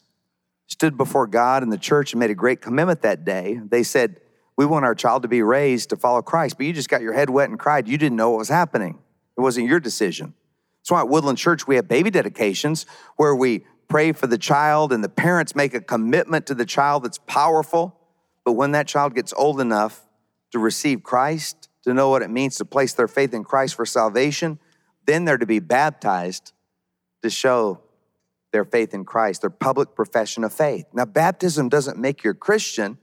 stood 0.68 0.96
before 0.96 1.28
God 1.28 1.64
and 1.64 1.72
the 1.72 1.78
church 1.78 2.14
and 2.14 2.20
made 2.20 2.30
a 2.30 2.36
great 2.36 2.62
commitment 2.62 3.02
that 3.02 3.26
day. 3.26 3.60
They 3.64 3.84
said, 3.84 4.22
We 4.56 4.66
want 4.66 4.86
our 4.86 4.96
child 4.96 5.24
to 5.24 5.28
be 5.28 5.42
raised 5.42 5.90
to 5.90 5.98
follow 5.98 6.22
Christ, 6.22 6.58
but 6.58 6.68
you 6.68 6.74
just 6.74 6.90
got 6.90 7.02
your 7.02 7.14
head 7.14 7.30
wet 7.30 7.50
and 7.50 7.58
cried. 7.58 7.88
You 7.88 7.98
didn't 7.98 8.16
know 8.16 8.30
what 8.30 8.38
was 8.38 8.50
happening, 8.50 9.00
it 9.36 9.42
wasn't 9.42 9.68
your 9.68 9.80
decision. 9.80 10.34
That's 10.82 10.92
why 10.92 11.00
at 11.02 11.10
Woodland 11.10 11.38
Church 11.38 11.68
we 11.68 11.76
have 11.76 11.90
baby 11.90 12.10
dedications 12.10 12.86
where 13.18 13.36
we 13.36 13.66
pray 13.88 14.12
for 14.12 14.28
the 14.28 14.38
child 14.38 14.92
and 14.92 15.04
the 15.04 15.10
parents 15.10 15.56
make 15.56 15.74
a 15.74 15.82
commitment 15.82 16.46
to 16.48 16.56
the 16.56 16.66
child 16.66 17.04
that's 17.04 17.20
powerful. 17.20 18.00
But 18.44 18.54
when 18.54 18.72
that 18.72 18.88
child 18.88 19.16
gets 19.16 19.34
old 19.34 19.60
enough 19.60 20.06
to 20.52 20.60
receive 20.60 21.04
Christ, 21.04 21.70
to 21.84 21.94
know 21.94 22.10
what 22.10 22.22
it 22.22 22.30
means 22.30 22.58
to 22.58 22.66
place 22.66 22.94
their 22.94 23.08
faith 23.08 23.34
in 23.34 23.44
Christ 23.44 23.76
for 23.76 23.86
salvation, 23.86 24.60
then 25.06 25.24
they're 25.24 25.38
to 25.38 25.46
be 25.46 25.60
baptized 25.60 26.52
to 27.22 27.30
show 27.30 27.82
their 28.52 28.66
faith 28.66 28.94
in 28.94 29.06
Christ, 29.06 29.42
their 29.42 29.50
public 29.50 29.96
profession 29.96 30.44
of 30.44 30.54
faith. 30.54 30.86
Now, 30.94 31.06
baptism 31.06 31.70
doesn't 31.70 31.98
make 31.98 32.24
you 32.24 32.32
a 32.32 32.34
Christian. 32.34 32.98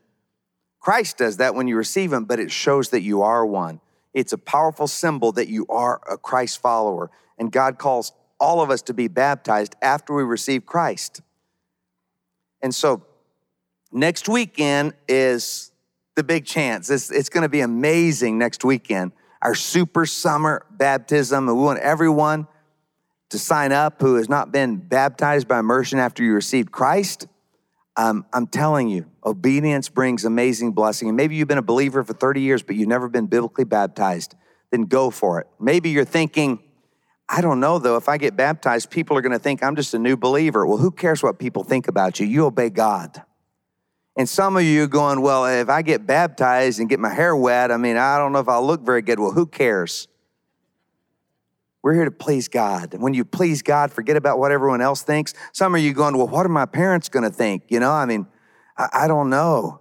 Christ 0.81 1.19
does 1.19 1.39
that 1.39 1.55
when 1.55 1.67
you 1.67 1.77
receive 1.77 2.13
Him, 2.13 2.25
but 2.25 2.39
it 2.39 2.51
shows 2.51 2.91
that 2.91 3.03
you 3.03 3.23
are 3.23 3.45
one. 3.45 3.81
It's 4.13 4.33
a 4.33 4.39
powerful 4.39 4.87
symbol 4.87 5.33
that 5.33 5.49
you 5.49 5.67
are 5.69 6.01
a 6.11 6.17
Christ 6.19 6.61
follower. 6.61 7.11
And 7.39 7.51
God 7.51 7.79
calls 7.79 8.13
all 8.45 8.61
of 8.61 8.69
us 8.69 8.83
to 8.83 8.93
be 8.93 9.09
baptized 9.09 9.75
after 9.81 10.13
we 10.13 10.23
receive 10.23 10.67
Christ. 10.67 11.23
And 12.61 12.75
so, 12.75 13.03
next 13.91 14.29
weekend 14.29 14.93
is 15.09 15.73
the 16.15 16.23
big 16.23 16.45
chance. 16.45 16.91
It's, 16.91 17.11
it's 17.11 17.31
going 17.31 17.45
to 17.45 17.49
be 17.49 17.61
amazing 17.61 18.37
next 18.37 18.63
weekend. 18.63 19.13
Our 19.41 19.55
super 19.55 20.05
summer 20.05 20.67
baptism, 20.71 21.49
and 21.49 21.57
we 21.57 21.65
want 21.65 21.79
everyone 21.79 22.47
to 23.31 23.39
sign 23.39 23.73
up 23.73 24.03
who 24.03 24.17
has 24.17 24.29
not 24.29 24.53
been 24.53 24.77
baptized 24.77 25.49
by 25.49 25.59
immersion 25.59 25.99
after 25.99 26.23
you 26.23 26.35
received 26.35 26.71
Christ, 26.71 27.27
um, 27.97 28.27
I'm 28.31 28.47
telling 28.47 28.89
you, 28.89 29.07
obedience 29.25 29.89
brings 29.89 30.27
amazing 30.27 30.73
blessing. 30.73 31.09
And 31.09 31.17
maybe 31.17 31.35
you've 31.35 31.49
been 31.49 31.57
a 31.57 31.63
believer 31.63 32.05
for 32.05 32.13
30 32.13 32.43
years, 32.43 32.63
but 32.63 32.77
you've 32.77 32.89
never 32.89 33.09
been 33.09 33.27
biblically 33.27 33.65
baptized. 33.65 34.35
Then 34.71 34.83
go 34.83 35.11
for 35.11 35.41
it. 35.41 35.47
Maybe 35.59 35.89
you're 35.91 36.05
thinking, 36.05 36.59
I 37.29 37.41
don't 37.41 37.61
know 37.61 37.79
though, 37.79 37.97
if 37.97 38.09
I 38.09 38.19
get 38.19 38.37
baptized, 38.37 38.91
people 38.91 39.17
are 39.17 39.23
going 39.23 39.33
to 39.33 39.39
think 39.39 39.63
I'm 39.63 39.77
just 39.77 39.95
a 39.95 39.99
new 39.99 40.17
believer. 40.17 40.67
Well, 40.67 40.79
who 40.79 40.91
cares 40.91 41.23
what 41.23 41.39
people 41.39 41.65
think 41.65 41.89
about 41.89 42.21
you? 42.21 42.27
You 42.27 42.47
obey 42.47 42.71
God. 42.71 43.23
And 44.17 44.29
some 44.29 44.57
of 44.57 44.63
you 44.63 44.87
going, 44.87 45.23
Well, 45.23 45.47
if 45.47 45.69
I 45.69 45.83
get 45.83 46.07
baptized 46.07 46.79
and 46.79 46.89
get 46.89 47.01
my 47.01 47.13
hair 47.13 47.35
wet, 47.35 47.73
I 47.73 47.77
mean, 47.77 47.97
I 47.97 48.19
don't 48.19 48.33
know 48.33 48.39
if 48.39 48.49
I'll 48.49 48.67
look 48.67 48.83
very 48.83 49.03
good. 49.03 49.19
Well, 49.19 49.33
who 49.33 49.47
cares? 49.47 50.07
We're 51.83 51.95
here 51.95 52.07
to 52.07 52.11
please 52.11 52.49
God. 52.49 52.95
And 52.95 53.03
when 53.03 53.13
you 53.13 53.27
please 53.27 53.61
God, 53.61 53.93
forget 53.93 54.17
about 54.17 54.39
what 54.39 54.53
everyone 54.53 54.81
else 54.81 55.03
thinks. 55.03 55.35
Some 55.53 55.75
of 55.75 55.83
you 55.83 55.93
going, 55.93 56.17
well, 56.17 56.29
what 56.29 56.47
are 56.47 56.51
my 56.51 56.65
parents 56.65 57.11
going 57.11 57.25
to 57.25 57.31
think? 57.31 57.65
You 57.69 57.79
know, 57.79 57.91
I 57.91 58.07
mean, 58.07 58.27
I, 58.79 58.89
I 58.93 59.07
don't 59.07 59.29
know. 59.29 59.81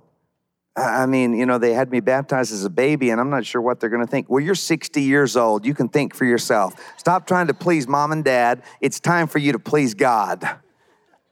I, 0.76 1.06
mean, 1.06 1.38
you 1.38 1.46
know, 1.46 1.60
they 1.60 1.74
had 1.74 1.92
me 1.92 2.00
baptized 2.00 2.52
as 2.52 2.64
a 2.64 2.70
baby, 2.70 3.12
and 3.12 3.22
I'm 3.22 3.30
not 3.30 3.46
sure 3.46 3.62
what 3.62 3.80
they're 3.80 3.90
going 3.90 4.04
to 4.04 4.10
think. 4.10 4.28
Well, 4.30 4.40
you're 4.40 4.56
60 4.56 5.02
years 5.02 5.38
old. 5.38 5.66
You 5.66 5.76
can 5.76 5.88
think 5.88 6.16
for 6.16 6.26
yourself. 6.26 6.74
Stop 6.98 7.28
trying 7.28 7.48
to 7.48 7.54
please 7.54 7.88
mom 7.88 8.12
and 8.12 8.24
dad. 8.24 8.64
It's 8.82 9.00
time 9.00 9.28
for 9.28 9.38
you 9.38 9.52
to 9.52 9.60
please 9.60 9.94
God. 9.94 10.44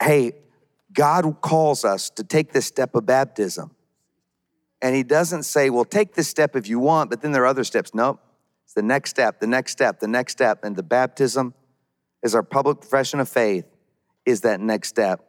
Hey, 0.02 0.34
God 0.94 1.42
calls 1.42 1.84
us 1.84 2.10
to 2.12 2.24
take 2.24 2.54
this 2.54 2.68
step 2.68 2.94
of 2.94 3.06
baptism. 3.06 3.72
And 4.82 4.96
He 4.96 5.04
doesn't 5.04 5.44
say, 5.44 5.72
well, 5.72 5.86
take 5.86 6.14
this 6.14 6.28
step 6.28 6.56
if 6.56 6.68
you 6.68 6.80
want, 6.80 7.10
but 7.10 7.22
then 7.22 7.32
there 7.32 7.44
are 7.44 7.48
other 7.48 7.64
steps. 7.64 7.94
Nope. 7.96 8.20
It's 8.66 8.74
the 8.74 8.84
next 8.84 9.10
step, 9.10 9.40
the 9.40 9.48
next 9.48 9.72
step, 9.72 10.00
the 10.00 10.08
next 10.08 10.34
step. 10.34 10.64
And 10.64 10.76
the 10.76 10.84
baptism 10.84 11.56
is 12.22 12.36
our 12.36 12.44
public 12.44 12.80
profession 12.80 13.20
of 13.20 13.28
faith, 13.28 13.66
is 14.26 14.42
that 14.42 14.60
next 14.60 14.90
step. 14.90 15.26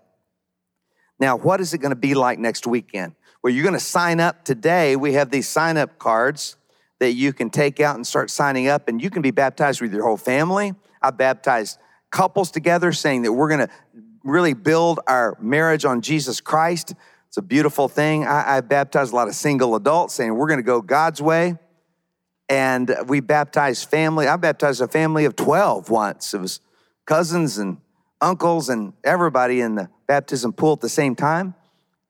Now, 1.18 1.36
what 1.36 1.60
is 1.60 1.72
it 1.72 1.78
going 1.78 1.90
to 1.90 1.96
be 1.96 2.14
like 2.14 2.38
next 2.38 2.66
weekend? 2.66 3.14
Well, 3.42 3.52
you're 3.52 3.64
going 3.64 3.74
to 3.74 3.80
sign 3.80 4.20
up 4.20 4.44
today. 4.44 4.94
We 4.94 5.14
have 5.14 5.30
these 5.30 5.48
sign 5.48 5.76
up 5.76 5.98
cards 5.98 6.56
that 7.00 7.14
you 7.14 7.32
can 7.32 7.50
take 7.50 7.80
out 7.80 7.96
and 7.96 8.06
start 8.06 8.30
signing 8.30 8.68
up, 8.68 8.88
and 8.88 9.02
you 9.02 9.10
can 9.10 9.20
be 9.22 9.32
baptized 9.32 9.80
with 9.80 9.92
your 9.92 10.04
whole 10.04 10.16
family. 10.16 10.74
I 11.02 11.10
baptized 11.10 11.78
couples 12.10 12.52
together 12.52 12.92
saying 12.92 13.22
that 13.22 13.32
we're 13.32 13.48
going 13.48 13.66
to 13.66 13.70
really 14.22 14.54
build 14.54 15.00
our 15.08 15.36
marriage 15.40 15.84
on 15.84 16.02
Jesus 16.02 16.40
Christ. 16.40 16.94
It's 17.26 17.36
a 17.36 17.42
beautiful 17.42 17.88
thing. 17.88 18.24
I, 18.24 18.58
I 18.58 18.60
baptized 18.60 19.12
a 19.12 19.16
lot 19.16 19.26
of 19.26 19.34
single 19.34 19.74
adults 19.74 20.14
saying 20.14 20.34
we're 20.34 20.46
going 20.46 20.60
to 20.60 20.64
go 20.64 20.80
God's 20.80 21.20
way 21.20 21.58
and 22.48 22.94
we 23.06 23.20
baptized 23.20 23.88
family. 23.88 24.28
I 24.28 24.36
baptized 24.36 24.80
a 24.80 24.86
family 24.86 25.24
of 25.24 25.34
12 25.34 25.90
once. 25.90 26.34
It 26.34 26.40
was 26.40 26.60
cousins 27.06 27.58
and 27.58 27.78
uncles 28.20 28.68
and 28.68 28.92
everybody 29.02 29.60
in 29.60 29.74
the 29.74 29.88
baptism 30.06 30.52
pool 30.52 30.74
at 30.74 30.80
the 30.80 30.88
same 30.88 31.16
time. 31.16 31.54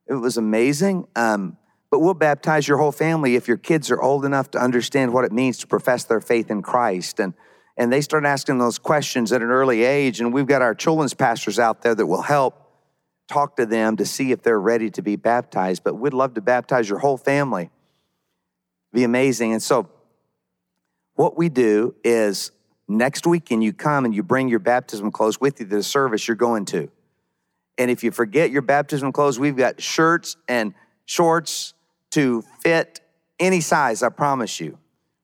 It 0.07 0.13
was 0.13 0.37
amazing. 0.37 1.07
Um, 1.15 1.57
but 1.89 1.99
we'll 1.99 2.15
baptize 2.15 2.67
your 2.67 2.79
whole 2.79 2.91
family 2.91 3.35
if 3.35 3.47
your 3.47 3.57
kids 3.57 3.91
are 3.91 4.01
old 4.01 4.25
enough 4.25 4.49
to 4.51 4.59
understand 4.59 5.13
what 5.13 5.25
it 5.25 5.31
means 5.31 5.59
to 5.59 5.67
profess 5.67 6.05
their 6.05 6.21
faith 6.21 6.49
in 6.49 6.61
Christ. 6.61 7.19
And, 7.19 7.35
and 7.77 7.93
they 7.93 8.01
start 8.01 8.25
asking 8.25 8.57
those 8.57 8.79
questions 8.79 9.31
at 9.31 9.41
an 9.41 9.49
early 9.49 9.83
age. 9.83 10.19
And 10.19 10.33
we've 10.33 10.47
got 10.47 10.61
our 10.61 10.73
children's 10.73 11.13
pastors 11.13 11.59
out 11.59 11.83
there 11.83 11.93
that 11.93 12.07
will 12.07 12.23
help 12.23 12.59
talk 13.27 13.55
to 13.57 13.65
them 13.65 13.97
to 13.97 14.05
see 14.05 14.31
if 14.31 14.41
they're 14.41 14.59
ready 14.59 14.89
to 14.89 15.01
be 15.01 15.15
baptized. 15.15 15.83
But 15.83 15.95
we'd 15.95 16.13
love 16.13 16.33
to 16.33 16.41
baptize 16.41 16.89
your 16.89 16.99
whole 16.99 17.17
family. 17.17 17.69
Be 18.91 19.03
amazing. 19.03 19.53
And 19.53 19.61
so 19.61 19.89
what 21.15 21.37
we 21.37 21.49
do 21.49 21.95
is 22.03 22.51
next 22.87 23.27
weekend 23.27 23.63
you 23.63 23.71
come 23.71 24.03
and 24.05 24.15
you 24.15 24.23
bring 24.23 24.49
your 24.49 24.59
baptism 24.59 25.11
clothes 25.11 25.39
with 25.39 25.59
you 25.59 25.67
to 25.67 25.75
the 25.75 25.83
service 25.83 26.27
you're 26.27 26.35
going 26.35 26.65
to. 26.65 26.89
And 27.77 27.89
if 27.89 28.03
you 28.03 28.11
forget 28.11 28.51
your 28.51 28.61
baptism 28.61 29.11
clothes, 29.11 29.39
we've 29.39 29.57
got 29.57 29.81
shirts 29.81 30.37
and 30.47 30.73
shorts 31.05 31.73
to 32.11 32.43
fit 32.61 32.99
any 33.39 33.61
size, 33.61 34.03
I 34.03 34.09
promise 34.09 34.59
you. 34.59 34.77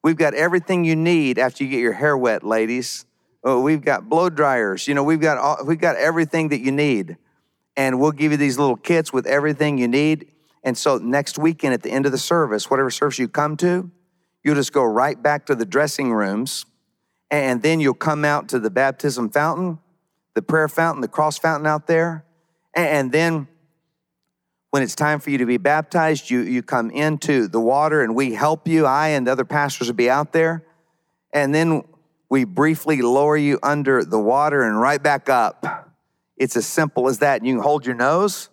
We've 0.03 0.17
got 0.17 0.33
everything 0.33 0.83
you 0.83 0.95
need 0.95 1.37
after 1.37 1.63
you 1.63 1.69
get 1.69 1.79
your 1.79 1.93
hair 1.93 2.17
wet, 2.17 2.43
ladies. 2.43 3.05
Oh, 3.43 3.61
we've 3.61 3.81
got 3.81 4.09
blow 4.09 4.29
dryers. 4.29 4.87
You 4.87 4.95
know, 4.95 5.03
we've 5.03 5.21
got 5.21 5.37
all, 5.37 5.57
we've 5.65 5.79
got 5.79 5.95
everything 5.97 6.49
that 6.49 6.59
you 6.59 6.71
need. 6.71 7.17
And 7.77 7.99
we'll 7.99 8.11
give 8.11 8.31
you 8.31 8.37
these 8.37 8.57
little 8.57 8.75
kits 8.75 9.13
with 9.13 9.27
everything 9.27 9.77
you 9.77 9.87
need. 9.87 10.31
And 10.63 10.77
so 10.77 10.97
next 10.97 11.37
weekend 11.37 11.73
at 11.73 11.83
the 11.83 11.91
end 11.91 12.05
of 12.05 12.11
the 12.11 12.17
service, 12.17 12.69
whatever 12.69 12.89
service 12.89 13.19
you 13.19 13.27
come 13.27 13.55
to, 13.57 13.91
You'll 14.43 14.55
just 14.55 14.73
go 14.73 14.83
right 14.83 15.21
back 15.21 15.45
to 15.47 15.55
the 15.55 15.65
dressing 15.65 16.13
rooms, 16.13 16.65
and 17.29 17.61
then 17.61 17.79
you'll 17.79 17.93
come 17.93 18.23
out 18.23 18.47
to 18.49 18.59
the 18.59 18.69
baptism 18.69 19.29
fountain, 19.29 19.79
the 20.33 20.41
prayer 20.41 20.67
fountain, 20.67 21.01
the 21.01 21.07
cross 21.07 21.37
fountain 21.37 21.67
out 21.67 21.87
there. 21.87 22.23
And 22.87 23.11
then 23.11 23.47
when 24.71 24.83
it's 24.83 24.95
time 24.95 25.19
for 25.19 25.29
you 25.29 25.39
to 25.39 25.45
be 25.45 25.57
baptized, 25.57 26.29
you, 26.29 26.41
you 26.41 26.61
come 26.61 26.91
into 26.91 27.47
the 27.47 27.59
water 27.59 28.01
and 28.01 28.15
we 28.15 28.33
help 28.33 28.67
you. 28.67 28.85
I 28.85 29.09
and 29.09 29.25
the 29.25 29.31
other 29.31 29.45
pastors 29.45 29.87
will 29.87 29.95
be 29.95 30.09
out 30.09 30.31
there. 30.31 30.63
And 31.33 31.53
then 31.53 31.83
we 32.29 32.43
briefly 32.43 33.01
lower 33.01 33.35
you 33.35 33.59
under 33.63 34.03
the 34.03 34.19
water 34.19 34.63
and 34.63 34.79
right 34.79 35.01
back 35.01 35.29
up. 35.29 35.89
It's 36.37 36.55
as 36.55 36.67
simple 36.67 37.07
as 37.07 37.19
that. 37.19 37.41
And 37.41 37.47
You 37.47 37.55
can 37.55 37.63
hold 37.63 37.85
your 37.85 37.95
nose. 37.95 38.49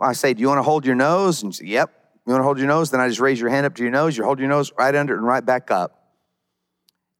I 0.00 0.14
say, 0.14 0.34
Do 0.34 0.40
you 0.40 0.48
want 0.48 0.58
to 0.58 0.64
hold 0.64 0.84
your 0.84 0.96
nose? 0.96 1.42
And 1.42 1.52
you 1.52 1.66
say, 1.66 1.72
Yep. 1.72 1.98
You 2.26 2.32
want 2.32 2.40
to 2.40 2.44
hold 2.44 2.58
your 2.58 2.68
nose? 2.68 2.90
Then 2.90 3.00
I 3.00 3.08
just 3.08 3.20
raise 3.20 3.40
your 3.40 3.50
hand 3.50 3.66
up 3.66 3.74
to 3.76 3.82
your 3.82 3.90
nose. 3.90 4.16
You 4.16 4.24
hold 4.24 4.38
your 4.38 4.48
nose 4.48 4.72
right 4.78 4.94
under 4.94 5.14
and 5.16 5.26
right 5.26 5.44
back 5.44 5.70
up. 5.70 6.12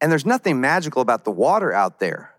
And 0.01 0.11
there's 0.11 0.27
nothing 0.27 0.61
magical 0.61 1.03
about 1.03 1.25
the 1.25 1.31
water 1.31 1.73
out 1.73 1.99
there. 1.99 2.32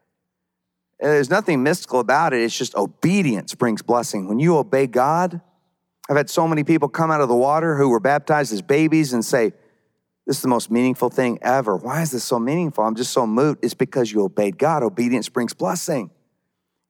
There's 0.99 1.29
nothing 1.29 1.63
mystical 1.63 1.99
about 1.99 2.33
it. 2.33 2.41
It's 2.41 2.57
just 2.57 2.75
obedience 2.75 3.55
brings 3.55 3.81
blessing. 3.81 4.27
When 4.27 4.39
you 4.39 4.57
obey 4.57 4.87
God, 4.87 5.41
I've 6.09 6.17
had 6.17 6.29
so 6.29 6.47
many 6.47 6.63
people 6.63 6.89
come 6.89 7.11
out 7.11 7.21
of 7.21 7.29
the 7.29 7.35
water 7.35 7.75
who 7.77 7.89
were 7.89 7.99
baptized 7.99 8.53
as 8.53 8.61
babies 8.61 9.13
and 9.13 9.23
say, 9.23 9.53
This 10.25 10.37
is 10.37 10.41
the 10.41 10.47
most 10.47 10.71
meaningful 10.71 11.09
thing 11.09 11.39
ever. 11.41 11.75
Why 11.75 12.01
is 12.01 12.11
this 12.11 12.23
so 12.23 12.39
meaningful? 12.39 12.83
I'm 12.83 12.95
just 12.95 13.11
so 13.11 13.27
moved. 13.27 13.59
It's 13.63 13.73
because 13.73 14.11
you 14.11 14.23
obeyed 14.23 14.57
God. 14.57 14.83
Obedience 14.83 15.29
brings 15.29 15.53
blessing. 15.53 16.11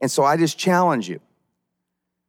And 0.02 0.12
so 0.12 0.24
I 0.24 0.38
just 0.38 0.58
challenge 0.58 1.10
you 1.10 1.20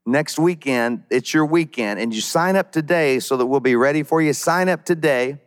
next 0.06 0.38
weekend, 0.38 1.04
it's 1.10 1.32
your 1.32 1.46
weekend, 1.46 1.98
and 2.00 2.14
you 2.14 2.20
sign 2.20 2.56
up 2.56 2.72
today 2.72 3.20
so 3.20 3.36
that 3.36 3.46
we'll 3.46 3.60
be 3.60 3.76
ready 3.76 4.02
for 4.02 4.20
you. 4.20 4.32
Sign 4.32 4.68
up 4.68 4.84
today, 4.84 5.38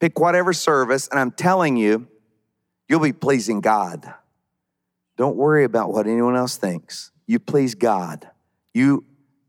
pick 0.00 0.18
whatever 0.18 0.52
service, 0.52 1.08
and 1.08 1.18
I'm 1.18 1.30
telling 1.30 1.76
you, 1.76 2.06
you'll 2.88 3.00
be 3.00 3.12
pleasing 3.12 3.60
God. 3.60 4.12
Don't 5.18 5.36
worry 5.36 5.64
about 5.64 5.92
what 5.92 6.06
anyone 6.06 6.36
else 6.36 6.56
thinks. 6.56 7.10
You 7.26 7.40
please 7.40 7.74
God. 7.74 8.30
You 8.72 9.04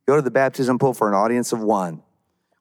go 0.08 0.16
to 0.16 0.22
the 0.22 0.32
baptism 0.32 0.80
pool 0.80 0.96
for 0.96 1.08
an 1.08 1.14
audience 1.14 1.54
of 1.54 1.62
one. 1.62 2.02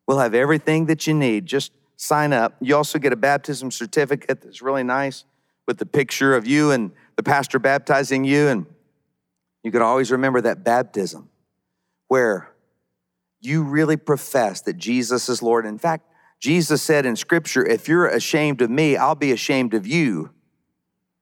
We'll 0.06 0.18
have 0.18 0.34
everything 0.34 0.86
that 0.86 1.06
you 1.06 1.14
need. 1.14 1.46
Just 1.46 1.72
sign 1.96 2.34
up. 2.34 2.56
You 2.60 2.76
also 2.76 2.98
get 2.98 3.12
a 3.14 3.16
baptism 3.16 3.70
certificate 3.70 4.42
that's 4.42 4.60
really 4.60 4.84
nice 4.84 5.24
with 5.66 5.78
the 5.78 5.86
picture 5.86 6.34
of 6.36 6.46
you 6.46 6.70
and 6.70 6.92
the 7.16 7.22
pastor 7.22 7.58
baptizing 7.58 8.24
you. 8.24 8.48
And 8.48 8.66
you 9.62 9.72
can 9.72 9.82
always 9.82 10.12
remember 10.12 10.42
that 10.42 10.62
baptism 10.62 11.30
where 12.08 12.50
you 13.40 13.62
really 13.62 13.96
profess 13.96 14.60
that 14.62 14.76
Jesus 14.76 15.30
is 15.30 15.42
Lord. 15.42 15.64
In 15.64 15.78
fact, 15.78 16.04
Jesus 16.40 16.82
said 16.82 17.06
in 17.06 17.16
Scripture, 17.16 17.64
if 17.64 17.88
you're 17.88 18.06
ashamed 18.06 18.60
of 18.60 18.70
me, 18.70 18.96
I'll 18.96 19.14
be 19.14 19.32
ashamed 19.32 19.72
of 19.72 19.86
you 19.86 20.30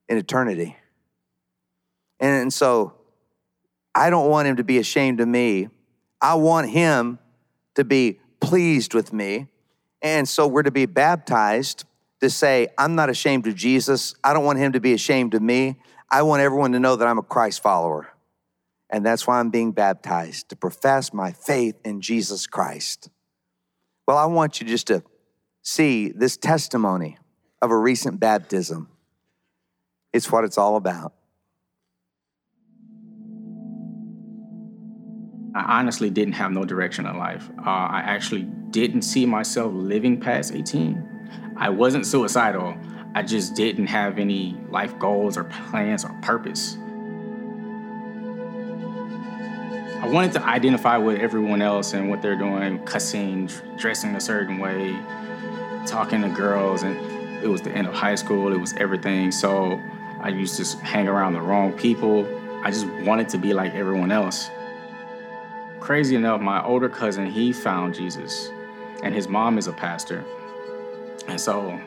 in 0.09 0.19
eternity. 0.19 0.77
And 2.19 2.53
so 2.53 2.95
I 3.95 4.11
don't 4.11 4.31
want 4.31 4.49
him 4.49 4.57
to 4.57 4.65
be 4.65 4.79
ashamed 4.79 5.21
of 5.21 5.29
me. 5.29 5.69
I 6.21 6.35
want 6.35 6.71
him 6.71 7.19
to 7.75 7.85
be 7.85 8.21
pleased 8.41 8.95
with 8.95 9.13
me. 9.13 9.49
And 10.03 10.29
so 10.29 10.47
we're 10.47 10.63
to 10.63 10.71
be 10.71 10.87
baptized 10.87 11.85
to 12.21 12.31
say, 12.31 12.69
I'm 12.79 12.95
not 12.95 13.11
ashamed 13.11 13.47
of 13.47 13.55
Jesus. 13.55 14.15
I 14.25 14.33
don't 14.33 14.45
want 14.45 14.59
him 14.59 14.73
to 14.73 14.81
be 14.81 14.93
ashamed 14.93 15.35
of 15.35 15.43
me. 15.43 15.77
I 16.11 16.23
want 16.23 16.41
everyone 16.43 16.73
to 16.73 16.81
know 16.81 16.97
that 16.97 17.07
I'm 17.07 17.19
a 17.19 17.23
Christ 17.23 17.63
follower. 17.63 18.09
And 18.89 19.05
that's 19.05 19.27
why 19.27 19.41
I'm 19.41 19.51
being 19.51 19.73
baptized, 19.73 20.49
to 20.51 20.57
profess 20.57 21.13
my 21.13 21.33
faith 21.33 21.75
in 21.85 22.01
Jesus 22.01 22.47
Christ. 22.47 23.11
Well, 24.07 24.17
I 24.17 24.27
want 24.27 24.61
you 24.61 24.67
just 24.67 24.87
to 24.87 25.03
see 25.63 26.11
this 26.11 26.37
testimony 26.37 27.19
of 27.61 27.71
a 27.73 27.77
recent 27.77 28.21
baptism. 28.21 28.89
It's 30.13 30.31
what 30.31 30.45
it's 30.45 30.57
all 30.57 30.77
about. 30.77 31.13
I 35.57 35.79
honestly 35.79 36.11
didn't 36.11 36.35
have 36.35 36.53
no 36.53 36.67
direction 36.67 37.07
in 37.07 37.17
life. 37.17 37.49
Uh, 37.59 37.71
I 37.71 38.03
actually 38.05 38.43
didn't 38.43 39.01
see 39.01 39.25
myself 39.25 39.73
living 39.75 40.21
past 40.21 40.53
18. 40.53 41.55
I 41.57 41.71
wasn't 41.71 42.05
suicidal. 42.05 42.77
I 43.15 43.23
just 43.23 43.55
didn't 43.55 43.87
have 43.87 44.19
any 44.19 44.55
life 44.69 44.99
goals 44.99 45.39
or 45.39 45.45
plans 45.45 46.05
or 46.05 46.11
purpose. 46.21 46.77
I 50.03 50.09
wanted 50.13 50.33
to 50.33 50.43
identify 50.43 50.99
with 50.99 51.21
everyone 51.21 51.63
else 51.63 51.95
and 51.95 52.11
what 52.11 52.21
they're 52.21 52.37
doing, 52.37 52.85
cussing, 52.85 53.49
dressing 53.79 54.15
a 54.15 54.21
certain 54.21 54.59
way, 54.59 54.93
talking 55.87 56.21
to 56.21 56.29
girls, 56.29 56.83
and 56.83 56.99
it 57.43 57.49
was 57.49 57.63
the 57.63 57.71
end 57.71 57.87
of 57.87 57.95
high 57.95 58.17
school, 58.17 58.53
it 58.53 58.61
was 58.61 58.75
everything. 58.75 59.31
So 59.31 59.81
I 60.21 60.29
used 60.29 60.63
to 60.63 60.85
hang 60.85 61.09
around 61.09 61.33
the 61.33 61.41
wrong 61.41 61.73
people. 61.73 62.27
I 62.63 62.71
just 62.71 62.87
wanted 63.07 63.31
to 63.31 63.39
be 63.39 63.55
like 63.55 63.75
everyone 63.75 64.13
else. 64.13 64.51
Crazy 65.87 66.17
enough, 66.17 66.41
my 66.41 66.65
older 66.65 66.89
cousin, 66.89 67.31
he 67.31 67.53
found 67.53 67.95
Jesus, 67.95 68.51
and 69.05 69.15
his 69.15 69.29
mom 69.29 69.57
is 69.57 69.69
a 69.69 69.73
pastor. 69.73 70.25
And 71.29 71.41
so 71.41 71.81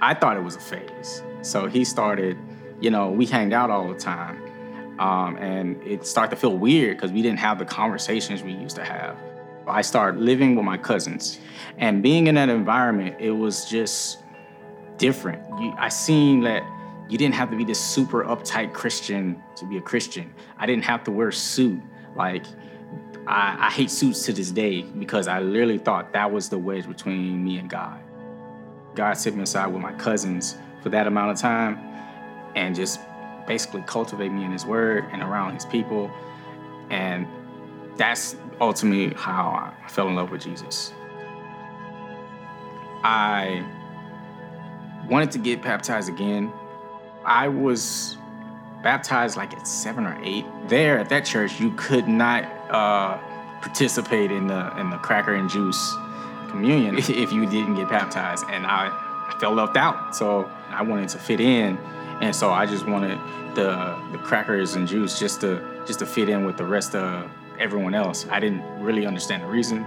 I 0.00 0.14
thought 0.14 0.38
it 0.38 0.42
was 0.42 0.56
a 0.56 0.58
phase. 0.58 1.22
So 1.42 1.66
he 1.66 1.84
started, 1.84 2.38
you 2.80 2.90
know, 2.90 3.10
we 3.10 3.26
hanged 3.26 3.52
out 3.52 3.68
all 3.68 3.92
the 3.92 3.98
time. 3.98 4.42
Um, 4.98 5.36
and 5.36 5.82
it 5.82 6.06
started 6.06 6.34
to 6.34 6.40
feel 6.40 6.56
weird 6.56 6.96
because 6.96 7.12
we 7.12 7.20
didn't 7.20 7.40
have 7.40 7.58
the 7.58 7.66
conversations 7.66 8.42
we 8.42 8.52
used 8.52 8.76
to 8.76 8.84
have. 8.84 9.18
I 9.66 9.82
started 9.82 10.22
living 10.22 10.56
with 10.56 10.64
my 10.64 10.78
cousins, 10.78 11.38
and 11.76 12.02
being 12.02 12.28
in 12.28 12.36
that 12.36 12.48
environment, 12.48 13.16
it 13.20 13.32
was 13.32 13.66
just 13.66 14.20
different. 14.96 15.46
You, 15.60 15.74
I 15.76 15.90
seen 15.90 16.40
that 16.44 16.62
you 17.06 17.18
didn't 17.18 17.34
have 17.34 17.50
to 17.50 17.56
be 17.58 17.64
this 17.64 17.78
super 17.78 18.24
uptight 18.24 18.72
Christian 18.72 19.42
to 19.56 19.66
be 19.66 19.76
a 19.76 19.82
Christian. 19.82 20.32
I 20.56 20.64
didn't 20.64 20.86
have 20.86 21.04
to 21.04 21.10
wear 21.10 21.28
a 21.28 21.32
suit. 21.34 21.82
Like, 22.16 22.46
I, 23.26 23.66
I 23.66 23.70
hate 23.70 23.90
suits 23.90 24.24
to 24.26 24.32
this 24.32 24.50
day 24.50 24.82
because 24.82 25.28
I 25.28 25.40
literally 25.40 25.78
thought 25.78 26.12
that 26.12 26.32
was 26.32 26.48
the 26.48 26.58
wedge 26.58 26.88
between 26.88 27.44
me 27.44 27.58
and 27.58 27.70
God. 27.70 28.00
God 28.94 29.14
set 29.14 29.34
me 29.34 29.42
aside 29.42 29.68
with 29.68 29.80
my 29.80 29.92
cousins 29.92 30.56
for 30.82 30.88
that 30.90 31.06
amount 31.06 31.30
of 31.30 31.38
time 31.38 31.78
and 32.54 32.74
just 32.74 33.00
basically 33.46 33.82
cultivate 33.86 34.30
me 34.30 34.44
in 34.44 34.52
His 34.52 34.66
Word 34.66 35.04
and 35.12 35.22
around 35.22 35.54
His 35.54 35.64
people. 35.64 36.10
And 36.90 37.26
that's 37.96 38.36
ultimately 38.60 39.14
how 39.14 39.72
I 39.84 39.88
fell 39.88 40.08
in 40.08 40.16
love 40.16 40.30
with 40.30 40.42
Jesus. 40.42 40.92
I 43.04 43.64
wanted 45.08 45.30
to 45.32 45.38
get 45.38 45.62
baptized 45.62 46.08
again. 46.08 46.52
I 47.24 47.48
was 47.48 48.16
baptized 48.82 49.36
like 49.36 49.52
at 49.54 49.66
seven 49.66 50.06
or 50.06 50.18
eight. 50.22 50.44
There 50.68 50.98
at 50.98 51.08
that 51.08 51.24
church, 51.24 51.60
you 51.60 51.72
could 51.76 52.08
not 52.08 52.44
uh, 52.72 53.18
participate 53.60 54.32
in 54.32 54.48
the 54.48 54.76
in 54.78 54.90
the 54.90 54.98
cracker 54.98 55.34
and 55.34 55.48
juice 55.48 55.94
communion 56.48 56.98
if 56.98 57.32
you 57.32 57.46
didn't 57.46 57.76
get 57.76 57.88
baptized, 57.88 58.44
and 58.50 58.66
I, 58.66 58.88
I 58.88 59.38
felt 59.38 59.54
left 59.54 59.76
out. 59.76 60.14
So 60.14 60.50
I 60.70 60.82
wanted 60.82 61.08
to 61.10 61.18
fit 61.18 61.40
in, 61.40 61.78
and 62.20 62.34
so 62.34 62.50
I 62.50 62.66
just 62.66 62.86
wanted 62.86 63.18
the 63.54 63.96
the 64.12 64.18
crackers 64.18 64.74
and 64.74 64.88
juice 64.88 65.18
just 65.18 65.40
to 65.42 65.62
just 65.86 65.98
to 66.00 66.06
fit 66.06 66.28
in 66.28 66.44
with 66.44 66.56
the 66.56 66.64
rest 66.64 66.94
of 66.94 67.30
everyone 67.58 67.94
else. 67.94 68.26
I 68.30 68.40
didn't 68.40 68.62
really 68.82 69.06
understand 69.06 69.42
the 69.42 69.48
reason. 69.48 69.84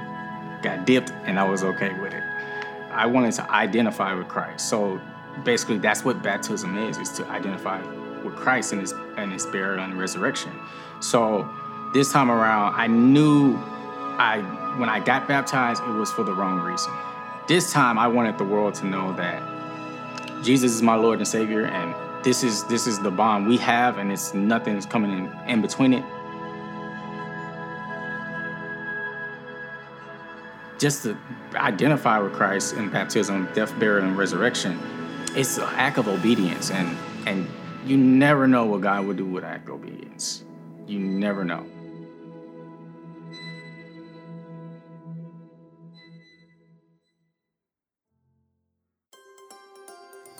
Got 0.61 0.85
dipped, 0.85 1.11
and 1.25 1.39
I 1.39 1.47
was 1.47 1.63
okay 1.63 1.93
with 1.99 2.13
it. 2.13 2.23
I 2.91 3.05
wanted 3.05 3.33
to 3.33 3.51
identify 3.51 4.13
with 4.13 4.27
Christ. 4.27 4.69
So 4.69 5.01
basically, 5.43 5.79
that's 5.79 6.05
what 6.05 6.21
baptism 6.23 6.77
is: 6.77 6.97
is 6.97 7.09
to 7.17 7.25
identify 7.27 7.81
with 8.23 8.35
Christ 8.35 8.71
and 8.71 8.81
His 8.81 8.93
and 9.17 9.31
His 9.31 9.45
burial 9.45 9.83
and 9.83 9.99
resurrection. 9.99 10.51
So 11.01 11.49
this 11.93 12.11
time 12.11 12.29
around, 12.29 12.75
I 12.75 12.87
knew 12.87 13.55
I 14.17 14.41
when 14.77 14.89
I 14.89 14.99
got 14.99 15.27
baptized, 15.27 15.83
it 15.83 15.91
was 15.91 16.11
for 16.11 16.23
the 16.23 16.33
wrong 16.33 16.59
reason. 16.59 16.91
This 17.47 17.71
time, 17.71 17.97
I 17.97 18.07
wanted 18.07 18.37
the 18.37 18.43
world 18.43 18.73
to 18.75 18.85
know 18.85 19.13
that 19.13 19.41
Jesus 20.43 20.73
is 20.73 20.81
my 20.81 20.95
Lord 20.95 21.19
and 21.19 21.27
Savior, 21.27 21.65
and 21.65 21.95
this 22.23 22.43
is 22.43 22.63
this 22.65 22.87
is 22.87 22.99
the 22.99 23.11
bond 23.11 23.47
we 23.47 23.57
have, 23.57 23.97
and 23.97 24.11
it's 24.11 24.33
nothing's 24.33 24.85
coming 24.85 25.11
in, 25.11 25.49
in 25.49 25.61
between 25.61 25.93
it. 25.93 26.03
Just 30.77 31.03
to 31.03 31.17
identify 31.55 32.19
with 32.19 32.33
Christ 32.33 32.73
in 32.73 32.89
baptism, 32.89 33.47
death, 33.53 33.77
burial, 33.79 34.05
and 34.07 34.17
resurrection, 34.17 34.77
it's 35.35 35.57
an 35.57 35.63
act 35.75 35.97
of 35.97 36.07
obedience, 36.07 36.71
and 36.71 36.97
and 37.25 37.47
you 37.85 37.97
never 37.97 38.47
know 38.47 38.65
what 38.65 38.81
God 38.81 39.05
will 39.05 39.13
do 39.13 39.25
with 39.25 39.43
act 39.43 39.69
of 39.69 39.75
obedience. 39.75 40.43
You 40.87 40.99
never 40.99 41.45
know. 41.45 41.65